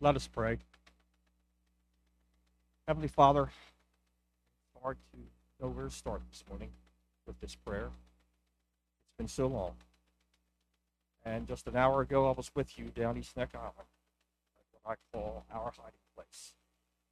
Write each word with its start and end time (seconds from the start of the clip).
Let 0.00 0.14
us 0.14 0.28
pray. 0.28 0.58
Heavenly 2.86 3.08
Father, 3.08 3.42
it's 3.42 4.82
hard 4.82 4.96
to 5.12 5.18
know 5.60 5.70
where 5.70 5.86
to 5.86 5.90
start 5.90 6.22
this 6.30 6.44
morning 6.48 6.70
with 7.26 7.40
this 7.40 7.56
prayer. 7.56 7.86
It's 7.86 9.16
been 9.18 9.26
so 9.26 9.48
long. 9.48 9.72
And 11.24 11.48
just 11.48 11.66
an 11.66 11.74
hour 11.74 12.00
ago, 12.00 12.28
I 12.28 12.32
was 12.32 12.48
with 12.54 12.78
you 12.78 12.84
down 12.94 13.18
East 13.18 13.36
Neck 13.36 13.50
Island, 13.54 13.74
what 14.82 14.92
I 14.92 14.94
call 15.12 15.44
our 15.52 15.72
hiding 15.76 15.98
place, 16.14 16.54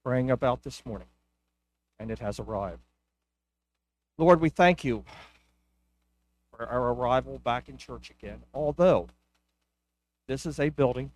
praying 0.04 0.30
about 0.30 0.62
this 0.62 0.86
morning, 0.86 1.08
and 1.98 2.08
it 2.12 2.20
has 2.20 2.38
arrived. 2.38 2.82
Lord, 4.16 4.40
we 4.40 4.48
thank 4.48 4.84
you 4.84 5.02
for 6.52 6.64
our 6.64 6.92
arrival 6.92 7.40
back 7.40 7.68
in 7.68 7.78
church 7.78 8.10
again, 8.10 8.44
although 8.54 9.08
this 10.28 10.46
is 10.46 10.60
a 10.60 10.68
building. 10.68 11.10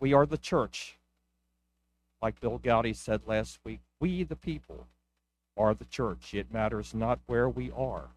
We 0.00 0.12
are 0.12 0.26
the 0.26 0.38
church. 0.38 0.96
Like 2.22 2.40
Bill 2.40 2.58
Gowdy 2.58 2.94
said 2.94 3.22
last 3.26 3.58
week, 3.64 3.80
we, 4.00 4.22
the 4.22 4.36
people, 4.36 4.86
are 5.56 5.74
the 5.74 5.84
church. 5.84 6.34
It 6.34 6.52
matters 6.52 6.94
not 6.94 7.18
where 7.26 7.48
we 7.48 7.70
are. 7.76 8.08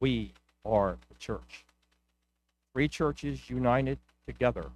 We 0.00 0.32
are 0.64 0.96
the 1.08 1.14
church. 1.18 1.64
Three 2.72 2.88
churches 2.88 3.48
united 3.48 3.98
together 4.26 4.66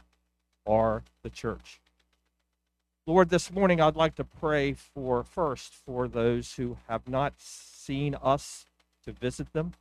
are 0.66 1.02
the 1.22 1.30
church. 1.30 1.80
Lord, 3.06 3.28
this 3.28 3.52
morning 3.52 3.80
I'd 3.80 3.96
like 3.96 4.14
to 4.14 4.24
pray 4.24 4.72
for 4.72 5.22
first 5.22 5.74
for 5.74 6.08
those 6.08 6.54
who 6.54 6.78
have 6.88 7.06
not 7.06 7.34
seen 7.38 8.14
us 8.22 8.66
to 9.04 9.12
visit 9.12 9.52
them, 9.52 9.74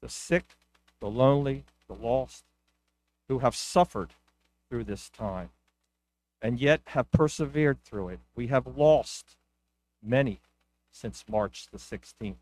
the 0.00 0.08
sick, 0.08 0.56
the 1.00 1.08
lonely, 1.08 1.64
the 1.88 1.94
lost, 1.94 2.44
who 3.28 3.40
have 3.40 3.54
suffered 3.54 4.10
through 4.72 4.84
this 4.84 5.10
time 5.10 5.50
and 6.40 6.58
yet 6.58 6.80
have 6.86 7.10
persevered 7.10 7.84
through 7.84 8.08
it. 8.08 8.20
We 8.34 8.46
have 8.46 8.66
lost 8.66 9.36
many 10.02 10.40
since 10.90 11.26
March 11.28 11.66
the 11.70 11.76
16th. 11.76 12.36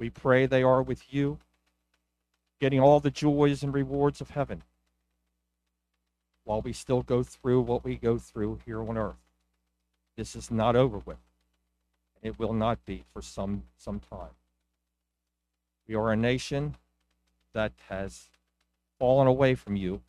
We 0.00 0.10
pray 0.10 0.46
they 0.46 0.64
are 0.64 0.82
with 0.82 1.14
you, 1.14 1.38
getting 2.60 2.80
all 2.80 2.98
the 2.98 3.12
joys 3.12 3.62
and 3.62 3.72
rewards 3.72 4.20
of 4.20 4.30
heaven 4.30 4.64
while 6.42 6.60
we 6.60 6.72
still 6.72 7.02
go 7.02 7.22
through 7.22 7.60
what 7.60 7.84
we 7.84 7.94
go 7.94 8.18
through 8.18 8.58
here 8.66 8.80
on 8.80 8.98
earth. 8.98 9.14
This 10.16 10.34
is 10.34 10.50
not 10.50 10.74
over 10.74 10.98
with. 10.98 11.18
It 12.20 12.36
will 12.36 12.52
not 12.52 12.84
be 12.84 13.04
for 13.12 13.22
some, 13.22 13.62
some 13.76 14.00
time. 14.00 14.34
We 15.86 15.94
are 15.94 16.10
a 16.10 16.16
nation 16.16 16.74
that 17.54 17.74
has 17.88 18.28
fallen 18.98 19.28
away 19.28 19.54
from 19.54 19.76
you, 19.76 20.02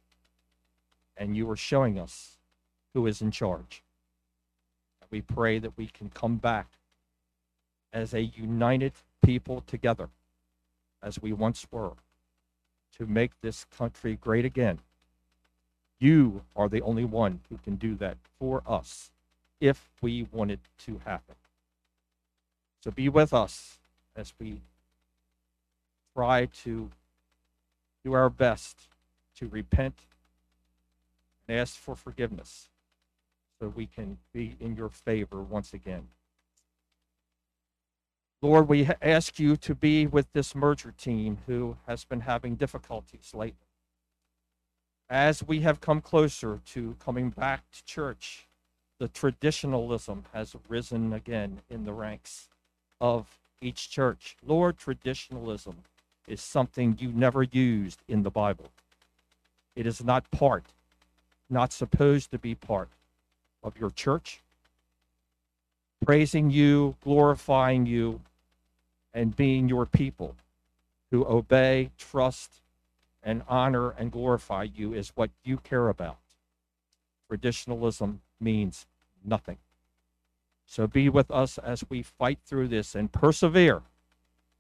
and 1.19 1.35
you 1.35 1.47
are 1.51 1.57
showing 1.57 1.99
us 1.99 2.37
who 2.93 3.05
is 3.05 3.21
in 3.21 3.29
charge. 3.29 3.83
We 5.11 5.21
pray 5.21 5.59
that 5.59 5.77
we 5.77 5.87
can 5.87 6.09
come 6.09 6.37
back 6.37 6.67
as 7.91 8.13
a 8.13 8.21
united 8.21 8.93
people 9.23 9.63
together, 9.67 10.09
as 11.03 11.21
we 11.21 11.33
once 11.33 11.67
were, 11.71 11.93
to 12.97 13.05
make 13.05 13.31
this 13.41 13.65
country 13.65 14.15
great 14.15 14.45
again. 14.45 14.79
You 15.99 16.43
are 16.55 16.69
the 16.69 16.81
only 16.81 17.05
one 17.05 17.41
who 17.49 17.57
can 17.57 17.75
do 17.75 17.95
that 17.95 18.17
for 18.39 18.63
us 18.65 19.11
if 19.59 19.89
we 20.01 20.27
want 20.31 20.51
it 20.51 20.61
to 20.85 21.01
happen. 21.05 21.35
So 22.83 22.91
be 22.91 23.09
with 23.09 23.33
us 23.33 23.79
as 24.15 24.33
we 24.39 24.61
try 26.15 26.45
to 26.63 26.89
do 28.05 28.13
our 28.13 28.29
best 28.29 28.77
to 29.37 29.47
repent 29.47 29.95
and 31.49 31.57
ask 31.57 31.77
for 31.77 31.95
forgiveness 31.95 32.69
so 33.59 33.73
we 33.75 33.87
can 33.87 34.19
be 34.33 34.55
in 34.59 34.75
your 34.75 34.89
favor 34.89 35.41
once 35.41 35.73
again. 35.73 36.07
Lord, 38.41 38.69
we 38.69 38.87
ask 39.01 39.39
you 39.39 39.57
to 39.57 39.75
be 39.75 40.05
with 40.07 40.31
this 40.31 40.55
merger 40.55 40.93
team 40.97 41.39
who 41.47 41.75
has 41.87 42.05
been 42.05 42.21
having 42.21 42.55
difficulties 42.55 43.31
lately. 43.33 43.57
As 45.09 45.43
we 45.43 45.61
have 45.61 45.81
come 45.81 46.01
closer 46.01 46.61
to 46.67 46.95
coming 47.03 47.31
back 47.31 47.63
to 47.71 47.83
church, 47.83 48.47
the 48.99 49.07
traditionalism 49.07 50.25
has 50.33 50.55
risen 50.69 51.11
again 51.11 51.61
in 51.69 51.83
the 51.83 51.93
ranks 51.93 52.47
of 53.01 53.39
each 53.59 53.89
church. 53.89 54.37
Lord, 54.45 54.77
traditionalism 54.77 55.77
is 56.27 56.41
something 56.41 56.95
you 56.99 57.11
never 57.11 57.41
used 57.41 58.03
in 58.07 58.21
the 58.21 58.29
Bible. 58.29 58.69
It 59.75 59.87
is 59.87 60.03
not 60.03 60.29
part, 60.31 60.65
not 61.49 61.73
supposed 61.73 62.31
to 62.31 62.37
be 62.37 62.55
part 62.55 62.89
of 63.63 63.77
your 63.77 63.89
church. 63.89 64.41
Praising 66.05 66.49
you, 66.49 66.95
glorifying 67.03 67.85
you, 67.85 68.21
and 69.13 69.35
being 69.35 69.67
your 69.67 69.85
people 69.85 70.35
who 71.11 71.25
obey, 71.25 71.89
trust, 71.97 72.61
and 73.23 73.41
honor 73.47 73.91
and 73.91 74.11
glorify 74.11 74.63
you 74.63 74.93
is 74.93 75.11
what 75.15 75.29
you 75.43 75.57
care 75.57 75.89
about. 75.89 76.17
Traditionalism 77.27 78.21
means 78.39 78.85
nothing. 79.25 79.57
So 80.65 80.87
be 80.87 81.09
with 81.09 81.31
us 81.31 81.57
as 81.57 81.83
we 81.89 82.03
fight 82.03 82.39
through 82.45 82.67
this 82.67 82.95
and 82.95 83.11
persevere 83.11 83.81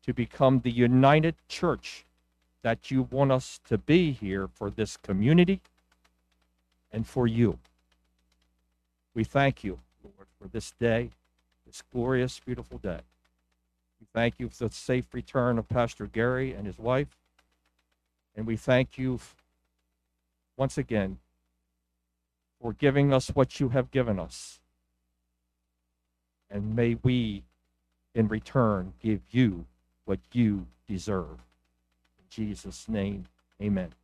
to 0.05 0.13
become 0.13 0.61
the 0.61 0.71
united 0.71 1.35
church 1.47 2.05
that 2.63 2.91
you 2.91 3.03
want 3.03 3.31
us 3.31 3.59
to 3.69 3.77
be 3.77 4.11
here 4.11 4.47
for 4.47 4.69
this 4.69 4.97
community 4.97 5.61
and 6.91 7.07
for 7.07 7.27
you. 7.27 7.59
We 9.13 9.23
thank 9.23 9.63
you, 9.63 9.79
Lord, 10.03 10.27
for 10.39 10.47
this 10.47 10.71
day, 10.79 11.11
this 11.65 11.81
glorious, 11.91 12.39
beautiful 12.39 12.77
day. 12.77 13.01
We 13.99 14.07
thank 14.13 14.35
you 14.37 14.49
for 14.49 14.67
the 14.67 14.73
safe 14.73 15.13
return 15.13 15.57
of 15.57 15.67
Pastor 15.67 16.05
Gary 16.05 16.53
and 16.53 16.65
his 16.65 16.79
wife. 16.79 17.17
And 18.35 18.47
we 18.47 18.55
thank 18.55 18.97
you 18.97 19.19
once 20.55 20.77
again 20.77 21.17
for 22.61 22.73
giving 22.73 23.13
us 23.13 23.29
what 23.29 23.59
you 23.59 23.69
have 23.69 23.91
given 23.91 24.19
us. 24.19 24.59
And 26.49 26.75
may 26.75 26.95
we, 27.03 27.43
in 28.15 28.27
return, 28.27 28.93
give 29.01 29.21
you 29.31 29.65
what 30.05 30.19
you 30.31 30.67
deserve. 30.87 31.45
In 32.17 32.25
Jesus' 32.29 32.89
name, 32.89 33.25
amen. 33.61 33.98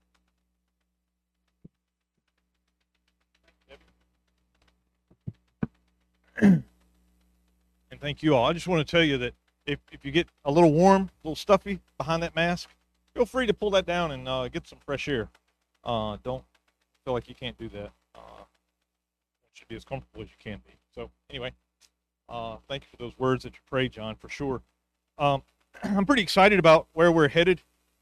and 6.41 6.63
thank 8.01 8.21
you 8.21 8.35
all. 8.35 8.45
I 8.45 8.53
just 8.53 8.67
want 8.67 8.85
to 8.85 8.89
tell 8.89 9.03
you 9.03 9.17
that 9.19 9.33
if, 9.65 9.79
if 9.91 10.03
you 10.03 10.11
get 10.11 10.27
a 10.43 10.51
little 10.51 10.73
warm, 10.73 11.03
a 11.03 11.27
little 11.27 11.35
stuffy 11.35 11.79
behind 11.97 12.21
that 12.23 12.35
mask, 12.35 12.69
feel 13.13 13.25
free 13.25 13.47
to 13.47 13.53
pull 13.53 13.69
that 13.71 13.85
down 13.85 14.11
and 14.11 14.27
uh, 14.27 14.47
get 14.49 14.67
some 14.67 14.79
fresh 14.85 15.07
air. 15.07 15.29
Uh, 15.83 16.17
don't 16.23 16.43
feel 17.05 17.13
like 17.13 17.29
you 17.29 17.35
can't 17.35 17.57
do 17.57 17.69
that. 17.69 17.91
Uh, 18.13 18.41
it 18.41 19.51
should 19.53 19.67
be 19.67 19.75
as 19.75 19.85
comfortable 19.85 20.23
as 20.23 20.27
you 20.27 20.35
can 20.43 20.59
be. 20.65 20.73
So 20.93 21.09
anyway, 21.29 21.53
uh, 22.27 22.57
thank 22.67 22.83
you 22.83 22.89
for 22.91 22.97
those 22.97 23.17
words 23.17 23.43
that 23.43 23.53
you 23.53 23.59
prayed, 23.69 23.93
John, 23.93 24.15
for 24.15 24.27
sure. 24.27 24.61
Um, 25.17 25.43
I'm 25.83 26.05
pretty 26.05 26.23
excited 26.23 26.59
about 26.59 26.87
where 26.93 27.11
we're 27.11 27.29
headed 27.29 27.61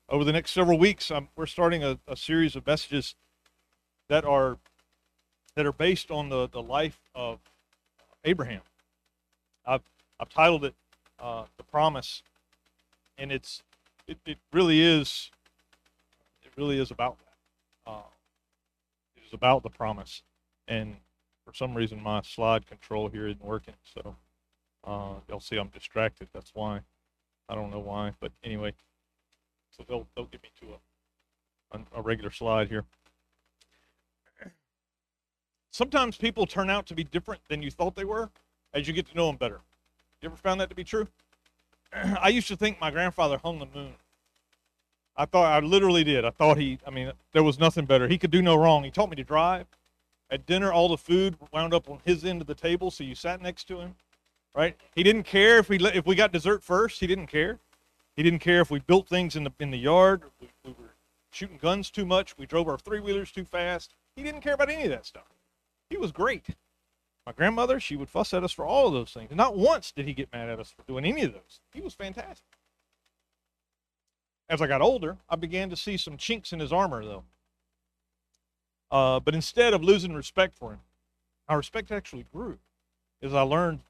over 0.10 0.24
the 0.24 0.32
next 0.32 0.52
several 0.52 0.80
weeks. 0.80 1.12
Um, 1.12 1.30
we're 1.36 1.46
starting 1.46 1.84
a, 1.84 2.00
a 2.08 2.18
series 2.18 2.56
of 2.56 2.66
messages 2.66 3.16
that 4.10 4.26
are 4.26 4.58
that 5.56 5.68
are 5.68 5.72
based 5.72 6.10
on 6.10 6.30
the, 6.30 6.50
the 6.50 6.62
life 6.62 7.00
of 7.14 7.40
Abraham. 8.26 8.62
I've 9.66 9.82
I've 10.20 10.30
titled 10.30 10.66
it 10.66 10.76
uh, 11.20 11.46
"The 11.58 11.64
Promise," 11.64 12.24
and 13.18 13.32
it's 13.32 13.64
it, 14.08 14.18
it 14.26 14.38
really 14.52 14.82
is 14.82 15.32
it 16.44 16.52
really 16.58 16.80
is 16.80 16.92
about 16.92 17.18
that. 17.20 17.92
Uh, 17.92 18.10
it 19.16 19.24
is 19.26 19.34
about 19.34 19.64
the 19.64 19.70
promise, 19.70 20.24
and 20.68 20.96
for 21.46 21.54
some 21.54 21.76
reason 21.76 22.02
my 22.02 22.22
slide 22.22 22.68
control 22.68 23.10
here 23.10 23.28
isn't 23.28 23.44
working. 23.44 23.76
So 23.94 24.16
uh, 24.86 25.16
you'll 25.28 25.40
see 25.40 25.58
I'm 25.58 25.70
distracted. 25.70 26.28
That's 26.34 26.52
why. 26.54 26.82
I 27.50 27.56
don't 27.56 27.72
know 27.72 27.80
why, 27.80 28.14
but 28.20 28.32
anyway. 28.44 28.74
So 29.76 29.84
they'll 29.88 30.08
they'll 30.16 30.26
get 30.26 30.44
me 30.44 30.50
to 30.62 30.68
a 30.74 31.80
a 31.96 32.02
regular 32.02 32.32
slide 32.32 32.70
here 32.70 32.86
sometimes 35.74 36.16
people 36.16 36.46
turn 36.46 36.70
out 36.70 36.86
to 36.86 36.94
be 36.94 37.04
different 37.04 37.42
than 37.50 37.62
you 37.62 37.70
thought 37.70 37.96
they 37.96 38.06
were 38.06 38.30
as 38.74 38.88
you 38.88 38.94
get 38.94 39.08
to 39.08 39.16
know 39.16 39.28
them 39.28 39.36
better. 39.36 39.60
You 40.22 40.30
ever 40.30 40.38
found 40.38 40.62
that 40.62 40.70
to 40.70 40.76
be 40.76 40.86
true? 40.86 41.08
I 41.94 42.30
used 42.30 42.48
to 42.48 42.56
think 42.56 42.80
my 42.80 42.92
grandfather 42.92 43.40
hung 43.44 43.60
the 43.60 43.68
moon. 43.76 43.94
I 45.18 45.26
thought 45.26 45.46
I 45.46 45.60
literally 45.66 46.04
did. 46.04 46.26
I 46.26 46.30
thought 46.30 46.58
he, 46.58 46.80
I 46.88 46.90
mean, 46.90 47.12
there 47.34 47.44
was 47.44 47.60
nothing 47.60 47.86
better. 47.86 48.08
He 48.08 48.18
could 48.18 48.32
do 48.32 48.42
no 48.42 48.56
wrong. 48.56 48.84
He 48.84 48.92
taught 48.92 49.10
me 49.10 49.16
to 49.18 49.24
drive. 49.24 49.68
At 50.32 50.46
dinner, 50.46 50.72
all 50.72 50.90
the 50.90 50.98
food 50.98 51.36
wound 51.52 51.74
up 51.74 51.90
on 51.90 52.00
his 52.06 52.24
end 52.24 52.42
of 52.42 52.48
the 52.48 52.56
table, 52.56 52.90
so 52.90 53.04
you 53.04 53.14
sat 53.14 53.42
next 53.42 53.66
to 53.66 53.80
him, 53.80 53.96
right? 54.56 54.76
He 54.96 55.04
didn't 55.04 55.24
care 55.24 55.60
if 55.60 55.70
we 55.70 55.78
if 55.78 56.08
we 56.08 56.16
got 56.16 56.32
dessert 56.32 56.64
first. 56.64 57.00
He 57.00 57.06
didn't 57.06 57.28
care. 57.28 57.60
He 58.16 58.24
didn't 58.24 58.40
care 58.40 58.62
if 58.62 58.72
we 58.72 58.80
built 58.80 59.08
things 59.08 59.36
in 59.36 59.44
the 59.44 59.52
in 59.60 59.70
the 59.70 59.78
yard. 59.78 60.24
We, 60.42 60.48
we 60.66 60.72
were 60.72 60.96
shooting 61.30 61.60
guns 61.62 61.92
too 61.92 62.06
much. 62.06 62.36
We 62.36 62.48
drove 62.48 62.68
our 62.68 62.80
three 62.80 63.00
wheelers 63.00 63.32
too 63.32 63.46
fast 63.46 63.94
He 64.16 64.24
didn't 64.24 64.42
care 64.42 64.56
about 64.56 64.70
any 64.70 64.86
of 64.86 64.90
that 64.90 65.06
stuff. 65.06 65.33
He 65.94 65.98
was 66.00 66.12
great. 66.12 66.48
My 67.24 67.34
grandmother, 67.34 67.80
she 67.80 67.96
would 67.96 68.10
fuss 68.10 68.34
at 68.34 68.44
us 68.44 68.52
for 68.52 68.66
all 68.66 68.88
of 68.88 68.94
those 68.94 69.12
things. 69.12 69.30
Not 69.32 69.56
once 69.56 69.92
did 69.92 70.08
he 70.08 70.14
get 70.16 70.34
mad 70.34 70.50
at 70.50 70.60
us 70.60 70.72
for 70.72 70.82
doing 70.88 71.06
any 71.06 71.22
of 71.22 71.34
those. 71.34 71.60
He 71.72 71.82
was 71.82 71.94
fantastic. 71.94 72.58
As 74.50 74.60
I 74.60 74.66
got 74.66 74.82
older, 74.82 75.18
I 75.30 75.36
began 75.36 75.70
to 75.70 75.76
see 75.76 75.98
some 75.98 76.18
chinks 76.18 76.52
in 76.52 76.60
his 76.60 76.74
armor, 76.74 77.06
though. 77.06 77.24
Uh, 78.90 79.20
but 79.20 79.36
instead 79.36 79.76
of 79.76 79.84
losing 79.84 80.16
respect 80.16 80.56
for 80.56 80.72
him, 80.72 80.80
my 81.48 81.54
respect 81.54 81.92
actually 81.92 82.26
grew 82.34 82.58
as 83.22 83.36
I 83.36 83.42
learned 83.42 83.82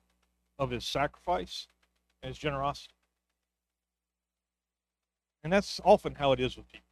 of 0.60 0.72
his 0.72 0.84
sacrifice 0.84 1.68
and 2.22 2.28
his 2.32 2.38
generosity. 2.38 2.96
And 5.42 5.54
that's 5.54 5.80
often 5.86 6.16
how 6.16 6.34
it 6.34 6.42
is 6.42 6.58
with 6.58 6.68
people, 6.68 6.92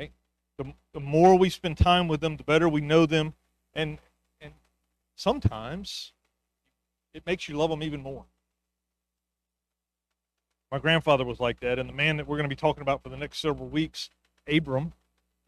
right? 0.00 0.10
The, 0.56 0.72
the 0.92 1.00
more 1.00 1.38
we 1.38 1.48
spend 1.48 1.78
time 1.78 2.08
with 2.08 2.20
them, 2.20 2.36
the 2.36 2.42
better 2.42 2.68
we 2.68 2.80
know 2.80 3.06
them. 3.06 3.34
And 3.72 3.98
sometimes 5.18 6.12
it 7.12 7.26
makes 7.26 7.48
you 7.48 7.56
love 7.56 7.70
them 7.70 7.82
even 7.82 8.00
more. 8.00 8.24
My 10.70 10.78
grandfather 10.78 11.24
was 11.24 11.40
like 11.40 11.60
that. 11.60 11.78
And 11.78 11.88
the 11.88 11.94
man 11.94 12.16
that 12.18 12.28
we're 12.28 12.36
going 12.36 12.48
to 12.48 12.54
be 12.54 12.60
talking 12.60 12.82
about 12.82 13.02
for 13.02 13.08
the 13.08 13.16
next 13.16 13.40
several 13.40 13.68
weeks, 13.68 14.10
Abram, 14.46 14.92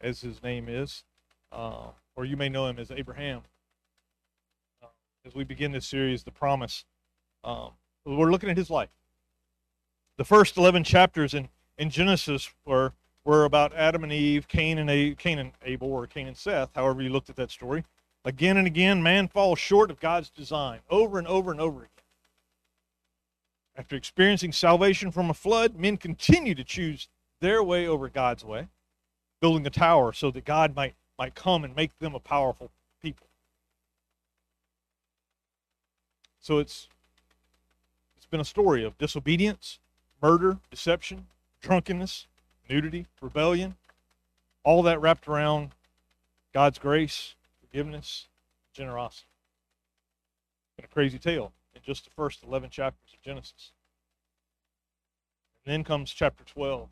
as 0.01 0.21
his 0.21 0.43
name 0.43 0.67
is, 0.67 1.03
uh, 1.51 1.87
or 2.15 2.25
you 2.25 2.35
may 2.35 2.49
know 2.49 2.67
him 2.67 2.79
as 2.79 2.91
Abraham. 2.91 3.43
Uh, 4.83 4.87
as 5.25 5.35
we 5.35 5.43
begin 5.43 5.71
this 5.71 5.87
series, 5.87 6.23
The 6.23 6.31
Promise, 6.31 6.83
um, 7.43 7.71
we're 8.05 8.31
looking 8.31 8.49
at 8.49 8.57
his 8.57 8.69
life. 8.69 8.89
The 10.17 10.25
first 10.25 10.57
11 10.57 10.83
chapters 10.83 11.33
in, 11.33 11.47
in 11.77 11.89
Genesis 11.89 12.51
were, 12.65 12.93
were 13.23 13.45
about 13.45 13.73
Adam 13.73 14.03
and 14.03 14.11
Eve, 14.11 14.47
Cain 14.47 14.79
and, 14.79 14.89
A, 14.89 15.15
Cain 15.15 15.39
and 15.39 15.51
Abel, 15.63 15.93
or 15.93 16.07
Cain 16.07 16.27
and 16.27 16.35
Seth, 16.35 16.71
however 16.75 17.01
you 17.01 17.09
looked 17.09 17.29
at 17.29 17.37
that 17.37 17.51
story. 17.51 17.85
Again 18.23 18.57
and 18.57 18.67
again, 18.67 19.01
man 19.01 19.27
falls 19.27 19.57
short 19.57 19.89
of 19.89 19.99
God's 19.99 20.29
design 20.29 20.79
over 20.89 21.17
and 21.17 21.27
over 21.27 21.51
and 21.51 21.59
over 21.59 21.79
again. 21.79 21.89
After 23.75 23.95
experiencing 23.95 24.51
salvation 24.51 25.11
from 25.11 25.29
a 25.29 25.33
flood, 25.33 25.75
men 25.75 25.97
continue 25.97 26.53
to 26.53 26.63
choose 26.63 27.07
their 27.39 27.63
way 27.63 27.87
over 27.87 28.09
God's 28.09 28.45
way, 28.45 28.67
building 29.39 29.65
a 29.65 29.71
tower 29.71 30.13
so 30.13 30.29
that 30.31 30.45
God 30.45 30.75
might 30.75 30.95
might 31.17 31.35
come 31.35 31.63
and 31.63 31.75
make 31.75 31.97
them 31.99 32.15
a 32.15 32.19
powerful 32.19 32.71
people. 33.01 33.27
So 36.39 36.59
it's 36.59 36.87
it's 38.17 38.25
been 38.25 38.39
a 38.39 38.45
story 38.45 38.83
of 38.83 38.97
disobedience, 38.97 39.79
murder, 40.21 40.57
deception, 40.69 41.27
drunkenness, 41.61 42.27
nudity, 42.69 43.07
rebellion, 43.21 43.75
all 44.63 44.83
that 44.83 45.01
wrapped 45.01 45.27
around 45.27 45.71
God's 46.53 46.79
grace, 46.79 47.35
forgiveness, 47.71 48.27
generosity. 48.73 49.27
It's 50.67 50.75
been 50.75 50.85
a 50.85 50.93
crazy 50.93 51.17
tale 51.17 51.53
in 51.73 51.81
just 51.81 52.03
the 52.03 52.09
first 52.11 52.43
11 52.43 52.69
chapters 52.69 53.13
of 53.13 53.21
Genesis. 53.21 53.71
And 55.65 55.73
then 55.73 55.83
comes 55.83 56.11
chapter 56.11 56.43
12 56.43 56.89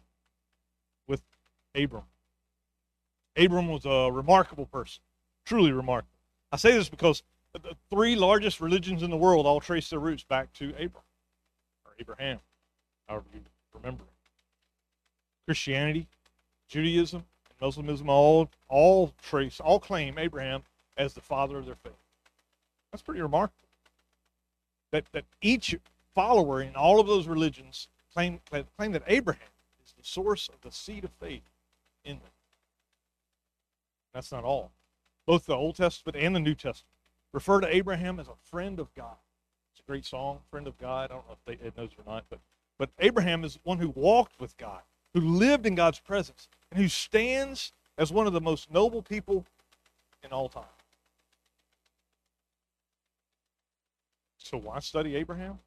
with 1.07 1.21
Abram. 1.75 2.03
Abram 3.35 3.67
was 3.67 3.85
a 3.85 4.11
remarkable 4.11 4.65
person, 4.65 5.01
truly 5.45 5.71
remarkable. 5.71 6.11
I 6.51 6.57
say 6.57 6.71
this 6.71 6.89
because 6.89 7.23
the 7.53 7.75
three 7.89 8.15
largest 8.15 8.61
religions 8.61 9.03
in 9.03 9.09
the 9.09 9.17
world 9.17 9.45
all 9.45 9.59
trace 9.59 9.89
their 9.89 9.99
roots 9.99 10.23
back 10.23 10.53
to 10.53 10.69
Abram, 10.71 11.03
or 11.85 11.93
Abraham, 11.99 12.39
however 13.07 13.25
you 13.33 13.41
remember 13.73 14.03
it. 14.03 14.09
Christianity, 15.45 16.07
Judaism, 16.67 17.25
and 17.49 17.59
Muslimism 17.59 18.07
all 18.07 18.49
all 18.67 19.13
trace, 19.21 19.59
all 19.59 19.79
claim 19.79 20.17
Abraham 20.17 20.63
as 20.99 21.13
the 21.13 21.21
father 21.21 21.57
of 21.57 21.65
their 21.65 21.75
faith. 21.75 21.93
That's 22.91 23.01
pretty 23.01 23.21
remarkable. 23.21 23.55
That 24.91 25.05
that 25.13 25.25
each 25.41 25.75
follower 26.13 26.61
in 26.61 26.75
all 26.75 26.99
of 26.99 27.07
those 27.07 27.27
religions 27.27 27.87
claim 28.13 28.41
claim 28.77 28.91
that 28.91 29.03
Abraham 29.07 29.41
is 29.83 29.93
the 29.93 30.03
source 30.03 30.49
of 30.49 30.61
the 30.61 30.71
seed 30.71 31.05
of 31.05 31.11
faith 31.19 31.43
in 32.03 32.17
them. 32.17 32.31
That's 34.13 34.31
not 34.31 34.43
all. 34.43 34.71
Both 35.25 35.45
the 35.45 35.55
Old 35.55 35.75
Testament 35.75 36.17
and 36.17 36.35
the 36.35 36.39
New 36.39 36.55
Testament 36.55 36.95
refer 37.31 37.61
to 37.61 37.75
Abraham 37.75 38.19
as 38.19 38.27
a 38.27 38.35
friend 38.49 38.79
of 38.79 38.93
God. 38.95 39.15
It's 39.71 39.79
a 39.79 39.89
great 39.89 40.05
song, 40.05 40.39
Friend 40.49 40.67
of 40.67 40.77
God. 40.79 41.11
I 41.11 41.13
don't 41.13 41.27
know 41.27 41.33
if 41.33 41.59
they, 41.59 41.65
Ed 41.65 41.73
knows 41.77 41.91
or 41.97 42.11
not, 42.11 42.25
but, 42.29 42.39
but 42.79 42.89
Abraham 42.99 43.43
is 43.43 43.59
one 43.63 43.77
who 43.77 43.89
walked 43.89 44.39
with 44.39 44.57
God, 44.57 44.81
who 45.13 45.21
lived 45.21 45.67
in 45.67 45.75
God's 45.75 45.99
presence, 45.99 46.47
and 46.71 46.81
who 46.81 46.87
stands 46.87 47.71
as 47.97 48.11
one 48.11 48.25
of 48.25 48.33
the 48.33 48.41
most 48.41 48.71
noble 48.71 49.03
people 49.03 49.45
in 50.23 50.31
all 50.31 50.49
time. 50.49 50.63
So 54.49 54.57
why 54.57 54.79
study 54.79 55.15
Abraham? 55.15 55.59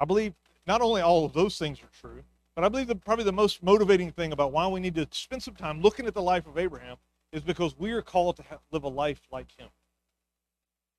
I 0.00 0.06
believe 0.06 0.32
not 0.66 0.80
only 0.80 1.02
all 1.02 1.26
of 1.26 1.34
those 1.34 1.58
things 1.58 1.78
are 1.82 1.90
true, 2.00 2.22
but 2.54 2.64
I 2.64 2.70
believe 2.70 2.86
that 2.86 3.04
probably 3.04 3.26
the 3.26 3.32
most 3.32 3.62
motivating 3.62 4.10
thing 4.12 4.32
about 4.32 4.50
why 4.50 4.66
we 4.66 4.80
need 4.80 4.94
to 4.94 5.06
spend 5.10 5.42
some 5.42 5.54
time 5.54 5.82
looking 5.82 6.06
at 6.06 6.14
the 6.14 6.22
life 6.22 6.46
of 6.46 6.56
Abraham 6.56 6.96
is 7.32 7.42
because 7.42 7.78
we 7.78 7.92
are 7.92 8.00
called 8.00 8.36
to 8.36 8.42
have, 8.44 8.60
live 8.70 8.84
a 8.84 8.88
life 8.88 9.20
like 9.30 9.50
him. 9.58 9.68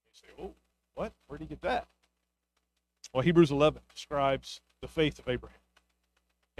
You 0.05 0.11
say, 0.13 0.27
oh, 0.39 0.53
what? 0.93 1.13
Where 1.25 1.39
did 1.39 1.45
he 1.45 1.49
get 1.49 1.63
that? 1.63 1.87
Well, 3.11 3.23
Hebrews 3.23 3.49
11 3.49 3.81
describes 3.91 4.61
the 4.81 4.87
faith 4.87 5.17
of 5.17 5.27
Abraham 5.27 5.57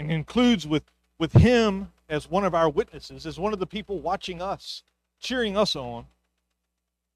and 0.00 0.10
includes 0.10 0.66
with, 0.66 0.82
with 1.20 1.32
him 1.32 1.92
as 2.08 2.28
one 2.28 2.44
of 2.44 2.56
our 2.56 2.68
witnesses, 2.68 3.24
as 3.24 3.38
one 3.38 3.52
of 3.52 3.60
the 3.60 3.66
people 3.66 4.00
watching 4.00 4.42
us, 4.42 4.82
cheering 5.20 5.56
us 5.56 5.76
on, 5.76 6.06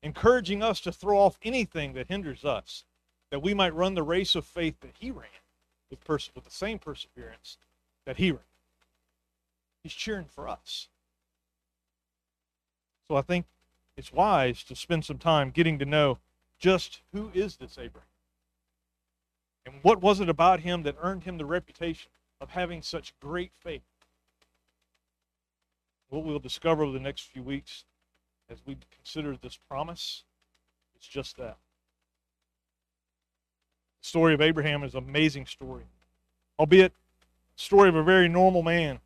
encouraging 0.03 0.63
us 0.63 0.81
to 0.81 0.93
throw 0.93 1.19
off 1.19 1.39
anything 1.43 1.93
that 1.95 2.09
hinders 2.09 2.45
us, 2.45 2.85
that 3.31 3.43
we 3.43 3.55
might 3.55 3.75
run 3.75 3.95
the 3.95 4.03
race 4.03 4.35
of 4.35 4.45
faith 4.45 4.81
that 4.81 4.95
he 4.99 5.11
ran 5.11 5.29
with, 5.91 6.05
pers- 6.05 6.31
with 6.35 6.45
the 6.45 6.51
same 6.51 6.79
perseverance 6.79 7.59
that 8.07 8.17
he 8.17 8.31
ran. 8.31 8.41
He's 9.83 9.93
cheering 9.93 10.27
for 10.27 10.49
us. 10.49 10.89
So 13.07 13.17
I 13.17 13.23
think 13.23 13.47
it's 13.97 14.13
wise 14.13 14.63
to 14.65 14.77
spend 14.77 15.05
some 15.05 15.19
time 15.19 15.51
getting 15.51 15.79
to 15.79 15.85
know 15.85 16.19
just 16.59 17.01
who 17.13 17.31
is 17.35 17.57
this 17.57 17.79
Abraham? 17.79 18.09
And 19.65 19.77
what 19.83 20.01
was 20.01 20.21
it 20.21 20.29
about 20.29 20.61
him 20.61 20.83
that 20.83 20.97
earned 21.01 21.25
him 21.25 21.39
the 21.39 21.45
reputation 21.45 22.11
of 22.41 22.51
having 22.51 22.83
such 22.83 23.15
great 23.21 23.53
faith? 23.55 23.83
What 26.09 26.25
we'll 26.25 26.39
discover 26.39 26.85
over 26.85 26.93
the 26.93 27.01
next 27.01 27.23
few 27.23 27.43
weeks 27.43 27.85
as 28.51 28.59
we 28.67 28.77
consider 28.91 29.37
this 29.37 29.59
promise, 29.69 30.25
it's 30.97 31.07
just 31.07 31.37
that. 31.37 31.57
The 34.01 34.09
story 34.09 34.35
of 34.35 34.41
Abraham 34.41 34.83
is 34.85 34.95
an 34.95 35.05
amazing 35.05 35.47
story, 35.47 35.85
albeit 36.59 36.93
story 37.57 37.89
of 37.89 37.95
a 37.95 38.03
very 38.03 38.29
normal 38.29 38.63
man. 38.63 39.01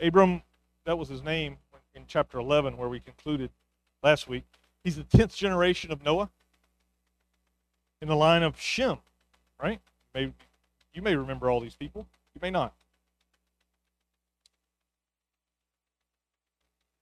Abram, 0.00 0.42
that 0.84 0.98
was 0.98 1.08
his 1.08 1.22
name 1.22 1.58
in 1.94 2.04
chapter 2.06 2.38
11, 2.38 2.76
where 2.76 2.88
we 2.88 3.00
concluded 3.00 3.50
last 4.02 4.28
week. 4.28 4.44
He's 4.82 4.96
the 4.96 5.04
10th 5.04 5.36
generation 5.36 5.92
of 5.92 6.02
Noah 6.04 6.30
in 8.00 8.08
the 8.08 8.16
line 8.16 8.42
of 8.42 8.58
Shem, 8.58 8.98
right? 9.62 9.80
Maybe, 10.14 10.32
you 10.94 11.02
may 11.02 11.14
remember 11.14 11.50
all 11.50 11.60
these 11.60 11.74
people. 11.74 12.06
You 12.34 12.40
may 12.40 12.50
not. 12.50 12.72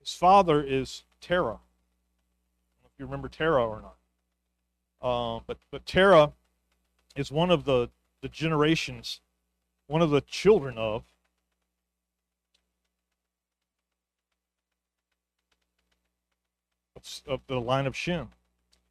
His 0.08 0.14
father 0.14 0.62
is 0.62 1.02
Terah. 1.20 1.48
I 1.48 1.50
don't 1.50 2.82
know 2.82 2.86
if 2.86 2.98
you 2.98 3.04
remember 3.04 3.28
Terah 3.28 3.62
or 3.62 3.82
not. 3.82 3.96
Uh, 5.02 5.40
but 5.46 5.58
but 5.70 5.84
Terah 5.84 6.32
is 7.14 7.30
one 7.30 7.50
of 7.50 7.66
the, 7.66 7.90
the 8.22 8.30
generations 8.30 9.20
one 9.86 10.00
of 10.00 10.08
the 10.08 10.22
children 10.22 10.78
of 10.78 11.04
of 17.26 17.40
the 17.46 17.60
line 17.60 17.86
of 17.86 17.94
Shem. 17.94 18.30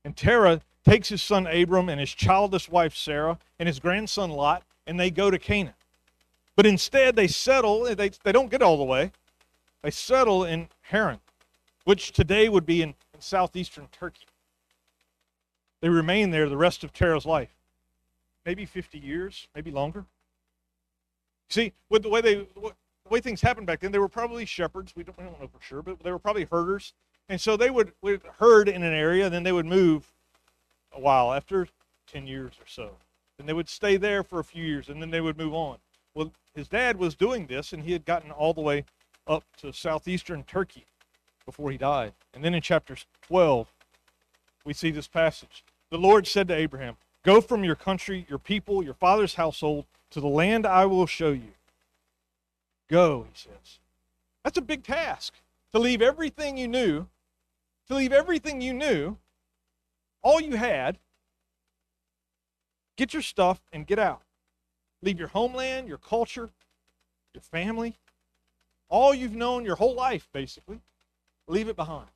And 0.05 0.15
Terah 0.15 0.61
takes 0.85 1.09
his 1.09 1.23
son 1.23 1.47
Abram 1.47 1.89
and 1.89 1.99
his 1.99 2.13
childless 2.13 2.69
wife 2.69 2.95
Sarah 2.95 3.39
and 3.57 3.65
his 3.65 3.79
grandson 3.79 4.29
Lot, 4.29 4.61
and 4.85 4.99
they 4.99 5.09
go 5.09 5.31
to 5.31 5.39
Canaan. 5.39 5.73
But 6.55 6.67
instead, 6.67 7.15
they 7.15 7.27
settle, 7.27 7.85
they, 7.95 8.11
they 8.23 8.31
don't 8.31 8.51
get 8.51 8.61
all 8.61 8.77
the 8.77 8.83
way. 8.83 9.11
They 9.81 9.91
settle 9.91 10.43
in 10.43 10.69
Haran, 10.87 11.19
which 11.83 12.11
today 12.11 12.49
would 12.49 12.65
be 12.65 12.81
in, 12.81 12.89
in 13.13 13.21
southeastern 13.21 13.87
Turkey. 13.91 14.25
They 15.81 15.89
remain 15.89 16.31
there 16.31 16.49
the 16.49 16.57
rest 16.57 16.83
of 16.83 16.93
Terah's 16.93 17.25
life. 17.25 17.53
Maybe 18.45 18.65
50 18.65 18.97
years, 18.97 19.47
maybe 19.53 19.71
longer. 19.71 20.05
See, 21.49 21.73
with 21.89 22.03
the 22.03 22.09
way 22.09 22.21
they 22.21 22.47
the 23.07 23.13
way 23.13 23.21
things 23.21 23.41
happened 23.41 23.67
back 23.67 23.79
then, 23.79 23.91
they 23.91 23.99
were 23.99 24.09
probably 24.09 24.45
shepherds. 24.45 24.93
We 24.95 25.03
don't, 25.03 25.17
we 25.17 25.23
don't 25.23 25.39
know 25.39 25.47
for 25.47 25.63
sure, 25.63 25.81
but 25.81 25.99
they 26.03 26.11
were 26.11 26.19
probably 26.19 26.45
herders. 26.45 26.93
And 27.29 27.39
so 27.39 27.55
they 27.55 27.69
would, 27.69 27.93
would 28.01 28.21
herd 28.39 28.67
in 28.67 28.83
an 28.83 28.93
area, 28.93 29.25
and 29.25 29.33
then 29.33 29.43
they 29.43 29.51
would 29.51 29.65
move 29.65 30.13
a 30.93 30.99
while 30.99 31.33
after 31.33 31.67
10 32.07 32.27
years 32.27 32.53
or 32.59 32.67
so. 32.67 32.91
And 33.39 33.47
they 33.47 33.53
would 33.53 33.69
stay 33.69 33.97
there 33.97 34.23
for 34.23 34.39
a 34.39 34.43
few 34.43 34.63
years, 34.63 34.89
and 34.89 35.01
then 35.01 35.11
they 35.11 35.21
would 35.21 35.37
move 35.37 35.53
on. 35.53 35.77
Well, 36.13 36.33
his 36.55 36.67
dad 36.67 36.97
was 36.97 37.15
doing 37.15 37.47
this, 37.47 37.71
and 37.71 37.83
he 37.83 37.93
had 37.93 38.03
gotten 38.03 38.31
all 38.31 38.53
the 38.53 38.61
way 38.61 38.83
up 39.27 39.43
to 39.57 39.73
southeastern 39.73 40.43
Turkey 40.43 40.85
before 41.45 41.71
he 41.71 41.77
died. 41.77 42.13
And 42.33 42.43
then 42.43 42.53
in 42.53 42.61
chapter 42.61 42.95
12, 43.27 43.71
we 44.65 44.73
see 44.73 44.91
this 44.91 45.07
passage. 45.07 45.63
The 45.89 45.97
Lord 45.97 46.27
said 46.27 46.47
to 46.49 46.55
Abraham, 46.55 46.97
Go 47.23 47.41
from 47.41 47.63
your 47.63 47.75
country, 47.75 48.25
your 48.29 48.39
people, 48.39 48.83
your 48.83 48.93
father's 48.93 49.35
household, 49.35 49.85
to 50.11 50.21
the 50.21 50.27
land 50.27 50.65
I 50.65 50.85
will 50.85 51.05
show 51.05 51.31
you. 51.31 51.53
Go, 52.89 53.27
he 53.33 53.37
says. 53.37 53.79
That's 54.43 54.57
a 54.57 54.61
big 54.61 54.83
task 54.83 55.33
to 55.73 55.79
leave 55.79 56.01
everything 56.01 56.57
you 56.57 56.67
knew, 56.67 57.07
to 57.87 57.95
leave 57.95 58.13
everything 58.13 58.61
you 58.61 58.73
knew, 58.73 59.17
all 60.21 60.41
you 60.41 60.55
had, 60.55 60.97
get 62.97 63.13
your 63.13 63.21
stuff 63.21 63.61
and 63.71 63.85
get 63.85 63.99
out. 63.99 64.21
Leave 65.01 65.19
your 65.19 65.27
homeland, 65.29 65.87
your 65.87 65.97
culture, 65.97 66.49
your 67.33 67.41
family, 67.41 67.97
all 68.89 69.13
you've 69.13 69.35
known 69.35 69.65
your 69.65 69.75
whole 69.75 69.95
life, 69.95 70.27
basically. 70.33 70.81
Leave 71.47 71.67
it 71.69 71.75
behind. 71.75 72.09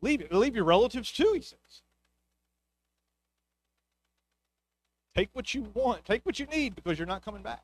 Leave 0.00 0.20
it. 0.20 0.32
Leave 0.32 0.54
your 0.54 0.64
relatives 0.64 1.10
too, 1.10 1.32
he 1.34 1.40
says. 1.40 1.82
Take 5.14 5.30
what 5.32 5.54
you 5.54 5.70
want. 5.74 6.04
Take 6.04 6.26
what 6.26 6.38
you 6.38 6.46
need 6.46 6.74
because 6.74 6.98
you're 6.98 7.06
not 7.06 7.24
coming 7.24 7.42
back. 7.42 7.62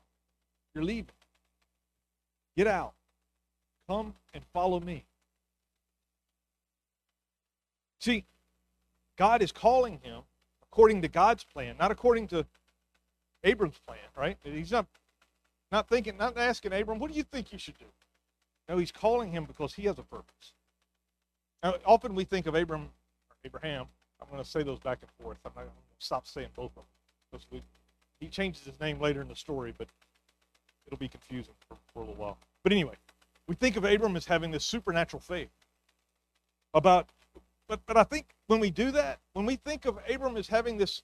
You're 0.73 0.83
leaving. 0.83 1.13
Get 2.55 2.67
out. 2.67 2.93
Come 3.89 4.13
and 4.33 4.43
follow 4.53 4.79
me. 4.79 5.03
See, 7.99 8.23
God 9.17 9.41
is 9.41 9.51
calling 9.51 9.99
him 10.01 10.21
according 10.63 11.01
to 11.01 11.07
God's 11.07 11.43
plan, 11.43 11.75
not 11.77 11.91
according 11.91 12.27
to 12.29 12.45
Abram's 13.43 13.79
plan, 13.85 13.99
right? 14.15 14.37
He's 14.43 14.71
not 14.71 14.87
not 15.71 15.87
thinking, 15.87 16.17
not 16.17 16.37
asking 16.37 16.73
Abram, 16.73 16.99
what 16.99 17.11
do 17.11 17.17
you 17.17 17.23
think 17.23 17.51
you 17.51 17.59
should 17.59 17.77
do? 17.77 17.85
No, 18.67 18.77
he's 18.77 18.91
calling 18.91 19.31
him 19.31 19.45
because 19.45 19.73
he 19.73 19.83
has 19.83 19.97
a 19.97 20.03
purpose. 20.03 20.53
Now, 21.63 21.75
often 21.85 22.15
we 22.15 22.23
think 22.23 22.47
of 22.47 22.55
Abram, 22.55 22.89
Abraham. 23.45 23.85
I'm 24.21 24.27
going 24.29 24.43
to 24.43 24.49
say 24.49 24.63
those 24.63 24.79
back 24.79 24.99
and 25.01 25.09
forth. 25.21 25.37
I'm 25.45 25.51
not 25.55 25.61
going 25.61 25.69
to 25.69 26.05
stop 26.05 26.27
saying 26.27 26.49
both 26.55 26.71
of 26.71 26.75
them 26.75 26.83
because 27.31 27.45
we, 27.51 27.61
he 28.19 28.27
changes 28.27 28.63
his 28.63 28.79
name 28.79 28.99
later 28.99 29.21
in 29.21 29.27
the 29.27 29.35
story, 29.35 29.73
but 29.77 29.87
it'll 30.87 30.99
be 30.99 31.07
confusing 31.07 31.53
for, 31.67 31.77
for 31.93 31.99
a 31.99 32.01
little 32.01 32.15
while. 32.15 32.37
But 32.63 32.71
anyway, 32.71 32.95
we 33.47 33.55
think 33.55 33.77
of 33.77 33.85
Abram 33.85 34.15
as 34.15 34.25
having 34.25 34.51
this 34.51 34.65
supernatural 34.65 35.21
faith. 35.21 35.49
About, 36.73 37.09
but 37.67 37.81
but 37.85 37.97
I 37.97 38.03
think 38.03 38.27
when 38.47 38.61
we 38.61 38.69
do 38.69 38.91
that, 38.91 39.19
when 39.33 39.45
we 39.45 39.57
think 39.57 39.85
of 39.85 39.99
Abram 40.09 40.37
as 40.37 40.47
having 40.47 40.77
this 40.77 41.01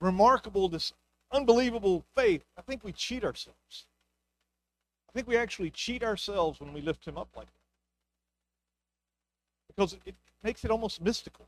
remarkable, 0.00 0.68
this 0.68 0.92
unbelievable 1.32 2.04
faith, 2.16 2.44
I 2.56 2.62
think 2.62 2.84
we 2.84 2.92
cheat 2.92 3.24
ourselves. 3.24 3.86
I 5.10 5.12
think 5.12 5.26
we 5.26 5.36
actually 5.36 5.70
cheat 5.70 6.04
ourselves 6.04 6.60
when 6.60 6.72
we 6.72 6.80
lift 6.80 7.04
him 7.04 7.18
up 7.18 7.30
like 7.36 7.46
that. 7.46 7.52
Because 9.66 9.96
it 10.06 10.14
makes 10.44 10.64
it 10.64 10.70
almost 10.70 11.02
mystical. 11.02 11.46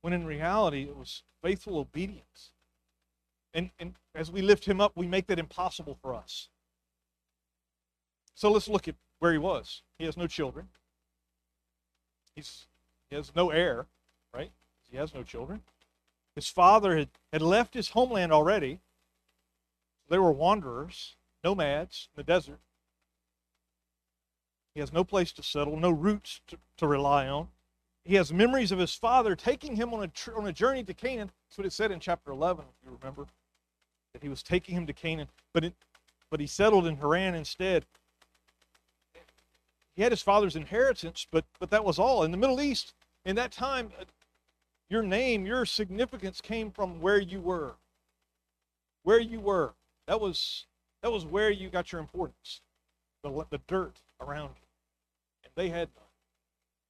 When 0.00 0.14
in 0.14 0.24
reality, 0.24 0.84
it 0.84 0.96
was 0.96 1.24
faithful 1.42 1.76
obedience. 1.76 2.52
And, 3.52 3.70
and 3.78 3.94
as 4.14 4.30
we 4.30 4.40
lift 4.40 4.64
him 4.64 4.80
up, 4.80 4.92
we 4.94 5.06
make 5.06 5.26
that 5.26 5.38
impossible 5.38 5.98
for 6.00 6.14
us. 6.14 6.48
So 8.34 8.50
let's 8.50 8.68
look 8.68 8.88
at 8.88 8.94
where 9.18 9.32
he 9.32 9.38
was. 9.38 9.82
He 9.98 10.06
has 10.06 10.16
no 10.16 10.26
children. 10.26 10.68
He's, 12.34 12.66
he 13.10 13.16
has 13.16 13.30
no 13.36 13.50
heir, 13.50 13.86
right? 14.32 14.50
He 14.90 14.96
has 14.96 15.14
no 15.14 15.22
children. 15.22 15.60
His 16.34 16.48
father 16.48 16.96
had, 16.96 17.10
had 17.30 17.42
left 17.42 17.74
his 17.74 17.90
homeland 17.90 18.32
already. 18.32 18.80
They 20.08 20.18
were 20.18 20.32
wanderers 20.32 21.16
nomads 21.44 22.08
in 22.14 22.20
the 22.20 22.24
desert. 22.24 22.58
He 24.74 24.80
has 24.80 24.92
no 24.92 25.04
place 25.04 25.30
to 25.32 25.42
settle, 25.42 25.76
no 25.76 25.90
roots 25.90 26.40
to, 26.48 26.56
to 26.78 26.86
rely 26.86 27.28
on. 27.28 27.48
He 28.04 28.16
has 28.16 28.32
memories 28.32 28.72
of 28.72 28.78
his 28.78 28.94
father 28.94 29.36
taking 29.36 29.76
him 29.76 29.94
on 29.94 30.02
a, 30.02 30.08
tr- 30.08 30.36
on 30.36 30.46
a 30.46 30.52
journey 30.52 30.82
to 30.84 30.94
Canaan. 30.94 31.30
That's 31.48 31.58
what 31.58 31.66
it 31.66 31.72
said 31.72 31.92
in 31.92 32.00
chapter 32.00 32.32
11, 32.32 32.64
if 32.64 32.86
you 32.86 32.98
remember, 33.00 33.26
that 34.12 34.22
he 34.22 34.28
was 34.28 34.42
taking 34.42 34.74
him 34.74 34.86
to 34.86 34.92
Canaan. 34.92 35.28
But, 35.52 35.64
it, 35.64 35.74
but 36.28 36.40
he 36.40 36.46
settled 36.46 36.86
in 36.86 36.96
Haran 36.96 37.34
instead. 37.34 37.84
He 39.94 40.02
had 40.02 40.12
his 40.12 40.22
father's 40.22 40.56
inheritance, 40.56 41.26
but, 41.30 41.44
but 41.60 41.70
that 41.70 41.84
was 41.84 41.98
all. 41.98 42.24
In 42.24 42.32
the 42.32 42.36
Middle 42.36 42.60
East, 42.60 42.94
in 43.24 43.36
that 43.36 43.52
time, 43.52 43.92
uh, 43.98 44.04
your 44.90 45.02
name, 45.02 45.46
your 45.46 45.64
significance 45.64 46.40
came 46.40 46.70
from 46.70 47.00
where 47.00 47.18
you 47.18 47.40
were. 47.40 47.76
Where 49.04 49.20
you 49.20 49.40
were. 49.40 49.74
That 50.06 50.20
was 50.20 50.66
that 51.04 51.10
was 51.10 51.26
where 51.26 51.50
you 51.50 51.68
got 51.68 51.92
your 51.92 52.00
importance, 52.00 52.62
the, 53.22 53.44
the 53.50 53.60
dirt 53.68 54.00
around 54.22 54.52
you. 54.56 54.66
And 55.44 55.52
they 55.54 55.68
had 55.68 55.90
none. 55.94 56.06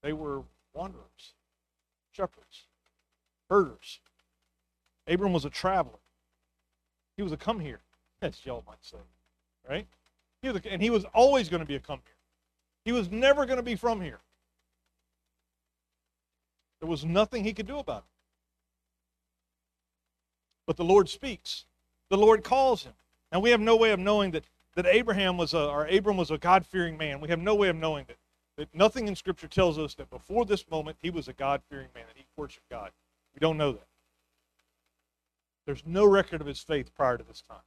They 0.05 0.13
were 0.13 0.45
wanderers, 0.73 1.35
shepherds, 2.13 2.69
herders. 3.51 3.99
Abram 5.09 5.33
was 5.33 5.45
a 5.45 5.51
traveler. 5.51 5.99
He 7.17 7.25
was 7.25 7.33
a 7.33 7.37
come 7.37 7.59
here, 7.59 7.81
as 8.23 8.39
y'all 8.47 8.63
might 8.69 8.85
say, 8.85 8.99
right? 9.69 9.89
He 10.43 10.49
was 10.49 10.65
a, 10.65 10.73
and 10.73 10.81
he 10.81 10.91
was 10.91 11.05
always 11.13 11.49
going 11.49 11.63
to 11.63 11.67
be 11.67 11.75
a 11.75 11.81
come 11.81 11.99
here. 12.05 12.15
He 12.85 12.93
was 12.93 13.11
never 13.11 13.47
going 13.47 13.57
to 13.57 13.65
be 13.65 13.75
from 13.75 14.01
here. 14.01 14.21
There 16.81 16.89
was 16.89 17.05
nothing 17.05 17.43
he 17.43 17.53
could 17.53 17.67
do 17.67 17.79
about 17.79 18.05
it. 18.05 18.15
But 20.69 20.77
the 20.77 20.85
Lord 20.85 21.09
speaks. 21.09 21.65
The 22.11 22.17
Lord 22.17 22.45
calls 22.45 22.85
him. 22.85 22.93
And 23.35 23.43
we 23.43 23.51
have 23.51 23.61
no 23.61 23.75
way 23.75 23.91
of 23.91 23.99
knowing 23.99 24.31
that, 24.31 24.45
that 24.77 24.87
Abraham 24.87 25.37
was 25.37 25.55
a, 25.55 25.67
or 25.67 25.89
Abram 25.89 26.17
was 26.17 26.31
a 26.31 26.39
God 26.39 26.65
fearing 26.65 26.97
man. 26.97 27.21
We 27.21 27.29
have 27.31 27.41
no 27.41 27.57
way 27.57 27.69
of 27.69 27.75
knowing 27.75 28.05
that, 28.07 28.17
that 28.57 28.73
nothing 28.73 29.09
in 29.09 29.17
Scripture 29.17 29.49
tells 29.49 29.77
us 29.77 29.95
that 29.97 30.09
before 30.09 30.45
this 30.45 30.71
moment 30.71 30.99
he 31.03 31.11
was 31.11 31.27
a 31.27 31.33
God 31.33 31.61
fearing 31.69 31.89
man, 31.97 32.05
that 32.07 32.17
he 32.17 32.27
worshiped 32.37 32.71
God. 32.71 32.93
We 33.35 33.41
don't 33.41 33.59
know 33.59 33.73
that. 33.73 33.89
There's 35.67 35.83
no 35.85 36.07
record 36.07 36.43
of 36.43 36.47
his 36.47 36.61
faith 36.61 36.95
prior 36.95 37.19
to 37.19 37.25
this 37.25 37.43
time. 37.43 37.59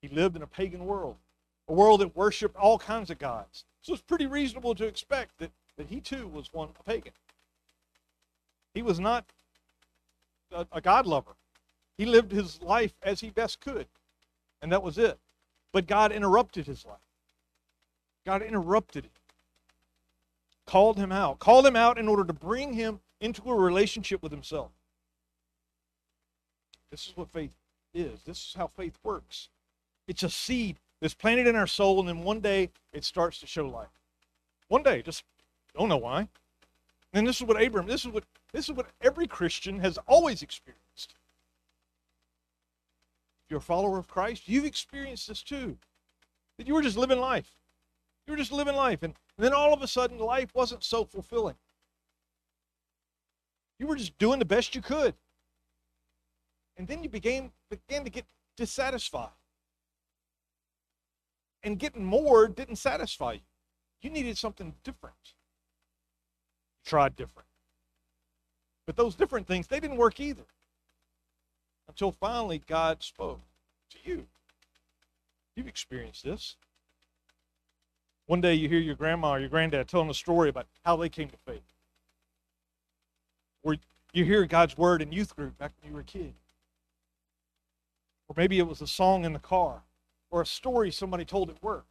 He 0.00 0.06
lived 0.06 0.36
in 0.36 0.42
a 0.42 0.46
pagan 0.46 0.86
world, 0.86 1.16
a 1.66 1.72
world 1.72 2.00
that 2.00 2.16
worshiped 2.16 2.54
all 2.54 2.78
kinds 2.78 3.10
of 3.10 3.18
gods. 3.18 3.64
So 3.82 3.94
it's 3.94 4.02
pretty 4.02 4.26
reasonable 4.26 4.76
to 4.76 4.86
expect 4.86 5.38
that, 5.38 5.50
that 5.76 5.88
he 5.88 5.98
too 5.98 6.28
was 6.28 6.52
one 6.52 6.68
a 6.78 6.82
pagan. 6.84 7.14
He 8.74 8.82
was 8.82 9.00
not 9.00 9.24
a, 10.52 10.68
a 10.70 10.80
God 10.80 11.04
lover. 11.04 11.32
He 11.98 12.06
lived 12.06 12.30
his 12.30 12.62
life 12.62 12.92
as 13.02 13.22
he 13.22 13.30
best 13.30 13.58
could. 13.58 13.88
And 14.62 14.72
that 14.72 14.82
was 14.82 14.98
it. 14.98 15.18
But 15.72 15.86
God 15.86 16.12
interrupted 16.12 16.66
his 16.66 16.84
life. 16.84 16.98
God 18.26 18.42
interrupted 18.42 19.06
it. 19.06 19.10
Called 20.66 20.98
him 20.98 21.12
out. 21.12 21.38
Called 21.38 21.66
him 21.66 21.76
out 21.76 21.98
in 21.98 22.08
order 22.08 22.24
to 22.24 22.32
bring 22.32 22.74
him 22.74 23.00
into 23.20 23.50
a 23.50 23.54
relationship 23.54 24.22
with 24.22 24.32
himself. 24.32 24.70
This 26.90 27.06
is 27.06 27.16
what 27.16 27.30
faith 27.30 27.52
is. 27.94 28.22
This 28.24 28.38
is 28.38 28.54
how 28.56 28.66
faith 28.66 28.98
works. 29.02 29.48
It's 30.08 30.22
a 30.22 30.30
seed 30.30 30.78
that's 31.00 31.14
planted 31.14 31.46
in 31.46 31.56
our 31.56 31.66
soul, 31.66 32.00
and 32.00 32.08
then 32.08 32.22
one 32.22 32.40
day 32.40 32.70
it 32.92 33.04
starts 33.04 33.38
to 33.40 33.46
show 33.46 33.66
life. 33.66 33.88
One 34.68 34.82
day, 34.82 35.02
just 35.02 35.24
don't 35.76 35.88
know 35.88 35.96
why. 35.96 36.28
And 37.12 37.26
this 37.26 37.40
is 37.40 37.46
what 37.46 37.60
Abram, 37.60 37.86
this 37.86 38.04
is 38.04 38.10
what 38.10 38.24
this 38.52 38.68
is 38.68 38.74
what 38.74 38.86
every 39.00 39.26
Christian 39.26 39.78
has 39.80 39.98
always 40.06 40.42
experienced 40.42 40.79
you're 43.50 43.58
a 43.58 43.62
follower 43.62 43.98
of 43.98 44.08
Christ, 44.08 44.44
you've 44.46 44.64
experienced 44.64 45.28
this 45.28 45.42
too. 45.42 45.76
That 46.56 46.66
you 46.66 46.74
were 46.74 46.82
just 46.82 46.96
living 46.96 47.18
life. 47.18 47.50
You 48.26 48.32
were 48.32 48.36
just 48.36 48.52
living 48.52 48.76
life. 48.76 49.02
And, 49.02 49.14
and 49.36 49.44
then 49.44 49.52
all 49.52 49.74
of 49.74 49.82
a 49.82 49.88
sudden, 49.88 50.18
life 50.18 50.54
wasn't 50.54 50.84
so 50.84 51.04
fulfilling. 51.04 51.56
You 53.78 53.86
were 53.86 53.96
just 53.96 54.16
doing 54.18 54.38
the 54.38 54.44
best 54.44 54.74
you 54.74 54.82
could. 54.82 55.14
And 56.76 56.86
then 56.86 57.02
you 57.02 57.08
began, 57.08 57.50
began 57.70 58.04
to 58.04 58.10
get 58.10 58.24
dissatisfied. 58.56 59.30
And 61.62 61.78
getting 61.78 62.04
more 62.04 62.46
didn't 62.46 62.76
satisfy 62.76 63.32
you. 63.32 63.40
You 64.00 64.10
needed 64.10 64.38
something 64.38 64.74
different. 64.84 65.16
You 65.24 66.88
tried 66.88 67.16
different. 67.16 67.48
But 68.86 68.96
those 68.96 69.14
different 69.14 69.46
things, 69.46 69.66
they 69.66 69.80
didn't 69.80 69.98
work 69.98 70.20
either 70.20 70.46
until 71.90 72.12
finally 72.12 72.62
God 72.66 73.02
spoke 73.02 73.40
to 73.90 73.98
you. 74.04 74.26
You've 75.56 75.66
experienced 75.66 76.24
this. 76.24 76.56
One 78.26 78.40
day 78.40 78.54
you 78.54 78.68
hear 78.68 78.78
your 78.78 78.94
grandma 78.94 79.32
or 79.32 79.40
your 79.40 79.48
granddad 79.48 79.88
telling 79.88 80.08
a 80.08 80.14
story 80.14 80.48
about 80.48 80.66
how 80.84 80.96
they 80.96 81.08
came 81.08 81.28
to 81.28 81.36
faith. 81.36 81.74
Or 83.64 83.76
you 84.12 84.24
hear 84.24 84.46
God's 84.46 84.78
word 84.78 85.02
in 85.02 85.10
youth 85.10 85.34
group 85.34 85.58
back 85.58 85.72
when 85.80 85.90
you 85.90 85.94
were 85.94 86.02
a 86.02 86.04
kid. 86.04 86.34
Or 88.28 88.34
maybe 88.36 88.60
it 88.60 88.68
was 88.68 88.80
a 88.80 88.86
song 88.86 89.24
in 89.24 89.32
the 89.32 89.40
car 89.40 89.82
or 90.30 90.42
a 90.42 90.46
story 90.46 90.92
somebody 90.92 91.24
told 91.24 91.50
at 91.50 91.60
work. 91.60 91.86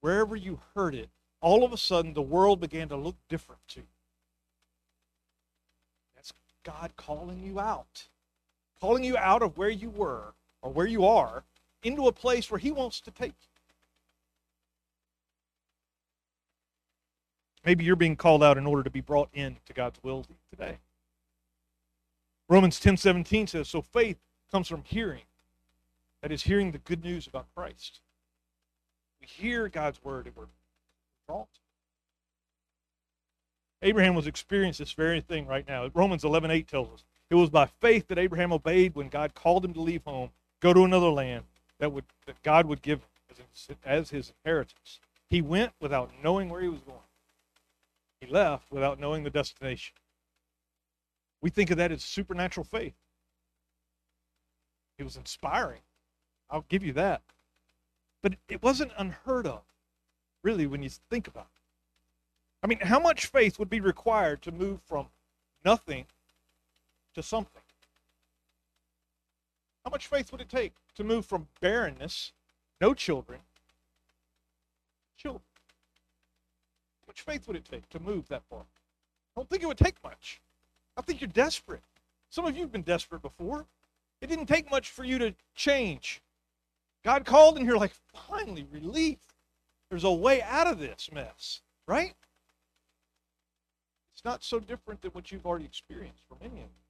Wherever 0.00 0.36
you 0.36 0.60
heard 0.76 0.94
it, 0.94 1.10
all 1.40 1.64
of 1.64 1.72
a 1.72 1.76
sudden 1.76 2.14
the 2.14 2.22
world 2.22 2.60
began 2.60 2.88
to 2.88 2.96
look 2.96 3.16
different 3.28 3.62
to 3.68 3.80
you. 3.80 3.86
God 6.64 6.92
calling 6.96 7.42
you 7.42 7.58
out, 7.60 8.08
calling 8.80 9.04
you 9.04 9.16
out 9.16 9.42
of 9.42 9.56
where 9.56 9.70
you 9.70 9.90
were 9.90 10.34
or 10.62 10.70
where 10.70 10.86
you 10.86 11.04
are 11.04 11.44
into 11.82 12.06
a 12.06 12.12
place 12.12 12.50
where 12.50 12.58
He 12.58 12.70
wants 12.70 13.00
to 13.02 13.10
take 13.10 13.34
you. 13.40 13.48
Maybe 17.64 17.84
you're 17.84 17.96
being 17.96 18.16
called 18.16 18.42
out 18.42 18.56
in 18.56 18.66
order 18.66 18.82
to 18.82 18.90
be 18.90 19.00
brought 19.00 19.28
into 19.32 19.72
God's 19.74 20.02
will 20.02 20.24
today. 20.50 20.78
Romans 22.48 22.80
10:17 22.80 23.46
says, 23.46 23.68
"So 23.68 23.82
faith 23.82 24.18
comes 24.50 24.66
from 24.66 24.82
hearing, 24.84 25.24
that 26.20 26.32
is 26.32 26.42
hearing 26.42 26.72
the 26.72 26.78
good 26.78 27.04
news 27.04 27.26
about 27.26 27.46
Christ. 27.54 28.00
We 29.20 29.26
hear 29.26 29.68
God's 29.68 30.02
word 30.02 30.26
and 30.26 30.36
we're 30.36 30.46
brought. 31.26 31.59
Abraham 33.82 34.14
was 34.14 34.26
experiencing 34.26 34.84
this 34.84 34.92
very 34.92 35.20
thing 35.20 35.46
right 35.46 35.66
now. 35.66 35.90
Romans 35.94 36.24
11:8 36.24 36.68
tells 36.68 36.90
us, 36.90 37.04
"It 37.30 37.34
was 37.34 37.50
by 37.50 37.66
faith 37.66 38.08
that 38.08 38.18
Abraham 38.18 38.52
obeyed 38.52 38.94
when 38.94 39.08
God 39.08 39.34
called 39.34 39.64
him 39.64 39.72
to 39.74 39.80
leave 39.80 40.04
home, 40.04 40.32
go 40.60 40.74
to 40.74 40.84
another 40.84 41.08
land 41.08 41.46
that 41.78 41.92
would 41.92 42.04
that 42.26 42.42
God 42.42 42.66
would 42.66 42.82
give 42.82 43.06
as 43.30 43.76
as 43.84 44.10
his 44.10 44.32
inheritance. 44.44 45.00
He 45.28 45.40
went 45.40 45.72
without 45.80 46.12
knowing 46.22 46.48
where 46.48 46.60
he 46.60 46.68
was 46.68 46.82
going. 46.82 46.98
He 48.20 48.26
left 48.26 48.70
without 48.70 48.98
knowing 48.98 49.24
the 49.24 49.30
destination. 49.30 49.96
We 51.40 51.48
think 51.48 51.70
of 51.70 51.78
that 51.78 51.92
as 51.92 52.04
supernatural 52.04 52.64
faith. 52.64 52.96
It 54.98 55.04
was 55.04 55.16
inspiring. 55.16 55.82
I'll 56.50 56.66
give 56.68 56.84
you 56.84 56.92
that. 56.94 57.22
But 58.22 58.34
it 58.48 58.62
wasn't 58.62 58.92
unheard 58.98 59.46
of, 59.46 59.62
really, 60.42 60.66
when 60.66 60.82
you 60.82 60.90
think 60.90 61.26
about 61.26 61.48
it. 61.54 61.59
I 62.62 62.66
mean, 62.66 62.80
how 62.80 63.00
much 63.00 63.26
faith 63.26 63.58
would 63.58 63.70
be 63.70 63.80
required 63.80 64.42
to 64.42 64.52
move 64.52 64.80
from 64.86 65.06
nothing 65.64 66.06
to 67.14 67.22
something? 67.22 67.62
How 69.84 69.90
much 69.90 70.06
faith 70.06 70.30
would 70.30 70.40
it 70.40 70.48
take 70.50 70.74
to 70.96 71.04
move 71.04 71.24
from 71.24 71.48
barrenness, 71.60 72.32
no 72.80 72.92
children, 72.92 73.40
children? 75.16 75.42
How 77.02 77.06
much 77.08 77.22
faith 77.22 77.46
would 77.46 77.56
it 77.56 77.64
take 77.64 77.88
to 77.90 77.98
move 77.98 78.28
that 78.28 78.42
far? 78.50 78.60
I 78.60 79.40
don't 79.40 79.48
think 79.48 79.62
it 79.62 79.66
would 79.66 79.78
take 79.78 80.02
much. 80.04 80.40
I 80.96 81.02
think 81.02 81.20
you're 81.20 81.28
desperate. 81.28 81.82
Some 82.28 82.44
of 82.44 82.54
you 82.54 82.62
have 82.62 82.72
been 82.72 82.82
desperate 82.82 83.22
before. 83.22 83.64
It 84.20 84.28
didn't 84.28 84.46
take 84.46 84.70
much 84.70 84.90
for 84.90 85.02
you 85.02 85.18
to 85.18 85.34
change. 85.54 86.20
God 87.02 87.24
called 87.24 87.56
and 87.56 87.66
you're 87.66 87.78
like, 87.78 87.94
finally, 88.28 88.66
relief. 88.70 89.18
There's 89.88 90.04
a 90.04 90.12
way 90.12 90.42
out 90.42 90.66
of 90.66 90.78
this 90.78 91.08
mess, 91.12 91.62
right? 91.88 92.14
It's 94.20 94.24
not 94.26 94.44
so 94.44 94.60
different 94.60 95.00
than 95.00 95.12
what 95.12 95.32
you've 95.32 95.46
already 95.46 95.64
experienced 95.64 96.24
for 96.28 96.36
many 96.42 96.60
of 96.60 96.66
you. 96.66 96.82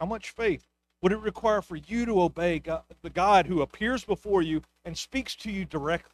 How 0.00 0.06
much 0.06 0.30
faith 0.30 0.66
would 1.00 1.12
it 1.12 1.20
require 1.20 1.62
for 1.62 1.76
you 1.76 2.04
to 2.04 2.20
obey 2.20 2.58
God, 2.58 2.82
the 3.02 3.10
God 3.10 3.46
who 3.46 3.62
appears 3.62 4.02
before 4.04 4.42
you 4.42 4.62
and 4.84 4.98
speaks 4.98 5.36
to 5.36 5.52
you 5.52 5.64
directly 5.64 6.10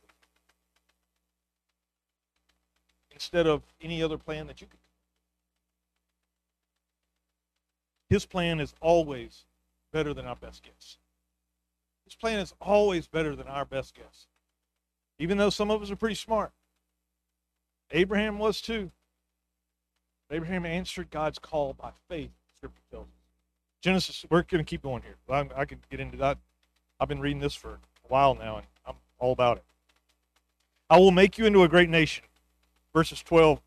instead 3.10 3.46
of 3.46 3.62
any 3.80 4.02
other 4.02 4.18
plan 4.18 4.46
that 4.48 4.60
you 4.60 4.66
could? 4.66 4.80
His 8.10 8.26
plan 8.26 8.60
is 8.60 8.74
always 8.82 9.46
better 9.94 10.12
than 10.12 10.26
our 10.26 10.36
best 10.36 10.62
guess. 10.62 10.98
His 12.04 12.14
plan 12.14 12.38
is 12.38 12.52
always 12.60 13.06
better 13.06 13.34
than 13.34 13.46
our 13.46 13.64
best 13.64 13.94
guess. 13.94 14.26
Even 15.18 15.38
though 15.38 15.48
some 15.48 15.70
of 15.70 15.80
us 15.80 15.90
are 15.90 15.96
pretty 15.96 16.16
smart. 16.16 16.52
Abraham 17.92 18.38
was 18.38 18.60
too. 18.60 18.90
Abraham 20.30 20.64
answered 20.64 21.10
God's 21.10 21.38
call 21.38 21.74
by 21.74 21.90
faith, 22.08 22.30
Scripture 22.58 22.82
tells 22.90 23.06
us. 23.06 23.12
Genesis, 23.80 24.24
we're 24.30 24.42
going 24.42 24.64
to 24.64 24.68
keep 24.68 24.82
going 24.82 25.02
here. 25.02 25.16
I, 25.28 25.46
I 25.56 25.64
get 25.64 26.00
into 26.00 26.18
that. 26.18 26.38
I've 27.00 27.08
been 27.08 27.20
reading 27.20 27.40
this 27.40 27.54
for 27.54 27.70
a 27.70 28.08
while 28.08 28.34
now, 28.34 28.58
and 28.58 28.66
I'm 28.86 28.94
all 29.18 29.32
about 29.32 29.56
it. 29.56 29.64
I 30.88 30.98
will 30.98 31.10
make 31.10 31.38
you 31.38 31.46
into 31.46 31.62
a 31.62 31.68
great 31.68 31.88
nation. 31.88 32.24
Verses 32.92 33.22
12, 33.22 33.60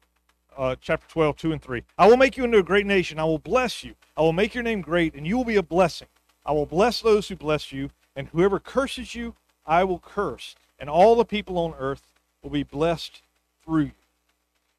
uh, 0.57 0.75
chapter 0.79 1.07
12, 1.09 1.36
2 1.38 1.51
and 1.53 1.62
3. 1.62 1.83
I 1.97 2.07
will 2.07 2.17
make 2.17 2.38
you 2.38 2.43
into 2.43 2.59
a 2.59 2.63
great 2.63 2.86
nation. 2.86 3.19
I 3.19 3.23
will 3.23 3.39
bless 3.39 3.83
you. 3.83 3.95
I 4.15 4.21
will 4.21 4.33
make 4.33 4.53
your 4.53 4.63
name 4.63 4.81
great, 4.81 5.15
and 5.15 5.25
you 5.25 5.36
will 5.36 5.45
be 5.45 5.55
a 5.55 5.63
blessing. 5.63 6.07
I 6.45 6.51
will 6.51 6.65
bless 6.65 7.01
those 7.01 7.27
who 7.29 7.36
bless 7.36 7.71
you, 7.71 7.89
and 8.15 8.27
whoever 8.27 8.59
curses 8.59 9.15
you, 9.15 9.36
I 9.65 9.83
will 9.83 9.99
curse. 9.99 10.55
And 10.77 10.89
all 10.89 11.15
the 11.15 11.25
people 11.25 11.57
on 11.57 11.73
earth 11.79 12.03
will 12.41 12.51
be 12.51 12.63
blessed 12.63 13.21
through 13.65 13.83
you. 13.86 13.91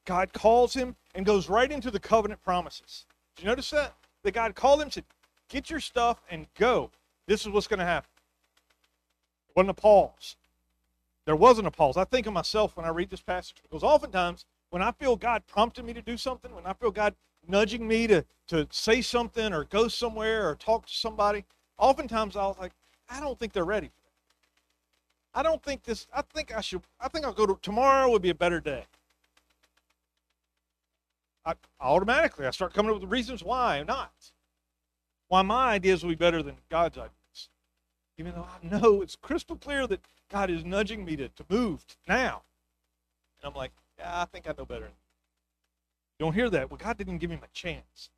God 0.05 0.33
calls 0.33 0.75
him 0.75 0.97
and 1.15 1.25
goes 1.25 1.49
right 1.49 1.71
into 1.71 1.91
the 1.91 2.01
covenant 2.01 2.43
promises. 2.43 3.07
Did 3.37 3.43
you 3.45 3.49
notice 3.49 3.71
that? 3.71 3.95
That 4.23 4.33
God 4.33 4.55
called 4.55 4.83
him, 4.83 4.91
said, 4.91 5.05
Get 5.49 5.71
your 5.71 5.81
stuff 5.81 6.23
and 6.31 6.47
go. 6.59 6.91
This 7.27 7.43
is 7.43 7.49
what's 7.49 7.67
going 7.67 7.79
to 7.79 7.85
happen. 7.85 8.11
It 9.49 9.57
wasn't 9.57 9.71
a 9.71 9.81
pause. 9.81 10.37
There 11.27 11.37
wasn't 11.37 11.67
a 11.67 11.71
pause. 11.71 11.97
I 11.97 12.05
think 12.05 12.27
of 12.27 12.33
myself 12.33 12.77
when 12.77 12.85
I 12.85 12.91
read 12.91 13.11
this 13.11 13.23
passage 13.23 13.57
because 13.63 13.83
oftentimes 13.83 14.45
when 14.71 14.83
I 14.83 14.93
feel 14.93 15.17
God 15.17 15.47
prompting 15.47 15.87
me 15.87 15.95
to 15.95 16.03
do 16.03 16.17
something, 16.17 16.55
when 16.55 16.67
I 16.67 16.73
feel 16.73 16.91
God 16.91 17.15
nudging 17.47 17.87
me 17.87 18.07
to, 18.09 18.25
to 18.49 18.67
say 18.71 19.01
something 19.01 19.53
or 19.53 19.65
go 19.65 19.89
somewhere 19.89 20.49
or 20.49 20.55
talk 20.55 20.87
to 20.87 20.93
somebody, 20.93 21.45
oftentimes 21.79 22.37
I 22.37 22.47
was 22.47 22.59
like, 22.59 22.73
I 23.09 23.21
don't 23.21 23.39
think 23.39 23.53
they're 23.53 23.65
ready. 23.65 23.91
I 25.35 25.43
don't 25.43 25.63
think 25.63 25.83
this, 25.85 26.07
I 26.15 26.23
think 26.23 26.55
I 26.55 26.61
should, 26.61 26.83
I 27.01 27.09
think 27.09 27.25
I'll 27.25 27.33
go 27.33 27.47
to, 27.47 27.59
tomorrow 27.61 28.11
would 28.11 28.23
be 28.23 28.31
a 28.31 28.35
better 28.35 28.61
day. 28.61 28.85
I, 31.45 31.55
automatically, 31.81 32.47
I 32.47 32.51
start 32.51 32.73
coming 32.73 32.93
up 32.93 33.01
with 33.01 33.11
reasons 33.11 33.43
why 33.43 33.83
not. 33.87 34.33
Why 35.29 35.43
my 35.43 35.73
ideas 35.73 36.03
will 36.03 36.11
be 36.11 36.17
better 36.17 36.43
than 36.43 36.57
God's 36.71 36.99
ideas. 36.99 37.49
Even 38.19 38.33
though 38.35 38.47
I 38.47 38.81
know 38.81 39.03
it's 39.03 39.17
crystal 39.17 39.57
clear 39.57 39.87
that 39.87 40.01
God 40.31 40.51
is 40.51 40.65
nudging 40.65 41.05
me 41.05 41.17
to, 41.17 41.29
to 41.29 41.45
move 41.49 41.85
now. 42.09 42.43
And 43.41 43.51
I'm 43.51 43.57
like, 43.57 43.73
yeah, 43.99 44.23
I 44.23 44.25
think 44.25 44.49
I 44.49 44.55
know 44.57 44.65
better. 44.65 44.91
You 46.19 46.27
don't 46.27 46.35
hear 46.35 46.49
that. 46.51 46.71
Well, 46.71 46.81
God 46.83 46.97
didn't 46.97 47.19
give 47.19 47.31
him 47.31 47.41
a 47.43 47.49
chance. 47.53 48.11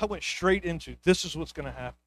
I 0.00 0.06
went 0.06 0.24
straight 0.24 0.64
into 0.64 0.96
this 1.04 1.24
is 1.24 1.36
what's 1.36 1.52
going 1.52 1.66
to 1.66 1.72
happen. 1.72 1.98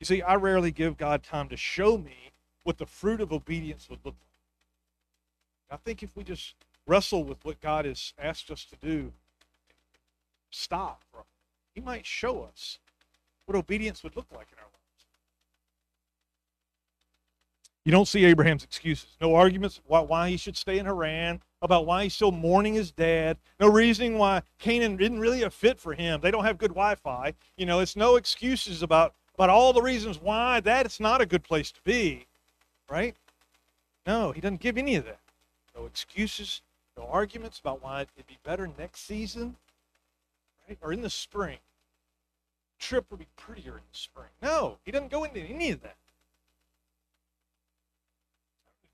You 0.00 0.06
see, 0.06 0.22
I 0.22 0.34
rarely 0.34 0.70
give 0.70 0.96
God 0.96 1.22
time 1.22 1.48
to 1.48 1.56
show 1.56 1.96
me 1.96 2.32
what 2.64 2.78
the 2.78 2.86
fruit 2.86 3.20
of 3.20 3.32
obedience 3.32 3.88
would 3.88 4.00
look 4.04 4.16
like. 5.70 5.78
I 5.78 5.82
think 5.82 6.02
if 6.02 6.16
we 6.16 6.24
just 6.24 6.54
wrestle 6.88 7.22
with 7.22 7.44
what 7.44 7.60
God 7.60 7.84
has 7.84 8.12
asked 8.18 8.50
us 8.50 8.64
to 8.64 8.76
do, 8.76 9.12
stop, 10.50 11.02
He 11.74 11.80
might 11.80 12.06
show 12.06 12.42
us 12.42 12.78
what 13.44 13.56
obedience 13.56 14.02
would 14.02 14.16
look 14.16 14.26
like 14.32 14.48
in 14.52 14.58
our 14.58 14.64
lives. 14.64 15.06
You 17.84 17.92
don't 17.92 18.08
see 18.08 18.24
Abraham's 18.24 18.64
excuses. 18.64 19.16
No 19.20 19.34
arguments 19.34 19.80
about 19.86 20.08
why 20.08 20.30
he 20.30 20.36
should 20.36 20.56
stay 20.56 20.78
in 20.78 20.86
Haran, 20.86 21.40
about 21.62 21.86
why 21.86 22.02
he's 22.02 22.14
still 22.14 22.32
mourning 22.32 22.74
his 22.74 22.90
dad. 22.90 23.38
No 23.60 23.68
reasoning 23.68 24.18
why 24.18 24.42
Canaan 24.58 25.00
isn't 25.00 25.20
really 25.20 25.42
a 25.42 25.50
fit 25.50 25.80
for 25.80 25.94
him. 25.94 26.20
They 26.20 26.30
don't 26.30 26.44
have 26.44 26.58
good 26.58 26.70
Wi-Fi. 26.70 27.34
You 27.56 27.66
know, 27.66 27.80
it's 27.80 27.96
no 27.96 28.16
excuses 28.16 28.82
about 28.82 29.14
about 29.34 29.50
all 29.50 29.72
the 29.72 29.80
reasons 29.80 30.20
why 30.20 30.58
that 30.60 30.84
it's 30.84 30.98
not 30.98 31.20
a 31.20 31.26
good 31.26 31.44
place 31.44 31.70
to 31.70 31.80
be, 31.84 32.26
right? 32.90 33.14
No, 34.04 34.32
he 34.32 34.40
doesn't 34.40 34.60
give 34.60 34.76
any 34.76 34.96
of 34.96 35.04
that. 35.04 35.20
No 35.76 35.86
excuses, 35.86 36.60
arguments 37.02 37.58
about 37.58 37.82
why 37.82 38.02
it'd 38.02 38.26
be 38.26 38.38
better 38.44 38.70
next 38.78 39.06
season, 39.06 39.56
right? 40.68 40.78
Or 40.82 40.92
in 40.92 41.02
the 41.02 41.10
spring. 41.10 41.58
Trip 42.78 43.06
would 43.10 43.18
be 43.18 43.26
prettier 43.36 43.72
in 43.72 43.82
the 43.92 43.98
spring. 43.98 44.28
No, 44.40 44.78
he 44.84 44.92
doesn't 44.92 45.10
go 45.10 45.24
into 45.24 45.40
any 45.40 45.70
of 45.70 45.82
that. 45.82 45.96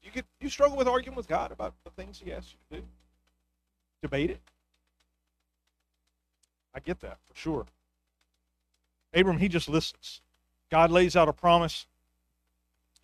You 0.03 0.11
get 0.11 0.25
you 0.41 0.49
struggle 0.49 0.77
with 0.77 0.89
arguing 0.89 1.17
with 1.17 1.29
God 1.29 1.51
about 1.51 1.75
the 1.85 1.91
things 1.91 2.21
He 2.23 2.33
asks 2.33 2.53
you 2.53 2.77
to 2.77 2.83
do. 2.83 2.89
Debate 4.03 4.31
it. 4.31 4.41
I 6.75 6.81
get 6.81 7.01
that 7.01 7.19
for 7.27 7.37
sure. 7.39 7.67
Abram, 9.15 9.39
he 9.39 9.49
just 9.49 9.69
listens. 9.69 10.21
God 10.71 10.91
lays 10.91 11.15
out 11.15 11.29
a 11.29 11.33
promise. 11.33 11.87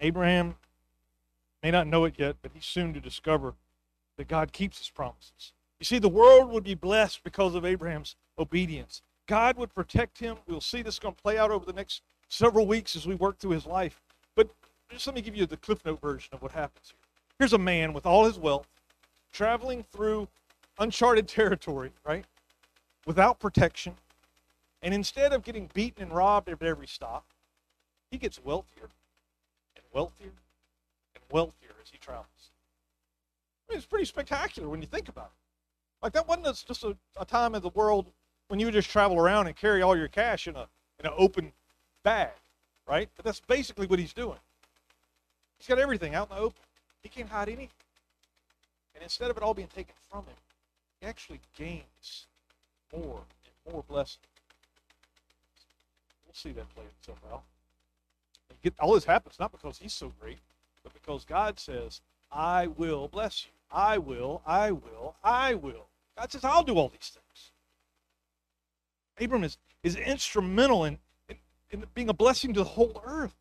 Abraham 0.00 0.56
may 1.62 1.70
not 1.70 1.86
know 1.86 2.04
it 2.04 2.14
yet, 2.18 2.36
but 2.42 2.50
he's 2.52 2.64
soon 2.64 2.92
to 2.94 3.00
discover 3.00 3.54
that 4.20 4.28
God 4.28 4.52
keeps 4.52 4.76
his 4.76 4.90
promises. 4.90 5.54
You 5.78 5.86
see, 5.86 5.98
the 5.98 6.06
world 6.06 6.50
would 6.50 6.62
be 6.62 6.74
blessed 6.74 7.24
because 7.24 7.54
of 7.54 7.64
Abraham's 7.64 8.16
obedience. 8.38 9.00
God 9.26 9.56
would 9.56 9.74
protect 9.74 10.18
him. 10.18 10.36
We'll 10.46 10.60
see 10.60 10.82
this 10.82 10.98
going 10.98 11.14
to 11.14 11.22
play 11.22 11.38
out 11.38 11.50
over 11.50 11.64
the 11.64 11.72
next 11.72 12.02
several 12.28 12.66
weeks 12.66 12.94
as 12.94 13.06
we 13.06 13.14
work 13.14 13.38
through 13.38 13.52
his 13.52 13.64
life. 13.64 14.02
But 14.36 14.50
just 14.90 15.06
let 15.06 15.16
me 15.16 15.22
give 15.22 15.34
you 15.34 15.46
the 15.46 15.56
Cliff 15.56 15.82
Note 15.86 16.02
version 16.02 16.34
of 16.34 16.42
what 16.42 16.52
happens 16.52 16.88
here. 16.90 16.98
Here's 17.38 17.54
a 17.54 17.58
man 17.58 17.94
with 17.94 18.04
all 18.04 18.26
his 18.26 18.38
wealth 18.38 18.68
traveling 19.32 19.84
through 19.90 20.28
uncharted 20.78 21.26
territory, 21.28 21.90
right? 22.04 22.26
Without 23.06 23.40
protection. 23.40 23.94
And 24.82 24.92
instead 24.92 25.32
of 25.32 25.44
getting 25.44 25.70
beaten 25.72 26.02
and 26.02 26.12
robbed 26.12 26.50
at 26.50 26.62
every 26.62 26.86
stop, 26.86 27.24
he 28.10 28.18
gets 28.18 28.38
wealthier 28.44 28.90
and 29.76 29.84
wealthier 29.94 30.32
and 31.14 31.24
wealthier 31.30 31.70
as 31.82 31.88
he 31.90 31.96
travels. 31.96 32.49
Mean, 33.70 33.78
it's 33.78 33.86
pretty 33.86 34.04
spectacular 34.04 34.68
when 34.68 34.80
you 34.80 34.88
think 34.88 35.08
about 35.08 35.26
it. 35.26 36.02
Like 36.02 36.12
that 36.14 36.26
wasn't 36.26 36.66
just 36.66 36.82
a, 36.82 36.96
a 37.18 37.24
time 37.24 37.54
in 37.54 37.62
the 37.62 37.68
world 37.70 38.06
when 38.48 38.58
you 38.58 38.66
would 38.66 38.74
just 38.74 38.90
travel 38.90 39.16
around 39.16 39.46
and 39.46 39.54
carry 39.54 39.80
all 39.80 39.96
your 39.96 40.08
cash 40.08 40.48
in 40.48 40.56
a 40.56 40.66
in 40.98 41.06
an 41.06 41.12
open 41.16 41.52
bag, 42.02 42.30
right? 42.86 43.08
But 43.16 43.24
that's 43.24 43.40
basically 43.40 43.86
what 43.86 43.98
he's 43.98 44.12
doing. 44.12 44.38
He's 45.58 45.68
got 45.68 45.78
everything 45.78 46.14
out 46.14 46.30
in 46.30 46.36
the 46.36 46.42
open. 46.42 46.60
He 47.02 47.08
can't 47.08 47.28
hide 47.28 47.48
anything. 47.48 47.68
And 48.94 49.04
instead 49.04 49.30
of 49.30 49.36
it 49.36 49.42
all 49.42 49.54
being 49.54 49.68
taken 49.68 49.94
from 50.10 50.24
him, 50.24 50.34
he 51.00 51.06
actually 51.06 51.40
gains 51.56 52.26
more 52.92 53.22
and 53.64 53.72
more 53.72 53.84
blessing. 53.88 54.20
We'll 56.26 56.34
see 56.34 56.52
that 56.52 56.74
play 56.74 56.84
itself 56.98 57.18
out. 57.32 57.42
Get, 58.62 58.74
all 58.80 58.94
this 58.94 59.04
happens 59.04 59.36
not 59.38 59.52
because 59.52 59.78
he's 59.78 59.94
so 59.94 60.12
great, 60.20 60.38
but 60.82 60.92
because 60.92 61.24
God 61.24 61.58
says, 61.58 62.02
I 62.30 62.66
will 62.66 63.08
bless 63.08 63.46
you. 63.46 63.52
I 63.70 63.98
will, 63.98 64.42
I 64.46 64.72
will, 64.72 65.16
I 65.22 65.54
will. 65.54 65.86
God 66.18 66.32
says, 66.32 66.44
I'll 66.44 66.64
do 66.64 66.76
all 66.76 66.88
these 66.88 67.12
things. 67.14 67.52
Abram 69.20 69.44
is, 69.44 69.58
is 69.82 69.96
instrumental 69.96 70.84
in, 70.84 70.98
in, 71.28 71.36
in 71.70 71.84
being 71.94 72.08
a 72.08 72.14
blessing 72.14 72.52
to 72.54 72.60
the 72.60 72.64
whole 72.64 73.00
earth. 73.04 73.34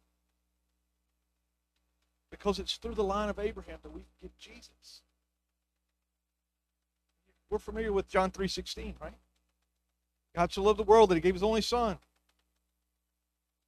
Because 2.30 2.60
it's 2.60 2.76
through 2.76 2.96
the 2.96 3.04
line 3.04 3.30
of 3.30 3.40
Abraham 3.40 3.80
that 3.82 3.92
we 3.92 4.06
get 4.22 4.38
Jesus. 4.38 5.02
We're 7.50 7.58
familiar 7.58 7.92
with 7.92 8.08
John 8.08 8.30
3.16, 8.30 8.94
right? 9.02 9.14
God 10.36 10.54
so 10.54 10.62
loved 10.62 10.78
the 10.78 10.84
world 10.84 11.10
that 11.10 11.16
he 11.16 11.22
gave 11.22 11.34
his 11.34 11.44
only 11.44 11.62
son. 11.62 11.98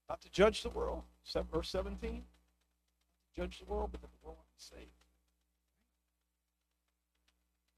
Not 0.07 0.21
to 0.21 0.29
judge 0.29 0.61
the 0.61 0.69
world, 0.69 1.03
verse 1.51 1.69
17. 1.69 2.23
Judge 3.35 3.59
the 3.59 3.65
world, 3.65 3.89
but 3.91 4.01
that 4.01 4.09
the 4.11 4.25
world 4.25 4.37
be 4.55 4.57
saved. 4.57 4.91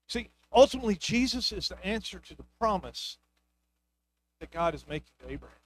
See, 0.08 0.30
ultimately, 0.54 0.96
Jesus 0.96 1.52
is 1.52 1.68
the 1.68 1.84
answer 1.86 2.20
to 2.20 2.36
the 2.36 2.44
promise 2.60 3.18
that 4.39 4.52
God 4.52 4.76
is 4.76 4.86
making 4.88 5.12
to 5.20 5.32
Abraham. 5.32 5.58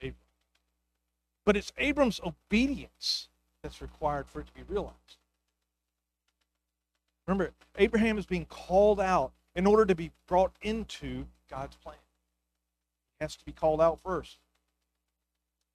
To 0.00 0.08
Abram. 0.08 0.20
But 1.44 1.56
it's 1.56 1.72
Abram's 1.78 2.20
obedience 2.24 3.28
that's 3.62 3.80
required 3.80 4.26
for 4.28 4.40
it 4.40 4.46
to 4.46 4.52
be 4.52 4.62
realized. 4.68 5.18
Remember, 7.26 7.52
Abraham 7.76 8.18
is 8.18 8.26
being 8.26 8.46
called 8.46 9.00
out 9.00 9.32
in 9.54 9.66
order 9.66 9.84
to 9.84 9.94
be 9.94 10.10
brought 10.26 10.52
into 10.62 11.26
God's 11.50 11.76
plan. 11.76 11.96
He 13.18 13.24
has 13.24 13.36
to 13.36 13.44
be 13.44 13.52
called 13.52 13.80
out 13.80 13.98
first. 14.04 14.38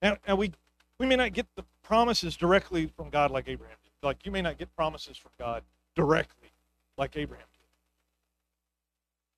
Now, 0.01 0.17
now 0.27 0.35
we 0.35 0.51
we 0.99 1.05
may 1.05 1.15
not 1.15 1.33
get 1.33 1.47
the 1.55 1.63
promises 1.83 2.35
directly 2.35 2.87
from 2.95 3.09
God 3.09 3.31
like 3.31 3.47
Abraham 3.47 3.77
did. 3.83 4.05
Like 4.05 4.25
you 4.25 4.31
may 4.31 4.41
not 4.41 4.57
get 4.57 4.75
promises 4.75 5.17
from 5.17 5.31
God 5.37 5.63
directly 5.95 6.49
like 6.97 7.15
Abraham. 7.17 7.45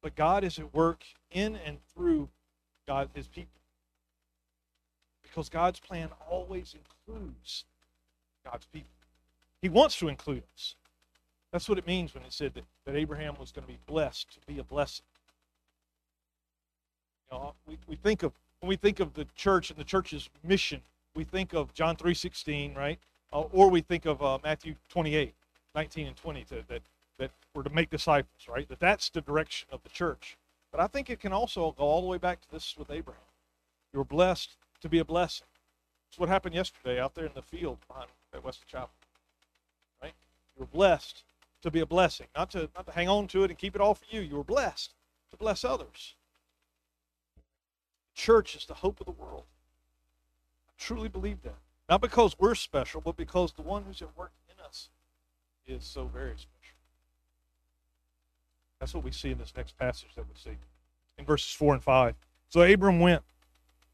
But 0.06 0.15
God 0.15 0.44
is 0.44 0.60
at 0.60 0.72
work 0.72 1.04
in 1.32 1.56
and 1.65 1.80
through 1.91 2.30
God 2.86 3.10
his 3.15 3.28
people. 3.28 3.60
Because 5.24 5.50
God's 5.50 5.80
plan 5.80 6.10
always 6.30 6.76
includes 6.76 7.65
God's 8.44 8.68
people. 8.68 8.91
He 9.63 9.70
wants 9.70 9.98
to 9.98 10.08
include 10.08 10.44
us. 10.56 10.76
That's 11.52 11.68
what 11.68 11.80
it 11.80 11.88
means 11.88 12.13
when 12.13 12.24
it 12.24 12.34
said 12.34 12.54
that, 12.54 12.65
that 12.86 12.96
Abraham 12.96 13.34
was 13.39 13.52
going 13.52 13.65
to 13.65 13.74
be 13.74 13.80
blessed, 13.88 14.32
to 14.36 14.39
be 14.46 14.60
a 14.60 14.63
blessing. 14.63 15.06
You 17.32 17.39
know, 17.39 17.54
we, 17.65 17.80
we 17.88 17.96
think 17.96 18.22
of 18.22 18.32
when 18.60 18.70
we 18.70 18.76
think 18.76 19.00
of 19.00 19.15
the 19.15 19.26
church 19.36 19.72
and 19.72 19.80
the 19.80 19.84
church's 19.84 20.30
mission, 20.44 20.82
we 21.15 21.24
think 21.24 21.56
of 21.56 21.74
John 21.74 21.96
3.16, 21.96 22.78
right? 22.78 23.00
Uh, 23.34 23.41
or 23.52 23.72
we 23.72 23.82
think 23.82 24.06
of 24.06 24.22
uh, 24.22 24.38
Matthew 24.44 24.76
28, 24.88 25.34
19 25.74 26.06
and 26.06 26.15
20, 26.15 26.44
to, 26.44 26.63
that, 26.68 26.84
that 27.17 27.32
we're 27.54 27.63
to 27.63 27.69
make 27.69 27.89
disciples, 27.89 28.47
right? 28.47 28.67
That 28.67 28.80
that's 28.80 29.10
the 29.10 29.21
direction 29.21 29.67
of 29.71 29.84
the 29.84 29.89
church. 29.89 30.38
But 30.71 30.82
I 30.82 30.88
think 30.88 31.10
it 31.10 31.19
can 31.19 31.32
also 31.32 31.71
go 31.78 31.84
all 31.84 32.01
the 32.01 32.08
way 32.08 32.17
back 32.17 32.41
to 32.41 32.51
this 32.51 32.75
with 32.78 32.91
Abraham. 32.91 33.21
You 33.93 33.99
were 33.99 34.06
blessed 34.06 34.58
to 34.82 34.89
be 34.89 34.99
a 34.99 35.06
blessing. 35.06 35.47
It's 36.10 36.19
what 36.19 36.30
happened 36.30 36.56
yesterday 36.56 36.99
out 36.99 37.15
there 37.15 37.25
in 37.25 37.32
the 37.34 37.41
field 37.41 37.78
behind 37.88 38.10
at 38.34 38.43
Weston 38.43 38.65
Chapel. 38.67 38.89
Right? 40.01 40.13
You 40.56 40.62
were 40.62 40.67
blessed 40.67 41.23
to 41.62 41.71
be 41.71 41.80
a 41.80 41.86
blessing, 41.86 42.28
not 42.36 42.51
to 42.51 42.69
not 42.75 42.86
to 42.86 42.91
hang 42.91 43.10
on 43.10 43.28
to 43.28 43.43
it 43.43 43.49
and 43.49 43.58
keep 43.58 43.75
it 43.75 43.82
all 43.82 43.95
for 43.95 44.06
you. 44.10 44.21
You 44.21 44.36
were 44.36 44.43
blessed 44.43 44.93
to 45.32 45.38
bless 45.38 45.63
others. 45.63 46.15
Church 48.13 48.56
is 48.56 48.65
the 48.65 48.75
hope 48.75 48.99
of 48.99 49.06
the 49.06 49.12
world. 49.12 49.43
I 50.69 50.73
truly 50.78 51.10
believe 51.10 51.41
that. 51.43 51.58
Not 51.89 52.01
because 52.01 52.38
we're 52.39 52.56
special, 52.56 53.01
but 53.01 53.17
because 53.17 53.54
the 53.54 53.62
one 53.62 53.84
who's 53.84 54.01
at 54.01 54.17
work 54.17 54.32
in 54.49 54.63
us 54.63 54.89
is 55.67 55.84
so 55.84 56.06
very 56.06 56.34
special. 56.38 56.75
That's 58.86 58.93
what 58.93 59.04
we 59.04 59.12
see 59.12 59.32
in 59.32 59.39
this 59.39 59.52
next 59.58 59.80
passage 59.80 60.10
that 60.15 60.26
we 60.28 60.36
see 60.36 60.58
in 61.17 61.26
verses 61.26 61.52
4 61.54 61.74
and 61.74 61.84
5. 61.84 62.13
So 62.50 62.62
Abram 62.62 63.00
went 63.00 63.24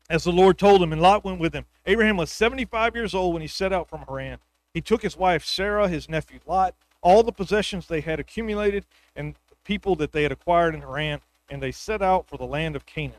as 0.10 0.26
the 0.26 0.34
Lord 0.34 0.58
told 0.58 0.84
him, 0.84 0.92
and 0.92 1.02
Lot 1.02 1.24
went 1.24 1.40
with 1.40 1.56
him. 1.56 1.64
Abraham 1.86 2.18
was 2.18 2.30
75 2.30 2.94
years 2.94 3.16
old 3.16 3.32
when 3.32 3.42
he 3.42 3.48
set 3.48 3.72
out 3.72 3.88
from 3.88 4.04
Haran. 4.06 4.40
He 4.74 4.82
took 4.82 5.02
his 5.02 5.16
wife 5.16 5.46
Sarah, 5.46 5.88
his 5.88 6.10
nephew 6.10 6.42
Lot, 6.46 6.76
all 7.02 7.24
the 7.24 7.32
possessions 7.32 7.88
they 7.88 8.02
had 8.02 8.20
accumulated, 8.20 8.86
and 9.16 9.36
the 9.48 9.56
people 9.64 9.96
that 9.96 10.12
they 10.12 10.24
had 10.24 10.32
acquired 10.34 10.76
in 10.76 10.82
Haran, 10.82 11.22
and 11.50 11.64
they 11.64 11.72
set 11.72 12.02
out 12.02 12.28
for 12.28 12.36
the 12.36 12.44
land 12.44 12.76
of 12.76 12.86
Canaan. 12.86 13.16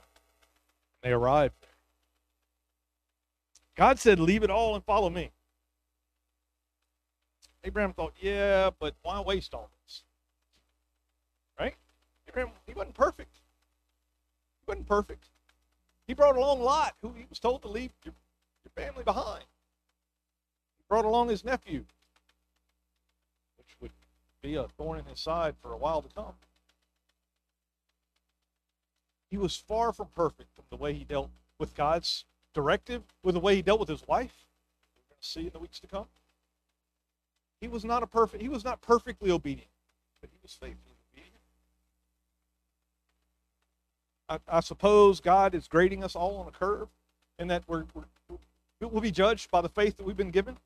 They 1.02 1.11
arrived 1.11 1.54
there. 1.62 1.70
God 3.76 3.98
said, 3.98 4.20
Leave 4.20 4.42
it 4.42 4.50
all 4.50 4.74
and 4.74 4.85
follow 4.85 5.08
me. 5.08 5.30
Abraham 7.64 7.94
thought, 7.94 8.12
Yeah, 8.20 8.68
but 8.78 8.94
why 9.00 9.22
waste 9.22 9.54
all 9.54 9.70
this? 9.87 10.02
He 12.66 12.73
wasn't 12.75 12.95
perfect. 12.95 13.35
He 14.61 14.64
wasn't 14.66 14.87
perfect. 14.87 15.25
He 16.07 16.14
brought 16.14 16.37
along 16.37 16.61
Lot, 16.62 16.95
who 17.03 17.12
he 17.16 17.27
was 17.29 17.38
told 17.38 17.62
to 17.62 17.68
leave 17.68 17.90
your, 18.05 18.14
your 18.64 18.85
family 18.85 19.05
behind. 19.05 19.45
He 20.79 20.85
brought 20.88 21.05
along 21.05 21.29
his 21.29 21.45
nephew, 21.45 21.85
which 23.57 23.77
would 23.81 23.90
be 24.40 24.55
a 24.55 24.64
thorn 24.64 24.99
in 24.99 25.05
his 25.07 25.21
side 25.21 25.55
for 25.61 25.73
a 25.73 25.77
while 25.77 26.03
to 26.03 26.09
come. 26.14 26.35
He 29.31 29.38
was 29.38 29.57
far 29.57 29.92
from 29.92 30.09
perfect 30.14 30.55
from 30.55 30.64
the 30.71 30.77
way 30.77 30.92
he 30.92 31.05
dealt 31.05 31.31
with 31.59 31.75
God's 31.75 32.25
directive, 32.53 33.03
with 33.23 33.35
the 33.35 33.40
way 33.40 33.57
he 33.57 33.62
dealt 33.62 33.81
with 33.81 33.88
his 33.88 34.07
wife. 34.07 34.45
We're 34.95 35.09
going 35.09 35.21
to 35.21 35.29
see 35.29 35.47
in 35.47 35.51
the 35.53 35.59
weeks 35.59 35.81
to 35.81 35.87
come. 35.87 36.07
He 37.61 37.68
was 37.68 37.85
not 37.85 38.03
a 38.03 38.07
perfect. 38.07 38.42
He 38.42 38.49
was 38.49 38.64
not 38.64 38.83
perfectly 38.83 39.31
obedient, 39.31 39.71
but 40.21 40.29
he 40.31 40.38
was 40.42 40.53
faithfully 40.53 40.97
obedient. 41.14 41.40
I, 44.33 44.38
I 44.49 44.61
suppose 44.61 45.21
God 45.21 45.55
is 45.55 45.68
grading 45.68 46.03
us 46.03 46.16
all 46.16 46.37
on 46.37 46.49
a 46.49 46.51
curve, 46.51 46.88
and 47.38 47.51
that 47.51 47.64
we're, 47.66 47.85
we're 47.95 48.05
we'll 48.81 49.01
be 49.01 49.11
judged 49.11 49.51
by 49.51 49.61
the 49.61 49.68
faith 49.68 49.97
that 49.99 50.05
we've 50.05 50.16
been 50.16 50.31
given. 50.31 50.57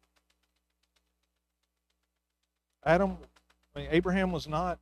Adam, 2.85 3.19
I 3.75 3.81
mean, 3.81 3.89
Abraham 3.91 4.31
was 4.31 4.47
not 4.47 4.79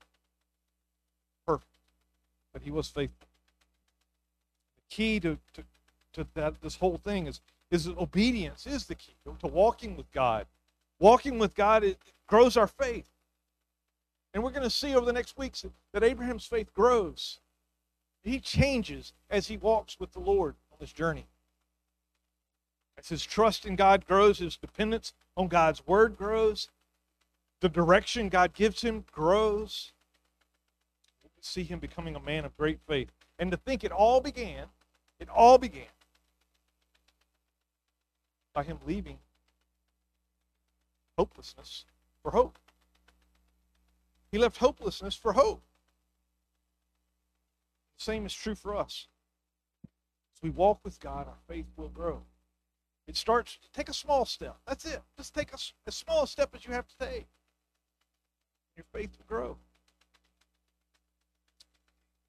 perfect, 1.47 1.71
but 2.53 2.63
he 2.63 2.71
was 2.71 2.89
faithful 2.89 3.27
The 4.77 4.95
key 4.95 5.21
to, 5.21 5.39
to, 5.55 5.65
to 6.13 6.27
that 6.35 6.61
this 6.61 6.77
whole 6.77 6.99
thing 6.99 7.27
is 7.27 7.41
is 7.71 7.89
obedience 7.89 8.67
is 8.67 8.87
the 8.87 8.95
key 8.95 9.15
to 9.41 9.47
walking 9.47 9.97
with 9.97 10.13
God. 10.13 10.47
Walking 11.01 11.39
with 11.39 11.55
God 11.57 11.83
it 11.83 11.99
grows 12.27 12.57
our 12.57 12.67
faith. 12.67 13.09
And 14.33 14.43
we're 14.45 14.51
going 14.51 14.63
to 14.63 14.71
see 14.71 14.95
over 14.95 15.07
the 15.07 15.13
next 15.13 15.39
weeks 15.39 15.65
that 15.93 16.05
Abraham's 16.05 16.45
faith 16.45 16.73
grows. 16.75 17.41
He 18.25 18.41
changes 18.41 19.13
as 19.31 19.49
he 19.49 19.57
walks 19.57 20.01
with 20.01 20.13
the 20.13 20.21
Lord 20.21 20.57
on 20.73 20.79
this 20.81 20.93
journey. 20.93 21.27
As 22.99 23.09
his 23.09 23.25
trust 23.25 23.67
in 23.67 23.77
God 23.77 24.07
grows, 24.07 24.39
his 24.39 24.57
dependence 24.57 25.13
on 25.37 25.49
God's 25.49 25.87
word 25.87 26.17
grows, 26.17 26.71
the 27.61 27.69
direction 27.69 28.29
God 28.29 28.55
gives 28.55 28.83
him 28.83 29.05
grows. 29.13 29.93
We 31.23 31.31
see 31.41 31.65
him 31.65 31.79
becoming 31.79 32.17
a 32.17 32.21
man 32.21 32.45
of 32.45 32.57
great 32.57 32.81
faith. 32.87 33.11
And 33.39 33.51
to 33.51 33.57
think 33.57 33.85
it 33.85 33.93
all 33.93 34.21
began 34.21 34.67
it 35.21 35.29
all 35.29 35.59
began 35.59 35.87
by 38.53 38.63
him 38.63 38.79
leaving 38.87 39.19
hopelessness 41.17 41.85
for 42.23 42.33
hope. 42.33 42.59
He 44.31 44.39
left 44.39 44.59
hopelessness 44.59 45.15
for 45.15 45.33
hope. 45.33 45.63
Same 48.05 48.27
is 48.27 48.35
true 48.35 48.55
for 48.55 48.77
us. 48.77 49.09
As 50.37 50.43
we 50.43 50.51
walk 50.51 50.79
with 50.85 51.01
God, 51.01 51.27
our 51.27 51.39
faith 51.49 51.65
will 51.75 51.89
grow. 51.89 52.21
It 53.09 53.17
starts, 53.17 53.59
take 53.73 53.89
a 53.89 53.95
small 53.95 54.27
step. 54.27 54.57
That's 54.67 54.85
it. 54.85 55.01
Just 55.17 55.35
take 55.35 55.55
a, 55.55 55.59
as 55.87 55.95
small 55.95 56.25
a 56.25 56.27
step 56.27 56.51
as 56.55 56.67
you 56.67 56.75
have 56.75 56.87
to 56.87 56.99
take. 56.99 57.27
Your 58.77 58.85
faith 58.93 59.09
will 59.17 59.25
grow. 59.27 59.57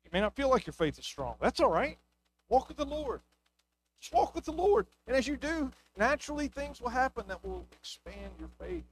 You 0.06 0.12
may 0.14 0.22
not 0.22 0.34
feel 0.34 0.50
like 0.50 0.66
your 0.66 0.74
faith 0.74 0.98
is 0.98 1.06
strong. 1.06 1.36
That's 1.42 1.60
all 1.60 1.72
right. 1.72 1.98
Walk 2.48 2.70
with 2.70 2.78
the 2.78 2.86
Lord. 2.86 3.20
Just 4.00 4.14
walk 4.14 4.34
with 4.34 4.46
the 4.46 4.54
Lord. 4.54 4.88
And 5.08 5.18
as 5.18 5.28
you 5.28 5.36
do, 5.36 5.72
naturally 5.98 6.48
things 6.48 6.80
will 6.80 6.88
happen 6.88 7.26
that 7.28 7.44
will 7.44 7.66
expand 7.74 8.32
your 8.40 8.50
faith 8.62 8.86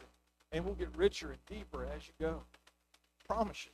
and 0.51 0.65
will 0.65 0.73
get 0.73 0.89
richer 0.97 1.29
and 1.29 1.45
deeper 1.45 1.87
as 1.95 2.07
you 2.07 2.13
go. 2.19 2.41
I 2.41 3.33
promise 3.33 3.65
you. 3.65 3.71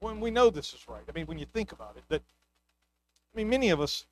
When 0.00 0.20
we 0.20 0.30
know 0.30 0.50
this 0.50 0.72
is 0.72 0.86
right, 0.88 1.02
I 1.08 1.12
mean, 1.12 1.26
when 1.26 1.38
you 1.38 1.46
think 1.46 1.72
about 1.72 1.96
it, 1.96 2.04
that, 2.08 2.22
I 3.34 3.36
mean, 3.36 3.48
many 3.48 3.70
of 3.70 3.80
us 3.80 4.06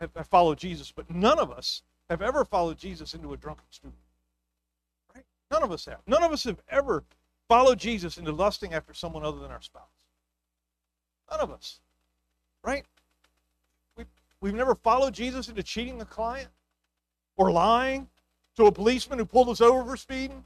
have, 0.00 0.10
have 0.16 0.26
followed 0.26 0.58
Jesus, 0.58 0.92
but 0.92 1.10
none 1.10 1.38
of 1.38 1.50
us 1.50 1.82
have 2.08 2.22
ever 2.22 2.44
followed 2.44 2.78
Jesus 2.78 3.14
into 3.14 3.32
a 3.32 3.36
drunken 3.36 3.66
stupor. 3.70 3.94
Right? 5.14 5.24
None 5.50 5.62
of 5.62 5.70
us 5.70 5.84
have. 5.84 6.00
None 6.06 6.22
of 6.22 6.32
us 6.32 6.44
have 6.44 6.60
ever 6.70 7.04
followed 7.48 7.78
Jesus 7.78 8.16
into 8.16 8.32
lusting 8.32 8.72
after 8.72 8.94
someone 8.94 9.24
other 9.24 9.40
than 9.40 9.50
our 9.50 9.60
spouse. 9.60 9.84
None 11.30 11.40
of 11.40 11.50
us. 11.50 11.80
Right? 12.64 12.84
We, 13.96 14.04
we've 14.40 14.54
never 14.54 14.74
followed 14.74 15.14
Jesus 15.14 15.48
into 15.48 15.62
cheating 15.62 16.00
a 16.00 16.04
client 16.04 16.48
or 17.36 17.52
lying 17.52 18.08
to 18.56 18.66
a 18.66 18.72
policeman 18.72 19.18
who 19.18 19.24
pulled 19.24 19.48
us 19.48 19.60
over 19.60 19.84
for 19.84 19.96
speeding. 19.96 20.44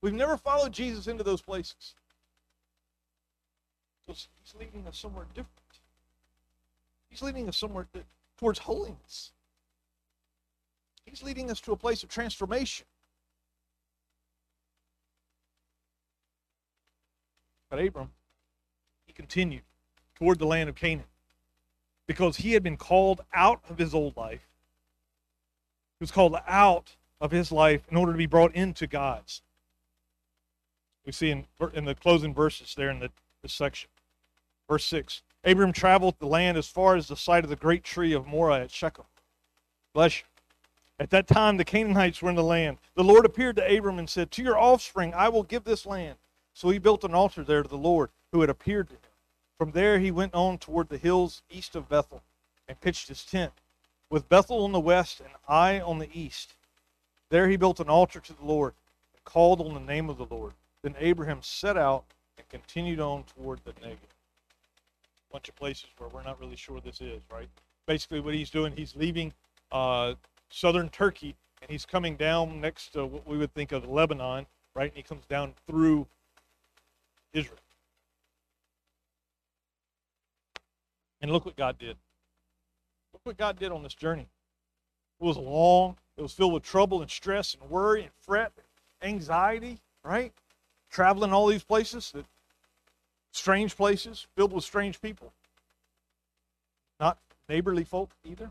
We've 0.00 0.14
never 0.14 0.36
followed 0.36 0.72
Jesus 0.72 1.06
into 1.06 1.24
those 1.24 1.40
places. 1.40 1.94
He's 4.06 4.28
leading 4.58 4.86
us 4.86 4.98
somewhere 4.98 5.26
different. 5.34 5.50
He's 7.08 7.22
leading 7.22 7.48
us 7.48 7.56
somewhere 7.56 7.86
towards 8.38 8.60
holiness. 8.60 9.32
He's 11.04 11.22
leading 11.22 11.50
us 11.50 11.60
to 11.62 11.72
a 11.72 11.76
place 11.76 12.02
of 12.02 12.08
transformation. 12.08 12.86
But 17.68 17.80
Abram, 17.80 18.10
he 19.06 19.12
continued 19.12 19.62
toward 20.14 20.38
the 20.38 20.46
land 20.46 20.68
of 20.68 20.76
Canaan 20.76 21.06
because 22.06 22.36
he 22.36 22.52
had 22.52 22.62
been 22.62 22.76
called 22.76 23.22
out 23.34 23.60
of 23.68 23.78
his 23.78 23.92
old 23.92 24.16
life. 24.16 24.46
He 25.98 26.02
was 26.02 26.12
called 26.12 26.36
out 26.46 26.96
of 27.20 27.32
his 27.32 27.50
life 27.50 27.82
in 27.90 27.96
order 27.96 28.12
to 28.12 28.18
be 28.18 28.26
brought 28.26 28.54
into 28.54 28.86
God's. 28.86 29.42
We 31.04 31.12
see 31.12 31.30
in, 31.30 31.46
in 31.72 31.84
the 31.84 31.94
closing 31.94 32.34
verses 32.34 32.74
there 32.76 32.90
in 32.90 33.00
the, 33.00 33.10
this 33.42 33.52
section. 33.52 33.90
Verse 34.68 34.84
6 34.86 35.22
Abram 35.44 35.72
traveled 35.72 36.16
the 36.18 36.26
land 36.26 36.58
as 36.58 36.66
far 36.66 36.96
as 36.96 37.08
the 37.08 37.16
site 37.16 37.44
of 37.44 37.50
the 37.50 37.56
great 37.56 37.84
tree 37.84 38.12
of 38.12 38.26
Moreh 38.26 38.62
at 38.62 38.70
Shechem. 38.70 39.04
Bless 39.94 40.20
you. 40.20 40.24
At 40.98 41.10
that 41.10 41.26
time, 41.26 41.56
the 41.56 41.64
Canaanites 41.64 42.22
were 42.22 42.30
in 42.30 42.36
the 42.36 42.42
land. 42.42 42.78
The 42.94 43.04
Lord 43.04 43.26
appeared 43.26 43.56
to 43.56 43.76
Abram 43.76 43.98
and 43.98 44.08
said, 44.08 44.30
To 44.30 44.42
your 44.42 44.58
offspring 44.58 45.12
I 45.14 45.28
will 45.28 45.42
give 45.42 45.64
this 45.64 45.86
land. 45.86 46.16
So 46.54 46.70
he 46.70 46.78
built 46.78 47.04
an 47.04 47.14
altar 47.14 47.44
there 47.44 47.62
to 47.62 47.68
the 47.68 47.76
Lord 47.76 48.10
who 48.32 48.40
had 48.40 48.50
appeared 48.50 48.88
to 48.88 48.94
him. 48.94 49.00
From 49.58 49.72
there 49.72 49.98
he 49.98 50.10
went 50.10 50.34
on 50.34 50.58
toward 50.58 50.88
the 50.88 50.98
hills 50.98 51.42
east 51.50 51.76
of 51.76 51.88
Bethel 51.88 52.22
and 52.66 52.80
pitched 52.80 53.08
his 53.08 53.24
tent, 53.24 53.52
with 54.10 54.28
Bethel 54.28 54.64
on 54.64 54.72
the 54.72 54.80
west 54.80 55.20
and 55.20 55.30
Ai 55.48 55.80
on 55.80 55.98
the 55.98 56.10
east. 56.12 56.54
There 57.28 57.48
he 57.48 57.56
built 57.56 57.80
an 57.80 57.88
altar 57.88 58.20
to 58.20 58.32
the 58.32 58.44
Lord 58.44 58.74
and 59.14 59.24
called 59.24 59.60
on 59.60 59.74
the 59.74 59.80
name 59.80 60.08
of 60.08 60.18
the 60.18 60.26
Lord. 60.26 60.54
Then 60.82 60.94
Abraham 60.98 61.40
set 61.42 61.76
out 61.76 62.04
and 62.38 62.48
continued 62.48 63.00
on 63.00 63.24
toward 63.24 63.60
the 63.64 63.72
Negev. 63.72 64.15
Bunch 65.36 65.50
of 65.50 65.56
places 65.56 65.84
where 65.98 66.08
we're 66.08 66.22
not 66.22 66.40
really 66.40 66.56
sure 66.56 66.80
this 66.80 67.02
is, 67.02 67.20
right? 67.30 67.50
Basically, 67.86 68.20
what 68.20 68.32
he's 68.32 68.48
doing, 68.48 68.72
he's 68.74 68.96
leaving 68.96 69.34
uh, 69.70 70.14
southern 70.48 70.88
Turkey 70.88 71.36
and 71.60 71.70
he's 71.70 71.84
coming 71.84 72.16
down 72.16 72.58
next 72.58 72.94
to 72.94 73.04
what 73.04 73.26
we 73.28 73.36
would 73.36 73.52
think 73.52 73.70
of 73.70 73.86
Lebanon, 73.86 74.46
right? 74.74 74.88
And 74.88 74.96
he 74.96 75.02
comes 75.02 75.26
down 75.26 75.52
through 75.66 76.06
Israel. 77.34 77.58
And 81.20 81.30
look 81.30 81.44
what 81.44 81.56
God 81.56 81.76
did. 81.78 81.98
Look 83.12 83.20
what 83.24 83.36
God 83.36 83.58
did 83.58 83.72
on 83.72 83.82
this 83.82 83.92
journey. 83.92 84.28
It 85.20 85.24
was 85.24 85.36
long, 85.36 85.98
it 86.16 86.22
was 86.22 86.32
filled 86.32 86.54
with 86.54 86.62
trouble 86.62 87.02
and 87.02 87.10
stress 87.10 87.54
and 87.60 87.68
worry 87.68 88.04
and 88.04 88.12
fret 88.22 88.52
and 89.02 89.12
anxiety, 89.12 89.80
right? 90.02 90.32
Traveling 90.88 91.34
all 91.34 91.46
these 91.46 91.62
places, 91.62 92.10
that 92.12 92.24
strange 93.36 93.76
places, 93.76 94.26
filled 94.36 94.52
with 94.52 94.64
strange 94.64 95.00
people. 95.00 95.32
Not 96.98 97.18
neighborly 97.48 97.84
folk 97.84 98.10
either. 98.24 98.50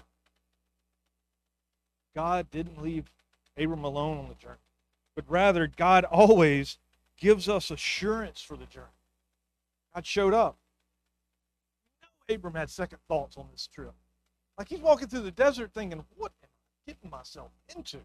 God 2.16 2.50
didn't 2.52 2.82
leave 2.82 3.12
Abram 3.58 3.84
alone 3.84 4.18
on 4.18 4.30
the 4.30 4.36
journey, 4.36 4.56
but 5.16 5.26
rather, 5.28 5.68
God 5.68 6.06
always 6.12 6.78
gives 7.18 7.50
us 7.50 7.72
assurance 7.72 8.42
for 8.42 8.56
the 8.56 8.66
journey. 8.66 8.88
God 9.94 10.06
showed 10.06 10.34
up. 10.34 10.58
Abram 12.30 12.56
had 12.56 12.70
second 12.70 13.00
thoughts 13.08 13.38
on 13.38 13.46
this 13.52 13.68
trip. 13.68 13.94
Like 14.58 14.70
he's 14.70 14.80
walking 14.80 15.08
through 15.08 15.22
the 15.22 15.32
desert 15.32 15.72
thinking, 15.74 16.04
what 16.16 16.32
am 16.42 16.50
I 16.88 16.92
getting 16.92 17.10
myself 17.10 17.52
into? 17.76 18.00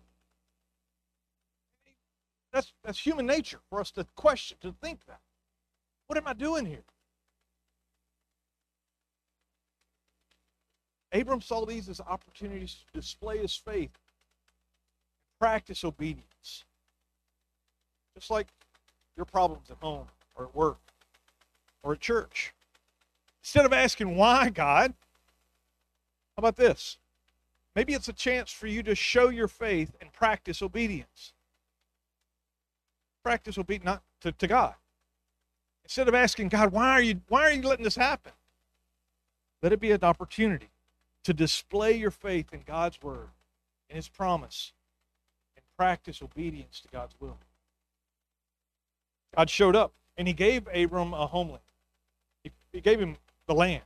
That's, 2.53 2.73
that's 2.85 2.99
human 2.99 3.27
nature 3.27 3.61
for 3.69 3.81
us 3.81 3.91
to 3.93 4.07
question, 4.17 4.59
to 4.61 4.75
think 4.83 5.07
that. 5.07 5.21
What 6.11 6.17
am 6.17 6.27
I 6.27 6.33
doing 6.33 6.67
here? 6.67 6.83
Abram 11.13 11.41
saw 11.41 11.65
these 11.65 11.89
as 11.89 12.01
opportunities 12.01 12.79
to 12.93 13.01
display 13.01 13.39
his 13.39 13.55
faith, 13.55 13.93
practice 15.39 15.85
obedience. 15.85 16.65
Just 18.17 18.29
like 18.29 18.49
your 19.17 19.25
problems 19.25 19.71
at 19.71 19.77
home 19.77 20.09
or 20.35 20.47
at 20.47 20.55
work 20.57 20.81
or 21.85 21.93
at 21.93 22.01
church. 22.01 22.55
Instead 23.45 23.65
of 23.65 23.73
asking 23.73 24.17
why, 24.17 24.51
God, 24.51 24.93
how 26.37 26.41
about 26.41 26.57
this? 26.57 26.99
Maybe 27.77 27.95
it's 27.95 28.09
a 28.09 28.13
chance 28.13 28.51
for 28.51 28.67
you 28.67 28.83
to 28.83 28.97
show 28.97 29.29
your 29.29 29.47
faith 29.47 29.93
and 30.01 30.13
practice 30.13 30.61
obedience. 30.61 31.35
Practice 33.23 33.57
obedience 33.57 33.85
not 33.85 34.03
to, 34.23 34.33
to 34.33 34.49
God. 34.49 34.75
Instead 35.91 36.07
of 36.07 36.15
asking 36.15 36.47
God, 36.47 36.71
why 36.71 36.89
are 36.91 37.03
you 37.03 37.21
why 37.27 37.43
are 37.43 37.51
you 37.51 37.63
letting 37.63 37.83
this 37.83 37.97
happen? 37.97 38.31
Let 39.61 39.73
it 39.73 39.81
be 39.81 39.91
an 39.91 40.05
opportunity 40.05 40.71
to 41.25 41.35
display 41.35 41.95
your 41.95 42.13
faith 42.13 42.53
in 42.53 42.61
God's 42.65 43.03
word 43.03 43.31
and 43.89 43.97
his 43.97 44.09
promise 44.09 44.73
and 45.57 45.65
practice 45.77 46.23
obedience 46.23 46.81
to 46.83 46.89
God's 46.93 47.17
will. 47.19 47.39
God 49.37 49.51
showed 49.51 49.75
up 49.75 49.93
and 50.17 50.29
he 50.29 50.33
gave 50.33 50.69
Abram 50.73 51.13
a 51.13 51.27
homeland. 51.27 51.65
He, 52.45 52.53
he 52.73 52.81
gave 52.81 53.01
him 53.01 53.17
the 53.49 53.55
land 53.55 53.83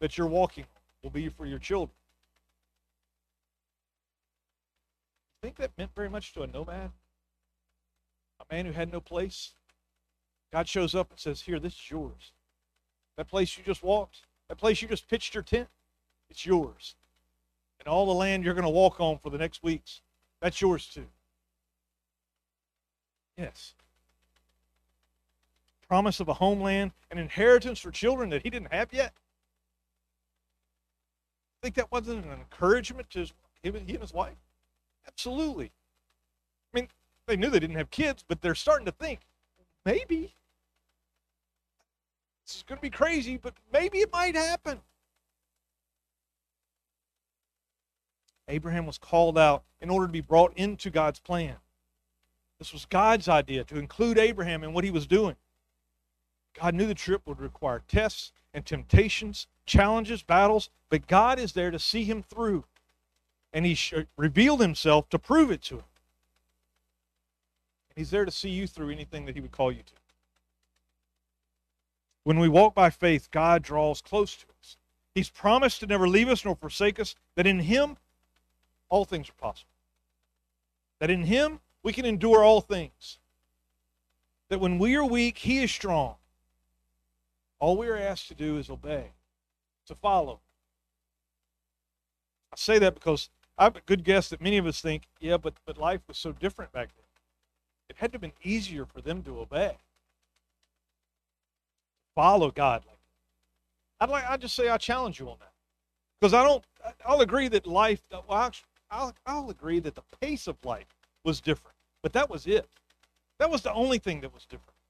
that 0.00 0.18
you're 0.18 0.26
walking 0.26 0.64
on 0.64 0.80
will 1.04 1.10
be 1.10 1.28
for 1.28 1.46
your 1.46 1.60
children. 1.60 1.94
I 5.40 5.46
think 5.46 5.56
that 5.58 5.70
meant 5.78 5.94
very 5.94 6.10
much 6.10 6.32
to 6.32 6.42
a 6.42 6.48
nomad, 6.48 6.90
a 8.40 8.52
man 8.52 8.66
who 8.66 8.72
had 8.72 8.90
no 8.90 9.00
place. 9.00 9.52
God 10.52 10.68
shows 10.68 10.94
up 10.94 11.10
and 11.10 11.18
says, 11.18 11.42
Here, 11.42 11.58
this 11.58 11.74
is 11.74 11.90
yours. 11.90 12.32
That 13.16 13.28
place 13.28 13.56
you 13.58 13.64
just 13.64 13.82
walked, 13.82 14.22
that 14.48 14.58
place 14.58 14.80
you 14.80 14.88
just 14.88 15.08
pitched 15.08 15.34
your 15.34 15.42
tent, 15.42 15.68
it's 16.30 16.46
yours. 16.46 16.94
And 17.80 17.88
all 17.88 18.06
the 18.06 18.14
land 18.14 18.44
you're 18.44 18.54
going 18.54 18.64
to 18.64 18.70
walk 18.70 19.00
on 19.00 19.18
for 19.18 19.30
the 19.30 19.38
next 19.38 19.62
weeks, 19.62 20.00
that's 20.40 20.60
yours 20.60 20.86
too. 20.86 21.06
Yes 23.36 23.74
promise 25.88 26.20
of 26.20 26.28
a 26.28 26.34
homeland, 26.34 26.92
an 27.10 27.18
inheritance 27.18 27.80
for 27.80 27.90
children 27.90 28.28
that 28.30 28.42
he 28.42 28.50
didn't 28.50 28.72
have 28.72 28.92
yet? 28.92 29.12
I 31.56 31.58
Think 31.62 31.74
that 31.76 31.90
wasn't 31.90 32.26
an 32.26 32.32
encouragement 32.32 33.10
to 33.10 33.20
his, 33.20 33.32
he 33.62 33.70
and 33.70 33.88
his 33.88 34.12
wife? 34.12 34.36
Absolutely. 35.06 35.72
I 36.72 36.80
mean, 36.80 36.88
they 37.26 37.36
knew 37.36 37.48
they 37.48 37.58
didn't 37.58 37.76
have 37.76 37.90
kids, 37.90 38.22
but 38.26 38.42
they're 38.42 38.54
starting 38.54 38.84
to 38.84 38.92
think, 38.92 39.20
maybe. 39.84 40.34
Is 42.48 42.64
going 42.66 42.78
to 42.78 42.82
be 42.82 42.88
crazy, 42.88 43.36
but 43.36 43.52
maybe 43.72 43.98
it 43.98 44.10
might 44.10 44.34
happen. 44.34 44.80
Abraham 48.48 48.86
was 48.86 48.96
called 48.96 49.36
out 49.36 49.64
in 49.82 49.90
order 49.90 50.06
to 50.06 50.12
be 50.12 50.22
brought 50.22 50.54
into 50.56 50.88
God's 50.88 51.20
plan. 51.20 51.56
This 52.58 52.72
was 52.72 52.86
God's 52.86 53.28
idea 53.28 53.64
to 53.64 53.78
include 53.78 54.16
Abraham 54.16 54.64
in 54.64 54.72
what 54.72 54.84
he 54.84 54.90
was 54.90 55.06
doing. 55.06 55.36
God 56.58 56.74
knew 56.74 56.86
the 56.86 56.94
trip 56.94 57.20
would 57.26 57.38
require 57.38 57.82
tests 57.86 58.32
and 58.54 58.64
temptations, 58.64 59.46
challenges, 59.66 60.22
battles, 60.22 60.70
but 60.88 61.06
God 61.06 61.38
is 61.38 61.52
there 61.52 61.70
to 61.70 61.78
see 61.78 62.04
him 62.04 62.22
through. 62.22 62.64
And 63.52 63.66
he 63.66 63.78
revealed 64.16 64.62
himself 64.62 65.10
to 65.10 65.18
prove 65.18 65.50
it 65.50 65.62
to 65.64 65.76
him. 65.76 65.84
He's 67.94 68.10
there 68.10 68.24
to 68.24 68.30
see 68.30 68.50
you 68.50 68.66
through 68.66 68.90
anything 68.90 69.26
that 69.26 69.34
he 69.34 69.40
would 69.42 69.52
call 69.52 69.70
you 69.70 69.82
to. 69.82 69.92
When 72.28 72.40
we 72.40 72.48
walk 72.50 72.74
by 72.74 72.90
faith, 72.90 73.30
God 73.30 73.62
draws 73.62 74.02
close 74.02 74.36
to 74.36 74.44
us. 74.60 74.76
He's 75.14 75.30
promised 75.30 75.80
to 75.80 75.86
never 75.86 76.06
leave 76.06 76.28
us 76.28 76.44
nor 76.44 76.56
forsake 76.56 77.00
us, 77.00 77.14
that 77.36 77.46
in 77.46 77.60
him 77.60 77.96
all 78.90 79.06
things 79.06 79.30
are 79.30 79.40
possible. 79.40 79.70
That 81.00 81.08
in 81.08 81.22
him 81.22 81.60
we 81.82 81.94
can 81.94 82.04
endure 82.04 82.44
all 82.44 82.60
things. 82.60 83.18
That 84.50 84.60
when 84.60 84.78
we 84.78 84.94
are 84.94 85.06
weak, 85.06 85.38
he 85.38 85.62
is 85.62 85.72
strong. 85.72 86.16
All 87.60 87.78
we 87.78 87.88
are 87.88 87.96
asked 87.96 88.28
to 88.28 88.34
do 88.34 88.58
is 88.58 88.68
obey, 88.68 89.12
to 89.86 89.94
follow. 89.94 90.40
I 92.52 92.56
say 92.56 92.78
that 92.78 92.92
because 92.92 93.30
I 93.56 93.64
have 93.64 93.76
a 93.76 93.80
good 93.80 94.04
guess 94.04 94.28
that 94.28 94.42
many 94.42 94.58
of 94.58 94.66
us 94.66 94.82
think, 94.82 95.04
yeah, 95.18 95.38
but, 95.38 95.54
but 95.64 95.78
life 95.78 96.02
was 96.06 96.18
so 96.18 96.32
different 96.32 96.72
back 96.72 96.90
then. 96.94 97.06
It 97.88 97.96
had 97.96 98.12
to 98.12 98.16
have 98.16 98.20
been 98.20 98.32
easier 98.42 98.84
for 98.84 99.00
them 99.00 99.22
to 99.22 99.40
obey. 99.40 99.78
Follow 102.18 102.50
God. 102.50 102.82
I'd 104.00 104.10
like 104.10 104.28
I 104.28 104.36
just 104.36 104.56
say 104.56 104.68
I 104.68 104.76
challenge 104.76 105.20
you 105.20 105.30
on 105.30 105.36
that. 105.38 105.52
Because 106.20 106.34
I 106.34 106.42
don't 106.42 106.64
I'll 107.06 107.20
agree 107.20 107.46
that 107.46 107.64
life 107.64 108.02
well 108.10 108.52
I'll, 108.90 109.14
I'll 109.24 109.50
agree 109.50 109.78
that 109.78 109.94
the 109.94 110.02
pace 110.20 110.48
of 110.48 110.56
life 110.64 110.96
was 111.22 111.40
different. 111.40 111.76
But 112.02 112.12
that 112.14 112.28
was 112.28 112.48
it. 112.48 112.68
That 113.38 113.50
was 113.50 113.62
the 113.62 113.72
only 113.72 114.00
thing 114.00 114.20
that 114.22 114.34
was 114.34 114.46
different. 114.46 114.80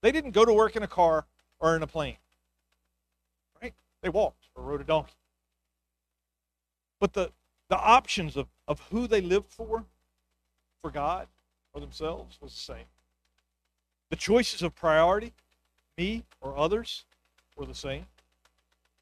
They 0.00 0.10
didn't 0.10 0.30
go 0.30 0.46
to 0.46 0.52
work 0.54 0.76
in 0.76 0.82
a 0.82 0.86
car 0.86 1.26
or 1.58 1.76
in 1.76 1.82
a 1.82 1.86
plane. 1.86 2.16
Right? 3.60 3.74
They 4.00 4.08
walked 4.08 4.48
or 4.54 4.62
rode 4.62 4.80
a 4.80 4.84
donkey. 4.84 5.12
But 7.00 7.12
the, 7.12 7.32
the 7.68 7.76
options 7.76 8.38
of, 8.38 8.46
of 8.66 8.80
who 8.90 9.06
they 9.06 9.20
lived 9.20 9.50
for, 9.50 9.84
for 10.80 10.90
God 10.90 11.28
or 11.74 11.82
themselves, 11.82 12.38
was 12.40 12.54
the 12.54 12.60
same. 12.60 12.86
The 14.08 14.16
choices 14.16 14.62
of 14.62 14.74
priority, 14.74 15.34
me 16.00 16.24
or 16.40 16.56
others, 16.56 17.04
were 17.56 17.66
the 17.66 17.74
same. 17.74 18.06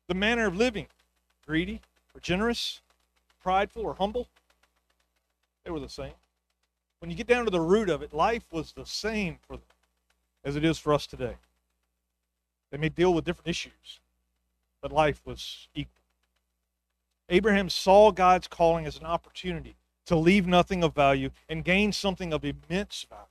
The 0.09 0.15
manner 0.15 0.47
of 0.47 0.57
living, 0.57 0.89
greedy 1.47 1.81
or 2.13 2.21
generous, 2.21 2.81
prideful 3.41 3.83
or 3.83 3.95
humble, 3.95 4.27
they 5.65 5.71
were 5.71 5.79
the 5.79 5.89
same. 5.89 6.15
When 6.99 7.09
you 7.09 7.17
get 7.17 7.29
down 7.29 7.45
to 7.45 7.53
the 7.53 7.61
root 7.61 7.89
of 7.89 8.03
it, 8.03 8.13
life 8.13 8.43
was 8.51 8.73
the 8.73 8.85
same 8.85 9.39
for 9.47 9.57
them 9.57 9.67
as 10.45 10.57
it 10.57 10.65
is 10.65 10.79
for 10.79 10.93
us 10.93 11.07
today. 11.07 11.37
They 12.73 12.79
may 12.79 12.89
deal 12.89 13.15
with 13.15 13.25
different 13.25 13.49
issues, 13.49 14.01
but 14.83 14.91
life 14.91 15.21
was 15.25 15.69
equal. 15.77 15.93
Abraham 17.29 17.69
saw 17.69 18.11
God's 18.11 18.49
calling 18.49 18.87
as 18.87 18.97
an 18.97 19.05
opportunity 19.05 19.77
to 20.07 20.17
leave 20.17 20.49
nothing 20.49 20.83
of 20.83 20.95
value 20.95 21.31
and 21.49 21.65
gain 21.65 21.93
something 21.93 22.33
of 22.33 22.45
immense 22.45 23.07
value. 23.09 23.25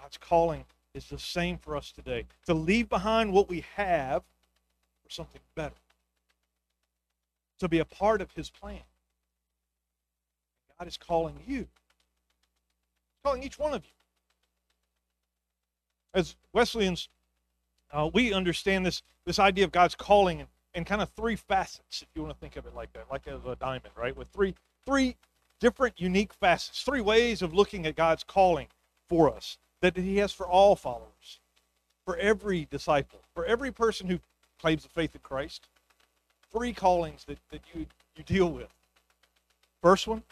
God's 0.00 0.18
calling 0.18 0.64
is 0.98 1.06
the 1.06 1.18
same 1.18 1.56
for 1.56 1.76
us 1.76 1.92
today 1.92 2.26
to 2.44 2.52
leave 2.52 2.88
behind 2.88 3.32
what 3.32 3.48
we 3.48 3.64
have 3.76 4.22
for 5.04 5.10
something 5.10 5.40
better, 5.54 5.76
to 7.60 7.68
be 7.68 7.78
a 7.78 7.84
part 7.84 8.20
of 8.20 8.32
His 8.32 8.50
plan. 8.50 8.80
God 10.78 10.88
is 10.88 10.96
calling 10.96 11.38
you, 11.46 11.68
calling 13.24 13.44
each 13.44 13.58
one 13.58 13.74
of 13.74 13.84
you. 13.84 13.92
As 16.14 16.34
Wesleyans, 16.52 17.08
uh, 17.92 18.10
we 18.12 18.32
understand 18.32 18.84
this, 18.84 19.02
this 19.24 19.38
idea 19.38 19.64
of 19.64 19.70
God's 19.70 19.94
calling 19.94 20.40
in, 20.40 20.46
in 20.74 20.84
kind 20.84 21.00
of 21.00 21.10
three 21.10 21.36
facets, 21.36 22.02
if 22.02 22.08
you 22.14 22.22
want 22.22 22.34
to 22.34 22.40
think 22.40 22.56
of 22.56 22.66
it 22.66 22.74
like 22.74 22.92
that, 22.94 23.06
like 23.10 23.26
as 23.28 23.40
a 23.46 23.54
diamond, 23.56 23.92
right? 23.96 24.16
With 24.16 24.28
three, 24.28 24.54
three 24.84 25.16
different 25.60 26.00
unique 26.00 26.32
facets, 26.32 26.82
three 26.82 27.00
ways 27.00 27.40
of 27.40 27.54
looking 27.54 27.86
at 27.86 27.94
God's 27.94 28.24
calling 28.24 28.66
for 29.08 29.32
us 29.32 29.58
that 29.80 29.96
He 29.96 30.18
has 30.18 30.32
for 30.32 30.46
all 30.46 30.76
followers, 30.76 31.40
for 32.04 32.16
every 32.16 32.66
disciple, 32.70 33.20
for 33.34 33.44
every 33.44 33.70
person 33.70 34.08
who 34.08 34.18
claims 34.60 34.82
the 34.82 34.88
faith 34.88 35.14
in 35.14 35.20
Christ. 35.22 35.68
Three 36.52 36.72
callings 36.72 37.24
that, 37.26 37.38
that 37.50 37.60
you, 37.74 37.86
you 38.16 38.24
deal 38.24 38.50
with. 38.50 38.68
First 39.82 40.08
one, 40.08 40.22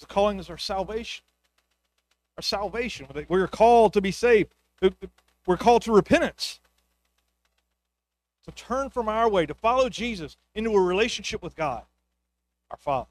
the 0.00 0.06
calling 0.06 0.38
is 0.38 0.50
our 0.50 0.58
salvation. 0.58 1.22
Our 2.36 2.42
salvation. 2.42 3.06
We're 3.28 3.46
called 3.46 3.92
to 3.94 4.00
be 4.00 4.10
saved. 4.10 4.50
We're 5.46 5.56
called 5.56 5.82
to 5.82 5.92
repentance. 5.92 6.60
To 8.46 8.52
turn 8.52 8.90
from 8.90 9.08
our 9.08 9.28
way, 9.28 9.46
to 9.46 9.54
follow 9.54 9.88
Jesus 9.88 10.36
into 10.54 10.70
a 10.72 10.80
relationship 10.80 11.42
with 11.42 11.56
God, 11.56 11.82
our 12.70 12.76
Father. 12.76 13.08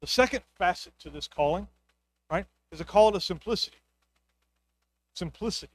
The 0.00 0.06
second 0.06 0.42
facet 0.56 0.92
to 1.00 1.10
this 1.10 1.28
calling, 1.28 1.66
right, 2.30 2.46
is 2.70 2.80
a 2.80 2.84
call 2.84 3.12
to 3.12 3.20
simplicity. 3.20 3.78
Simplicity. 5.14 5.72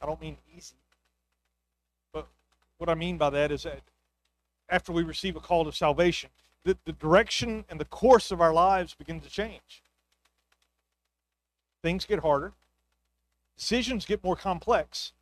I 0.00 0.06
don't 0.06 0.20
mean 0.20 0.36
easy. 0.56 0.76
But 2.12 2.26
what 2.78 2.88
I 2.88 2.94
mean 2.94 3.18
by 3.18 3.30
that 3.30 3.50
is 3.52 3.64
that 3.64 3.80
after 4.68 4.92
we 4.92 5.02
receive 5.02 5.36
a 5.36 5.40
call 5.40 5.64
to 5.64 5.72
salvation, 5.72 6.30
the, 6.64 6.76
the 6.84 6.92
direction 6.92 7.64
and 7.68 7.80
the 7.80 7.84
course 7.84 8.30
of 8.30 8.40
our 8.40 8.52
lives 8.52 8.94
begin 8.94 9.20
to 9.20 9.28
change. 9.28 9.82
Things 11.82 12.04
get 12.04 12.20
harder, 12.20 12.52
decisions 13.56 14.04
get 14.06 14.22
more 14.22 14.36
complex. 14.36 15.12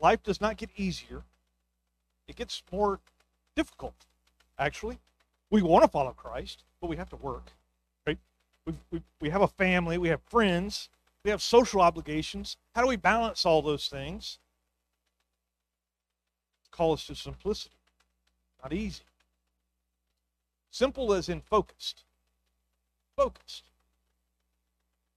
Life 0.00 0.22
does 0.22 0.40
not 0.40 0.56
get 0.56 0.70
easier, 0.76 1.22
it 2.26 2.36
gets 2.36 2.62
more 2.72 3.00
difficult, 3.54 4.06
actually. 4.58 4.98
We 5.50 5.62
want 5.62 5.84
to 5.84 5.88
follow 5.88 6.12
Christ, 6.12 6.64
but 6.80 6.88
we 6.88 6.96
have 6.96 7.08
to 7.10 7.16
work. 7.16 7.52
Right? 8.06 8.18
We, 8.66 8.74
we, 8.90 9.02
we 9.20 9.30
have 9.30 9.42
a 9.42 9.48
family, 9.48 9.98
we 9.98 10.08
have 10.08 10.20
friends, 10.28 10.88
we 11.24 11.30
have 11.30 11.42
social 11.42 11.80
obligations. 11.80 12.56
How 12.74 12.82
do 12.82 12.88
we 12.88 12.96
balance 12.96 13.44
all 13.44 13.62
those 13.62 13.88
things? 13.88 14.38
Call 16.70 16.92
us 16.92 17.06
to 17.06 17.14
simplicity. 17.14 17.74
Not 18.62 18.72
easy. 18.72 19.02
Simple 20.70 21.12
as 21.12 21.28
in 21.28 21.40
focused. 21.40 22.04
Focused. 23.16 23.64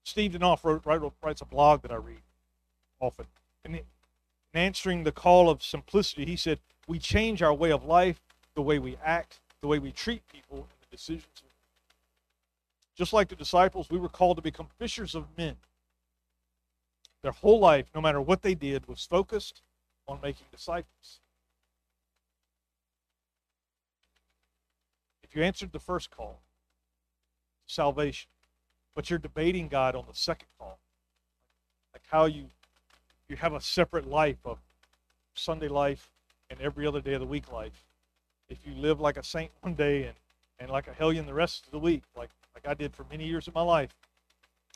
Steve 0.03 0.31
DeNeff 0.31 0.63
wrote, 0.63 0.85
write, 0.85 1.01
writes 1.21 1.41
a 1.41 1.45
blog 1.45 1.83
that 1.83 1.91
I 1.91 1.95
read 1.95 2.21
often. 2.99 3.27
And 3.63 3.75
in 3.75 3.83
answering 4.53 5.03
the 5.03 5.11
call 5.11 5.49
of 5.49 5.63
simplicity, 5.63 6.25
he 6.25 6.35
said, 6.35 6.59
We 6.87 6.99
change 6.99 7.41
our 7.41 7.53
way 7.53 7.71
of 7.71 7.85
life, 7.85 8.19
the 8.55 8.61
way 8.61 8.79
we 8.79 8.97
act, 9.03 9.39
the 9.61 9.67
way 9.67 9.79
we 9.79 9.91
treat 9.91 10.27
people, 10.27 10.57
and 10.57 10.67
the 10.81 10.95
decisions 10.95 11.41
we 11.41 11.47
make. 11.47 11.97
Just 12.95 13.13
like 13.13 13.29
the 13.29 13.35
disciples, 13.35 13.89
we 13.89 13.99
were 13.99 14.09
called 14.09 14.37
to 14.37 14.41
become 14.41 14.67
fishers 14.79 15.15
of 15.15 15.25
men. 15.37 15.57
Their 17.23 17.31
whole 17.31 17.59
life, 17.59 17.87
no 17.93 18.01
matter 18.01 18.19
what 18.19 18.41
they 18.41 18.55
did, 18.55 18.87
was 18.87 19.05
focused 19.05 19.61
on 20.07 20.19
making 20.21 20.47
disciples. 20.51 21.19
If 25.23 25.35
you 25.35 25.43
answered 25.43 25.71
the 25.71 25.79
first 25.79 26.09
call, 26.09 26.41
salvation, 27.67 28.29
but 28.95 29.09
you're 29.09 29.19
debating 29.19 29.67
God 29.67 29.95
on 29.95 30.03
the 30.07 30.15
second 30.15 30.47
call, 30.59 30.79
like 31.93 32.03
how 32.09 32.25
you 32.25 32.45
you 33.29 33.37
have 33.37 33.53
a 33.53 33.61
separate 33.61 34.05
life 34.05 34.39
of 34.43 34.57
Sunday 35.35 35.69
life 35.69 36.11
and 36.49 36.59
every 36.59 36.85
other 36.85 36.99
day 36.99 37.13
of 37.13 37.21
the 37.21 37.25
week 37.25 37.49
life. 37.49 37.85
If 38.49 38.57
you 38.67 38.73
live 38.75 38.99
like 38.99 39.15
a 39.15 39.23
saint 39.23 39.51
one 39.61 39.73
day 39.73 40.03
and, 40.03 40.15
and 40.59 40.69
like 40.69 40.89
a 40.89 40.93
hellion 40.93 41.25
the 41.25 41.33
rest 41.33 41.65
of 41.65 41.71
the 41.71 41.79
week, 41.79 42.03
like 42.17 42.29
like 42.53 42.67
I 42.67 42.73
did 42.73 42.93
for 42.93 43.05
many 43.09 43.25
years 43.25 43.47
of 43.47 43.55
my 43.55 43.61
life, 43.61 43.95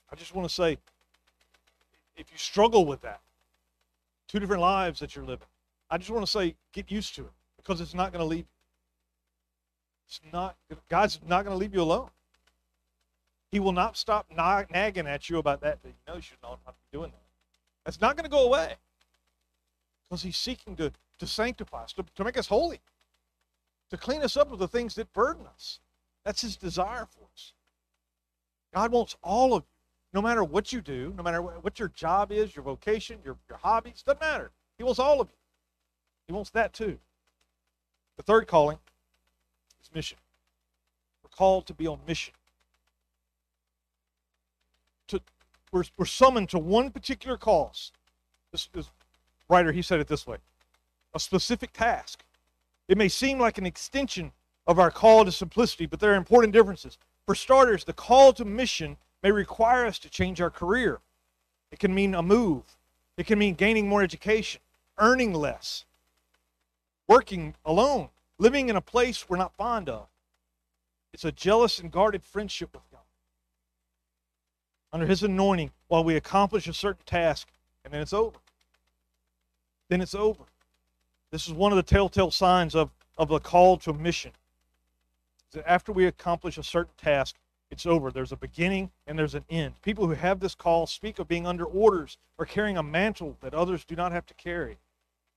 I 0.09 0.15
just 0.15 0.33
want 0.33 0.47
to 0.47 0.53
say, 0.53 0.77
if 2.15 2.31
you 2.31 2.37
struggle 2.37 2.85
with 2.85 3.01
that, 3.01 3.21
two 4.27 4.39
different 4.39 4.61
lives 4.61 4.99
that 4.99 5.15
you're 5.15 5.25
living, 5.25 5.47
I 5.89 5.97
just 5.97 6.09
want 6.09 6.25
to 6.25 6.31
say, 6.31 6.55
get 6.73 6.91
used 6.91 7.15
to 7.15 7.21
it 7.21 7.33
because 7.57 7.81
it's 7.81 7.93
not 7.93 8.11
going 8.11 8.21
to 8.21 8.25
leave 8.25 8.45
it's 10.07 10.21
not 10.31 10.55
God's 10.89 11.19
not 11.25 11.45
going 11.45 11.55
to 11.55 11.59
leave 11.59 11.73
you 11.73 11.81
alone. 11.81 12.09
He 13.51 13.59
will 13.59 13.71
not 13.71 13.97
stop 13.97 14.27
nagging 14.35 15.07
at 15.07 15.29
you 15.29 15.37
about 15.37 15.61
that. 15.61 15.81
That 15.81 15.89
you 15.89 15.95
know 16.07 16.15
you 16.15 16.21
should 16.21 16.37
not 16.43 16.59
be 16.65 16.97
doing 16.97 17.11
that. 17.11 17.23
That's 17.85 18.01
not 18.01 18.15
going 18.15 18.25
to 18.25 18.29
go 18.29 18.45
away 18.45 18.75
because 20.07 20.23
He's 20.23 20.37
seeking 20.37 20.75
to 20.77 20.91
to 21.19 21.27
sanctify 21.27 21.83
us, 21.83 21.93
to, 21.93 22.03
to 22.15 22.23
make 22.23 22.37
us 22.37 22.47
holy, 22.47 22.81
to 23.89 23.97
clean 23.97 24.21
us 24.21 24.35
up 24.35 24.51
of 24.51 24.59
the 24.59 24.67
things 24.67 24.95
that 24.95 25.11
burden 25.13 25.47
us. 25.47 25.79
That's 26.23 26.41
His 26.41 26.57
desire 26.57 27.05
for 27.05 27.25
us. 27.33 27.53
God 28.73 28.91
wants 28.91 29.15
all 29.23 29.53
of 29.53 29.63
you, 29.63 29.74
no 30.15 30.21
matter 30.21 30.45
what 30.45 30.71
you 30.71 30.79
do, 30.79 31.13
no 31.17 31.21
matter 31.21 31.41
what 31.41 31.77
your 31.77 31.89
job 31.89 32.31
is, 32.31 32.55
your 32.55 32.63
vocation, 32.63 33.19
your, 33.25 33.35
your 33.49 33.57
hobbies, 33.57 34.01
doesn't 34.01 34.21
matter. 34.21 34.49
He 34.77 34.83
wants 34.83 34.97
all 34.97 35.19
of 35.19 35.27
you. 35.27 35.35
He 36.27 36.33
wants 36.33 36.49
that 36.51 36.71
too. 36.71 36.97
The 38.15 38.23
third 38.23 38.47
calling 38.47 38.77
is 39.83 39.93
mission. 39.93 40.17
We're 41.21 41.35
called 41.35 41.67
to 41.67 41.73
be 41.73 41.85
on 41.85 41.99
mission. 42.07 42.33
To, 45.09 45.19
we're, 45.73 45.83
we're 45.97 46.05
summoned 46.05 46.47
to 46.49 46.59
one 46.59 46.91
particular 46.91 47.35
cause. 47.37 47.91
This, 48.53 48.69
this 48.71 48.89
writer, 49.49 49.73
he 49.73 49.81
said 49.81 49.99
it 49.99 50.07
this 50.07 50.25
way 50.25 50.37
a 51.13 51.19
specific 51.19 51.73
task. 51.73 52.23
It 52.87 52.97
may 52.97 53.09
seem 53.09 53.37
like 53.37 53.57
an 53.57 53.65
extension 53.65 54.31
of 54.65 54.79
our 54.79 54.91
call 54.91 55.25
to 55.25 55.31
simplicity, 55.31 55.85
but 55.85 55.99
there 55.99 56.13
are 56.13 56.15
important 56.15 56.53
differences. 56.53 56.97
For 57.25 57.35
starters, 57.35 57.83
the 57.83 57.93
call 57.93 58.31
to 58.33 58.45
mission 58.45 58.97
may 59.25 59.31
require 59.31 59.87
us 59.87 59.97
to 59.97 60.07
change 60.07 60.39
our 60.39 60.51
career. 60.51 60.99
It 61.71 61.79
can 61.79 61.95
mean 61.95 62.13
a 62.13 62.21
move, 62.21 62.61
it 63.17 63.25
can 63.25 63.39
mean 63.39 63.55
gaining 63.55 63.89
more 63.89 64.03
education, 64.03 64.61
earning 64.99 65.33
less, 65.33 65.83
working 67.07 67.55
alone, 67.65 68.09
living 68.37 68.69
in 68.69 68.75
a 68.75 68.81
place 68.81 69.27
we're 69.27 69.37
not 69.37 69.55
fond 69.55 69.89
of. 69.89 70.05
It's 71.11 71.25
a 71.25 71.31
jealous 71.31 71.79
and 71.79 71.91
guarded 71.91 72.23
friendship 72.23 72.69
with 72.73 72.83
God. 72.91 73.01
Under 74.93 75.07
His 75.07 75.23
anointing, 75.23 75.71
while 75.87 76.03
we 76.03 76.15
accomplish 76.15 76.67
a 76.67 76.73
certain 76.73 77.05
task, 77.07 77.47
and 77.83 77.91
then 77.91 78.01
it's 78.01 78.13
over. 78.13 78.37
Then 79.89 80.01
it's 80.01 80.13
over. 80.13 80.43
This 81.31 81.47
is 81.47 81.53
one 81.53 81.71
of 81.71 81.77
the 81.77 81.83
telltale 81.83 82.29
signs 82.29 82.75
of, 82.75 82.91
of 83.17 83.31
a 83.31 83.39
call 83.39 83.77
to 83.77 83.93
mission. 83.93 84.33
That 85.53 85.67
after 85.67 85.91
we 85.91 86.05
accomplish 86.05 86.59
a 86.59 86.63
certain 86.63 86.93
task, 86.95 87.37
it's 87.71 87.85
over. 87.85 88.11
There's 88.11 88.31
a 88.31 88.37
beginning 88.37 88.91
and 89.07 89.17
there's 89.17 89.35
an 89.35 89.45
end. 89.49 89.81
People 89.81 90.07
who 90.07 90.13
have 90.13 90.39
this 90.39 90.55
call 90.55 90.87
speak 90.87 91.19
of 91.19 91.27
being 91.27 91.47
under 91.47 91.65
orders 91.65 92.17
or 92.37 92.45
carrying 92.45 92.77
a 92.77 92.83
mantle 92.83 93.37
that 93.41 93.53
others 93.53 93.83
do 93.83 93.95
not 93.95 94.11
have 94.11 94.25
to 94.27 94.33
carry. 94.35 94.77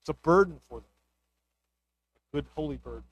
It's 0.00 0.08
a 0.08 0.14
burden 0.14 0.60
for 0.68 0.78
them, 0.78 0.88
a 2.32 2.36
good 2.36 2.46
holy 2.54 2.76
burden. 2.76 3.04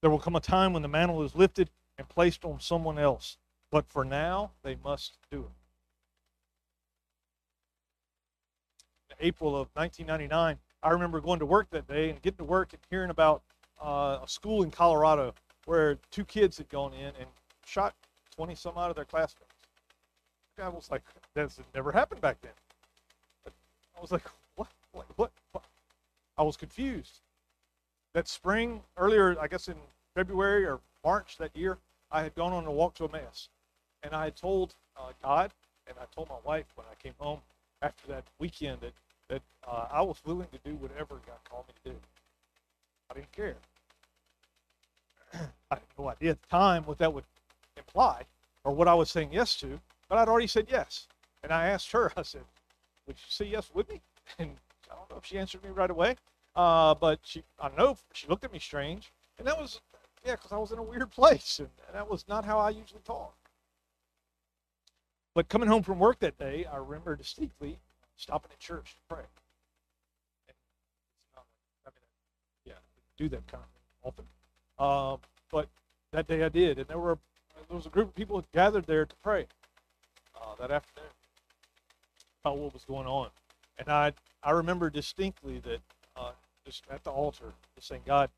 There 0.00 0.10
will 0.10 0.18
come 0.18 0.36
a 0.36 0.40
time 0.40 0.72
when 0.72 0.82
the 0.82 0.88
mantle 0.88 1.22
is 1.22 1.34
lifted 1.34 1.70
and 1.98 2.08
placed 2.08 2.44
on 2.44 2.60
someone 2.60 2.98
else, 2.98 3.38
but 3.70 3.86
for 3.88 4.04
now, 4.04 4.50
they 4.62 4.76
must 4.84 5.18
do 5.30 5.38
it. 5.38 5.46
In 9.10 9.26
April 9.28 9.50
of 9.50 9.68
1999, 9.74 10.58
I 10.82 10.90
remember 10.90 11.20
going 11.20 11.38
to 11.38 11.46
work 11.46 11.70
that 11.70 11.88
day 11.88 12.10
and 12.10 12.20
getting 12.20 12.38
to 12.38 12.44
work 12.44 12.72
and 12.72 12.82
hearing 12.90 13.10
about 13.10 13.42
uh, 13.82 14.18
a 14.22 14.28
school 14.28 14.62
in 14.62 14.70
Colorado 14.70 15.34
where 15.64 15.96
two 16.10 16.24
kids 16.24 16.58
had 16.58 16.68
gone 16.68 16.92
in 16.92 17.06
and 17.06 17.26
shot 17.66 17.94
20 18.36 18.54
some 18.54 18.76
out 18.76 18.90
of 18.90 18.96
their 18.96 19.04
classmates. 19.04 19.50
I 20.62 20.68
was 20.68 20.90
like, 20.90 21.02
that's 21.34 21.58
never 21.74 21.90
happened 21.90 22.20
back 22.20 22.40
then. 22.40 22.52
I 23.96 24.00
was 24.00 24.12
like, 24.12 24.24
what? 24.54 24.68
What? 24.92 25.06
what? 25.16 25.30
I 26.36 26.42
was 26.42 26.56
confused. 26.56 27.20
That 28.12 28.28
spring, 28.28 28.82
earlier, 28.96 29.36
I 29.40 29.48
guess 29.48 29.68
in 29.68 29.74
February 30.14 30.64
or 30.64 30.80
March 31.04 31.36
that 31.38 31.56
year, 31.56 31.78
I 32.10 32.22
had 32.22 32.34
gone 32.34 32.52
on 32.52 32.66
a 32.66 32.72
walk 32.72 32.94
to 32.94 33.04
Emmaus. 33.04 33.48
And 34.02 34.14
I 34.14 34.24
had 34.24 34.36
told 34.36 34.74
uh, 34.96 35.12
God, 35.22 35.50
and 35.88 35.96
I 36.00 36.04
told 36.14 36.28
my 36.28 36.36
wife 36.44 36.66
when 36.76 36.86
I 36.90 36.94
came 37.02 37.14
home 37.18 37.40
after 37.82 38.06
that 38.08 38.24
weekend 38.38 38.80
that, 38.80 38.92
that 39.28 39.42
uh, 39.66 39.86
I 39.92 40.02
was 40.02 40.18
willing 40.24 40.48
to 40.52 40.58
do 40.64 40.76
whatever 40.76 41.16
God 41.26 41.38
called 41.48 41.64
me 41.66 41.74
to 41.84 41.90
do. 41.90 41.96
I 43.10 43.14
didn't 43.14 43.32
care. 43.32 43.56
I 45.34 45.74
had 45.74 45.82
no 45.98 46.08
idea 46.08 46.30
at 46.32 46.42
the 46.42 46.48
time 46.48 46.84
what 46.84 46.98
that 46.98 47.12
would 47.12 47.24
imply 47.94 48.24
or 48.64 48.72
what 48.74 48.88
I 48.88 48.94
was 48.94 49.10
saying 49.10 49.30
yes 49.32 49.56
to, 49.60 49.80
but 50.08 50.18
I'd 50.18 50.28
already 50.28 50.46
said 50.46 50.66
yes. 50.70 51.06
And 51.42 51.52
I 51.52 51.66
asked 51.66 51.92
her, 51.92 52.12
I 52.16 52.22
said, 52.22 52.42
Would 53.06 53.16
you 53.16 53.24
say 53.28 53.46
yes 53.46 53.70
with 53.72 53.88
me? 53.88 54.00
And 54.38 54.56
I 54.90 54.94
don't 54.94 55.10
know 55.10 55.18
if 55.18 55.26
she 55.26 55.38
answered 55.38 55.62
me 55.62 55.68
right 55.70 55.90
away, 55.90 56.16
uh, 56.56 56.94
but 56.94 57.20
she, 57.24 57.42
I 57.60 57.68
know 57.76 57.98
she 58.14 58.26
looked 58.26 58.44
at 58.44 58.52
me 58.52 58.58
strange. 58.58 59.12
And 59.38 59.46
that 59.46 59.58
was, 59.58 59.82
yeah, 60.24 60.32
because 60.32 60.50
I 60.50 60.56
was 60.56 60.72
in 60.72 60.78
a 60.78 60.82
weird 60.82 61.10
place, 61.10 61.58
and 61.58 61.68
that 61.92 62.10
was 62.10 62.24
not 62.26 62.44
how 62.44 62.58
I 62.58 62.70
usually 62.70 63.02
talk. 63.04 63.34
But 65.34 65.48
coming 65.48 65.68
home 65.68 65.82
from 65.82 65.98
work 65.98 66.20
that 66.20 66.38
day, 66.38 66.64
I 66.64 66.78
remember 66.78 67.16
distinctly 67.16 67.78
stopping 68.16 68.50
at 68.50 68.58
church 68.60 68.94
to 68.94 69.14
pray. 69.14 69.24
Yeah, 72.64 72.74
do 73.18 73.28
that 73.28 73.46
kind 73.46 73.62
of 74.02 74.08
often. 74.08 74.24
Um, 74.78 75.18
but 75.50 75.68
that 76.12 76.26
day 76.26 76.44
I 76.44 76.48
did, 76.48 76.78
and 76.78 76.88
there 76.88 76.98
were 76.98 77.18
there 77.74 77.78
was 77.78 77.86
a 77.86 77.90
group 77.90 78.06
of 78.06 78.14
people 78.14 78.44
gathered 78.52 78.86
there 78.86 79.04
to 79.04 79.16
pray 79.20 79.48
uh, 80.40 80.54
that 80.60 80.70
afternoon 80.70 81.10
about 82.44 82.56
what 82.56 82.72
was 82.72 82.84
going 82.84 83.08
on, 83.08 83.30
and 83.78 83.88
I 83.88 84.12
I 84.44 84.52
remember 84.52 84.90
distinctly 84.90 85.58
that 85.58 85.80
uh, 86.16 86.30
just 86.64 86.84
at 86.88 87.02
the 87.02 87.10
altar, 87.10 87.52
just 87.74 87.88
saying, 87.88 88.02
God, 88.06 88.30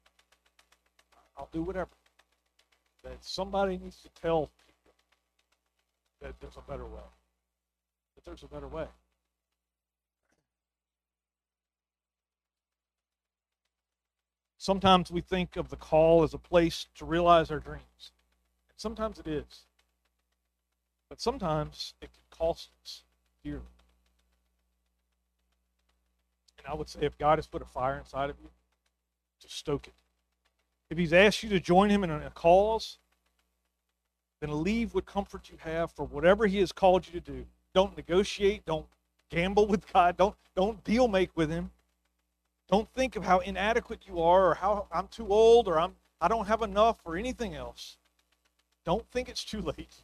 I'll 1.37 1.51
do 1.53 1.61
whatever. 1.61 1.91
That 3.05 3.19
somebody 3.21 3.77
needs 3.77 4.01
to 4.05 4.09
tell 4.19 4.49
people 4.67 4.95
that 6.23 6.41
there's 6.41 6.57
a 6.57 6.71
better 6.71 6.87
way. 6.87 7.05
That 8.15 8.25
there's 8.25 8.43
a 8.43 8.49
better 8.49 8.69
way. 8.69 8.87
Sometimes 14.57 15.11
we 15.11 15.21
think 15.21 15.57
of 15.57 15.69
the 15.69 15.77
call 15.77 16.23
as 16.23 16.33
a 16.33 16.39
place 16.39 16.87
to 16.95 17.05
realize 17.05 17.51
our 17.51 17.59
dreams. 17.59 18.13
Sometimes 18.77 19.19
it 19.19 19.27
is. 19.27 19.65
But 21.09 21.21
sometimes 21.21 21.95
it 22.01 22.11
can 22.13 22.39
cost 22.39 22.71
us 22.83 23.03
dearly. 23.45 23.63
And 26.59 26.67
I 26.67 26.75
would 26.75 26.89
say 26.89 27.01
if 27.03 27.17
God 27.17 27.39
has 27.39 27.47
put 27.47 27.63
a 27.63 27.67
fire 27.67 27.99
inside 27.99 28.31
of 28.31 28.37
you, 28.43 28.51
to 29.41 29.49
stoke 29.49 29.87
it. 29.87 29.95
If 30.91 30.99
He's 30.99 31.13
asked 31.13 31.43
you 31.43 31.49
to 31.51 31.61
join 31.61 31.91
Him 31.91 32.05
in 32.05 32.11
a 32.11 32.31
cause, 32.31 32.99
then 34.41 34.63
leave 34.63 34.95
what 34.95 35.07
comfort 35.07 35.51
you 35.51 35.57
have 35.61 35.91
for 35.93 36.05
whatever 36.05 36.47
He 36.47 36.59
has 36.59 36.73
called 36.73 37.07
you 37.07 37.21
to 37.21 37.33
do. 37.33 37.47
Don't 37.75 37.97
negotiate. 37.97 38.65
Don't 38.65 38.87
gamble 39.31 39.67
with 39.69 39.91
God. 39.93 40.17
Don't, 40.17 40.35
don't 40.55 40.83
deal 40.85 41.09
make 41.09 41.37
with 41.37 41.51
Him. 41.51 41.71
Don't 42.69 42.89
think 42.95 43.15
of 43.15 43.25
how 43.25 43.39
inadequate 43.39 44.01
you 44.07 44.21
are 44.21 44.51
or 44.51 44.55
how 44.55 44.87
I'm 44.91 45.09
too 45.09 45.29
old 45.29 45.69
or 45.69 45.79
I'm, 45.79 45.95
I 46.21 46.29
don't 46.29 46.47
have 46.47 46.63
enough 46.63 46.97
or 47.05 47.17
anything 47.17 47.55
else. 47.55 47.97
Don't 48.87 49.07
think 49.11 49.29
it's 49.29 49.45
too 49.45 49.61
late. 49.77 49.95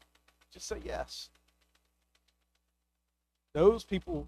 Just 0.52 0.66
say 0.68 0.76
yes. 0.84 1.30
Those 3.54 3.84
people, 3.84 4.26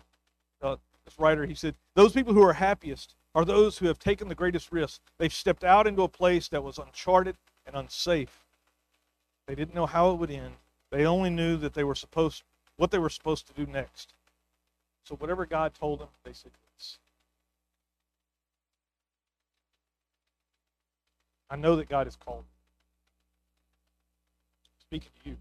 uh, 0.62 0.76
this 1.04 1.18
writer, 1.18 1.44
he 1.44 1.54
said, 1.54 1.74
those 1.94 2.12
people 2.12 2.32
who 2.32 2.42
are 2.42 2.54
happiest 2.54 3.14
are 3.34 3.44
those 3.44 3.78
who 3.78 3.86
have 3.86 3.98
taken 3.98 4.28
the 4.28 4.34
greatest 4.34 4.70
risk. 4.70 5.00
They've 5.18 5.32
stepped 5.32 5.64
out 5.64 5.86
into 5.86 6.02
a 6.02 6.08
place 6.08 6.48
that 6.48 6.62
was 6.62 6.78
uncharted 6.78 7.36
and 7.66 7.74
unsafe. 7.74 8.44
They 9.46 9.54
didn't 9.54 9.74
know 9.74 9.86
how 9.86 10.10
it 10.12 10.18
would 10.18 10.30
end. 10.30 10.54
They 10.90 11.04
only 11.04 11.30
knew 11.30 11.56
that 11.56 11.74
they 11.74 11.84
were 11.84 11.94
supposed 11.94 12.44
what 12.76 12.90
they 12.90 12.98
were 12.98 13.10
supposed 13.10 13.46
to 13.46 13.52
do 13.52 13.70
next. 13.70 14.14
So 15.04 15.16
whatever 15.16 15.46
God 15.46 15.74
told 15.74 16.00
them, 16.00 16.08
they 16.24 16.32
said 16.32 16.52
yes. 16.72 16.98
I 21.50 21.56
know 21.56 21.76
that 21.76 21.88
God 21.88 22.06
has 22.06 22.16
called 22.16 22.42
me. 22.42 22.53
Speaking 24.94 25.10
to 25.24 25.30
you, 25.30 25.36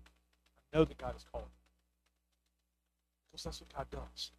I 0.73 0.77
know 0.77 0.83
that 0.83 0.97
God 0.97 1.13
has 1.13 1.23
called 1.31 1.43
me. 1.43 1.51
Because 3.31 3.43
that's 3.43 3.61
what 3.61 3.71
God 3.71 3.85
does. 3.91 4.31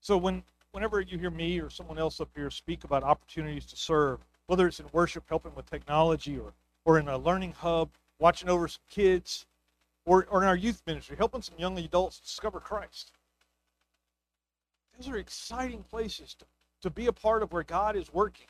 So 0.00 0.16
when 0.16 0.42
whenever 0.72 1.02
you 1.02 1.18
hear 1.18 1.28
me 1.28 1.60
or 1.60 1.68
someone 1.68 1.98
else 1.98 2.18
up 2.18 2.30
here 2.34 2.48
speak 2.48 2.84
about 2.84 3.02
opportunities 3.02 3.66
to 3.66 3.76
serve, 3.76 4.20
whether 4.46 4.66
it's 4.66 4.80
in 4.80 4.86
worship, 4.92 5.24
helping 5.28 5.54
with 5.54 5.68
technology, 5.68 6.38
or 6.38 6.54
or 6.86 6.98
in 6.98 7.08
a 7.08 7.18
learning 7.18 7.52
hub, 7.52 7.90
watching 8.18 8.48
over 8.48 8.66
some 8.66 8.80
kids, 8.88 9.44
or, 10.06 10.26
or 10.30 10.42
in 10.42 10.48
our 10.48 10.56
youth 10.56 10.80
ministry, 10.86 11.14
helping 11.18 11.42
some 11.42 11.56
young 11.58 11.78
adults 11.78 12.18
discover 12.20 12.58
Christ. 12.58 13.12
Those 14.96 15.10
are 15.10 15.18
exciting 15.18 15.82
places 15.82 16.34
to, 16.36 16.46
to 16.80 16.88
be 16.88 17.04
a 17.04 17.12
part 17.12 17.42
of 17.42 17.52
where 17.52 17.64
God 17.64 17.96
is 17.96 18.10
working. 18.14 18.46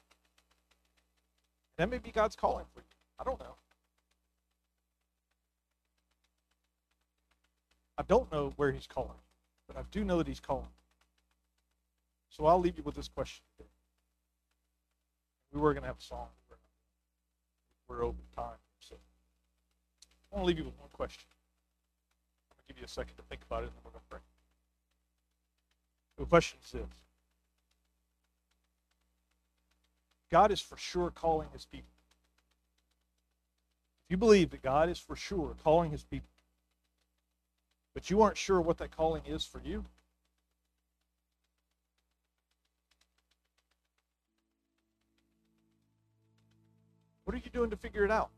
That 1.76 1.90
may 1.90 1.98
be 1.98 2.12
God's 2.12 2.36
calling 2.36 2.66
for 2.72 2.78
you. 2.78 2.86
I 3.18 3.24
don't 3.24 3.40
know. 3.40 3.56
I 7.98 8.02
don't 8.02 8.30
know 8.32 8.52
where 8.56 8.70
He's 8.72 8.86
calling, 8.86 9.10
but 9.66 9.76
I 9.76 9.82
do 9.90 10.04
know 10.04 10.18
that 10.18 10.28
He's 10.28 10.40
calling. 10.40 10.68
So 12.30 12.46
I'll 12.46 12.60
leave 12.60 12.78
you 12.78 12.84
with 12.84 12.94
this 12.94 13.08
question. 13.08 13.42
We 15.52 15.60
were 15.60 15.72
going 15.74 15.82
to 15.82 15.88
have 15.88 15.98
a 15.98 16.02
song. 16.02 16.28
We're 17.88 18.04
over 18.04 18.18
time. 18.36 18.58
So 18.80 18.94
I 20.30 20.36
want 20.36 20.44
to 20.44 20.46
leave 20.46 20.58
you 20.58 20.64
with 20.64 20.78
one 20.78 20.90
question. 20.92 21.24
To 22.50 22.72
give 22.72 22.78
you 22.78 22.84
a 22.84 22.88
second 22.88 23.16
to 23.16 23.22
think 23.22 23.40
about 23.48 23.62
it, 23.62 23.66
and 23.66 23.72
then 23.72 23.80
we're 23.84 23.90
going 23.90 24.02
to 24.04 24.10
pray. 24.10 24.20
The 26.18 26.26
question 26.26 26.58
is 26.64 26.72
this 26.72 26.82
God 30.30 30.52
is 30.52 30.60
for 30.60 30.76
sure 30.76 31.10
calling 31.10 31.48
his 31.52 31.64
people. 31.64 31.88
If 34.04 34.10
you 34.10 34.16
believe 34.16 34.50
that 34.50 34.62
God 34.62 34.88
is 34.88 34.98
for 34.98 35.16
sure 35.16 35.54
calling 35.64 35.90
his 35.90 36.04
people, 36.04 36.28
but 37.98 38.08
you 38.08 38.22
aren't 38.22 38.36
sure 38.36 38.60
what 38.60 38.78
that 38.78 38.96
calling 38.96 39.22
is 39.26 39.44
for 39.44 39.60
you, 39.64 39.84
what 47.24 47.34
are 47.34 47.38
you 47.38 47.50
doing 47.52 47.70
to 47.70 47.76
figure 47.76 48.04
it 48.04 48.10
out? 48.12 48.30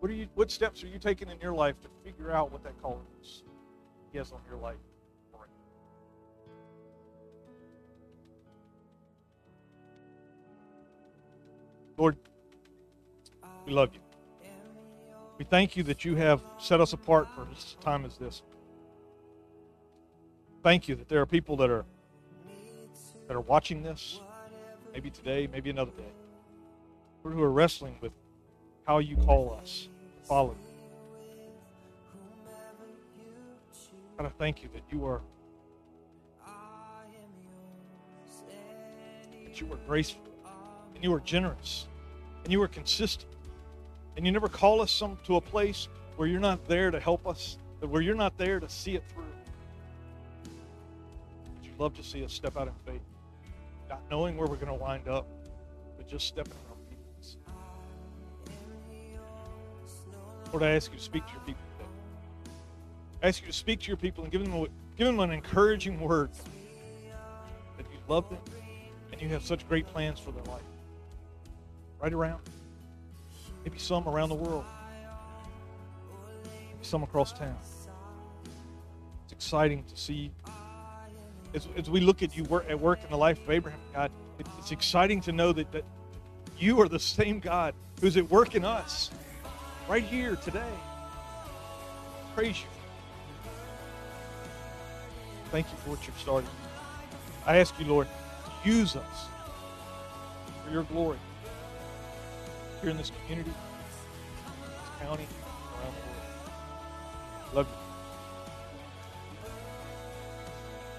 What 0.00 0.10
are 0.10 0.14
you 0.14 0.28
what 0.34 0.50
steps 0.50 0.84
are 0.84 0.86
you 0.86 0.98
taking 0.98 1.30
in 1.30 1.40
your 1.40 1.54
life 1.54 1.80
to 1.80 1.88
figure 2.04 2.30
out 2.30 2.52
what 2.52 2.62
that 2.62 2.74
calling 2.82 3.06
is 3.22 3.42
he 4.12 4.18
has 4.18 4.30
on 4.30 4.40
your 4.46 4.58
life? 4.58 4.76
Lord, 11.96 12.18
we 13.64 13.72
love 13.72 13.94
you. 13.94 14.11
We 15.38 15.44
thank 15.44 15.76
you 15.76 15.82
that 15.84 16.04
you 16.04 16.14
have 16.16 16.42
set 16.58 16.80
us 16.80 16.92
apart 16.92 17.28
for 17.34 17.46
such 17.56 17.74
a 17.74 17.84
time 17.84 18.04
as 18.04 18.16
this. 18.16 18.42
Thank 20.62 20.88
you 20.88 20.94
that 20.96 21.08
there 21.08 21.20
are 21.20 21.26
people 21.26 21.56
that 21.56 21.70
are 21.70 21.84
that 23.26 23.36
are 23.36 23.40
watching 23.40 23.82
this, 23.82 24.20
maybe 24.92 25.10
today, 25.10 25.48
maybe 25.50 25.70
another 25.70 25.92
day, 25.92 26.12
who 27.22 27.42
are 27.42 27.50
wrestling 27.50 27.96
with 28.00 28.12
how 28.86 28.98
you 28.98 29.16
call 29.16 29.56
us 29.60 29.88
to 30.20 30.26
follow 30.26 30.50
you. 30.50 30.72
God, 34.18 34.26
I 34.26 34.30
thank 34.38 34.62
you 34.62 34.68
that 34.74 34.82
you 34.92 35.04
are 35.06 35.20
that 39.44 39.60
you 39.60 39.72
are 39.72 39.78
graceful 39.86 40.22
and 40.94 41.02
you 41.02 41.12
are 41.12 41.20
generous 41.20 41.86
and 42.44 42.52
you 42.52 42.62
are 42.62 42.68
consistent 42.68 43.31
and 44.16 44.26
you 44.26 44.32
never 44.32 44.48
call 44.48 44.80
us 44.80 44.90
some 44.90 45.18
to 45.24 45.36
a 45.36 45.40
place 45.40 45.88
where 46.16 46.28
you're 46.28 46.40
not 46.40 46.66
there 46.68 46.90
to 46.90 47.00
help 47.00 47.26
us 47.26 47.58
where 47.80 48.02
you're 48.02 48.14
not 48.14 48.36
there 48.38 48.60
to 48.60 48.68
see 48.68 48.94
it 48.94 49.02
through 49.12 49.24
but 50.44 51.64
you 51.64 51.70
love 51.78 51.94
to 51.96 52.02
see 52.02 52.24
us 52.24 52.32
step 52.32 52.56
out 52.56 52.68
in 52.68 52.74
faith 52.86 53.02
not 53.88 54.00
knowing 54.10 54.36
where 54.36 54.46
we're 54.46 54.56
going 54.56 54.68
to 54.68 54.74
wind 54.74 55.08
up 55.08 55.26
but 55.96 56.06
just 56.08 56.26
stepping 56.26 56.52
in 56.52 56.72
obedience 56.72 57.36
lord 60.52 60.62
i 60.62 60.70
ask 60.70 60.92
you 60.92 60.98
to 60.98 61.02
speak 61.02 61.26
to 61.26 61.32
your 61.32 61.40
people 61.40 61.62
today 61.78 61.90
i 63.22 63.28
ask 63.28 63.40
you 63.40 63.48
to 63.48 63.52
speak 63.52 63.80
to 63.80 63.88
your 63.88 63.96
people 63.96 64.22
and 64.22 64.32
give 64.32 64.42
them 64.42 64.66
Give 64.96 65.06
them 65.06 65.20
an 65.20 65.30
encouraging 65.30 65.98
word 65.98 66.30
that 67.76 67.86
you 67.90 67.98
love 68.08 68.28
them 68.28 68.38
and 69.10 69.20
you 69.20 69.28
have 69.28 69.44
such 69.44 69.66
great 69.68 69.86
plans 69.86 70.18
for 70.18 70.32
their 70.32 70.44
life. 70.44 70.62
Right 72.00 72.12
around. 72.12 72.40
Maybe 73.64 73.78
some 73.78 74.08
around 74.08 74.28
the 74.28 74.34
world. 74.34 74.64
Maybe 76.44 76.82
some 76.82 77.02
across 77.02 77.32
town. 77.32 77.56
It's 79.24 79.32
exciting 79.32 79.84
to 79.84 79.96
see 79.96 80.32
as, 81.54 81.68
as 81.76 81.90
we 81.90 82.00
look 82.00 82.22
at 82.22 82.36
you 82.36 82.44
work, 82.44 82.66
at 82.68 82.78
work 82.78 83.02
in 83.04 83.10
the 83.10 83.16
life 83.16 83.42
of 83.42 83.50
Abraham, 83.50 83.80
God, 83.92 84.10
it, 84.38 84.46
it's 84.58 84.72
exciting 84.72 85.20
to 85.22 85.32
know 85.32 85.52
that, 85.52 85.70
that 85.72 85.84
you 86.58 86.80
are 86.80 86.88
the 86.88 86.98
same 86.98 87.40
God 87.40 87.74
who's 88.00 88.16
at 88.16 88.28
work 88.30 88.54
in 88.54 88.64
us 88.64 89.10
right 89.88 90.02
here 90.02 90.36
today. 90.36 90.72
Praise 92.34 92.60
you. 92.60 92.66
Thank 95.50 95.66
you 95.70 95.76
for 95.78 95.90
what 95.90 96.06
you've 96.06 96.18
started. 96.18 96.48
I 97.46 97.58
ask 97.58 97.78
you, 97.78 97.86
Lord, 97.86 98.08
use 98.64 98.96
us 98.96 99.26
for 100.64 100.72
your 100.72 100.84
glory 100.84 101.18
here 102.82 102.90
in 102.90 102.96
this 102.96 103.12
community, 103.22 103.50
this 103.50 105.06
county, 105.06 105.26
around 105.80 105.94
the 105.94 106.00
world. 107.54 107.54
Love 107.54 107.68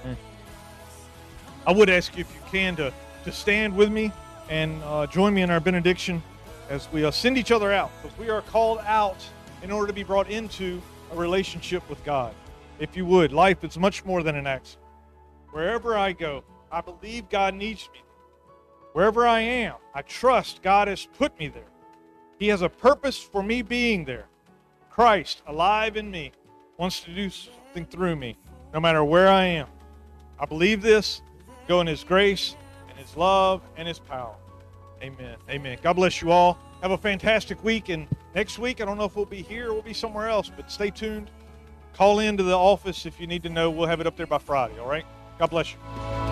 you. 0.06 0.12
Mm. 0.12 0.18
I 1.68 1.72
would 1.74 1.90
ask 1.90 2.16
you, 2.16 2.22
if 2.22 2.34
you 2.34 2.42
can, 2.50 2.76
to, 2.78 2.94
to 3.26 3.32
stand 3.32 3.76
with 3.76 3.92
me 3.92 4.12
and 4.50 4.82
uh, 4.84 5.08
join 5.08 5.34
me 5.34 5.42
in 5.42 5.50
our 5.50 5.60
benediction 5.60 6.24
as 6.70 6.90
we 6.94 7.04
uh, 7.04 7.12
send 7.12 7.38
each 7.38 7.52
other 7.52 7.74
out, 7.74 7.92
because 8.02 8.18
we 8.18 8.30
are 8.30 8.42
called 8.42 8.80
out 8.86 9.18
in 9.62 9.70
order 9.70 9.88
to 9.88 9.94
be 9.94 10.04
brought 10.04 10.30
into 10.30 10.82
a 11.12 11.16
relationship 11.16 11.88
with 11.90 12.02
God. 12.06 12.34
If 12.80 12.96
you 12.96 13.06
would, 13.06 13.34
life 13.34 13.64
is 13.66 13.78
much 13.78 14.06
more 14.06 14.24
than 14.24 14.36
an 14.36 14.48
accident. 14.48 14.88
Wherever 15.52 15.98
I 15.98 16.14
go, 16.14 16.44
I 16.72 16.80
believe 16.80 17.30
God 17.30 17.54
needs 17.54 17.90
me. 17.94 18.00
Wherever 18.94 19.28
I 19.28 19.42
am, 19.42 19.76
I 19.94 20.02
trust 20.02 20.62
God 20.62 20.88
has 20.88 21.06
put 21.18 21.38
me 21.38 21.50
there. 21.50 21.64
He 22.44 22.50
has 22.50 22.62
a 22.62 22.68
purpose 22.68 23.18
for 23.18 23.42
me 23.42 23.62
being 23.62 24.04
there. 24.04 24.26
Christ, 24.90 25.44
alive 25.48 25.96
in 25.96 26.12
me, 26.12 26.34
wants 26.76 27.00
to 27.06 27.16
do 27.16 27.30
something 27.30 27.86
through 27.86 28.18
me, 28.18 28.36
no 28.74 28.82
matter 28.82 29.02
where 29.02 29.30
I 29.30 29.46
am. 29.46 29.68
I 30.38 30.46
believe 30.46 30.82
this. 30.82 31.22
Go 31.70 31.80
in 31.80 31.88
His 31.88 32.04
grace 32.04 32.58
and 32.90 32.98
His 32.98 33.16
love 33.16 33.62
and 33.78 33.88
His 33.88 33.98
power. 33.98 34.36
Amen. 35.02 35.38
Amen. 35.50 35.78
God 35.82 35.94
bless 35.94 36.22
you 36.22 36.32
all. 36.32 36.58
Have 36.82 36.92
a 36.92 36.98
fantastic 36.98 37.64
week. 37.64 37.88
And 37.88 38.10
next 38.36 38.60
week, 38.60 38.82
I 38.82 38.86
don't 38.86 38.98
know 38.98 39.06
if 39.06 39.16
we'll 39.16 39.26
be 39.26 39.42
here 39.42 39.70
or 39.70 39.76
we'll 39.76 39.82
be 39.82 39.94
somewhere 39.94 40.28
else, 40.28 40.52
but 40.54 40.70
stay 40.70 40.90
tuned. 40.90 41.32
Call 41.94 42.20
into 42.20 42.44
the 42.44 42.58
office 42.58 43.06
if 43.06 43.22
you 43.22 43.26
need 43.26 43.44
to 43.44 43.50
know. 43.50 43.72
We'll 43.72 43.88
have 43.88 44.02
it 44.02 44.06
up 44.06 44.18
there 44.18 44.28
by 44.28 44.40
Friday. 44.40 44.78
All 44.80 44.90
right. 44.90 45.06
God 45.40 45.50
bless 45.50 45.72
you. 45.72 46.23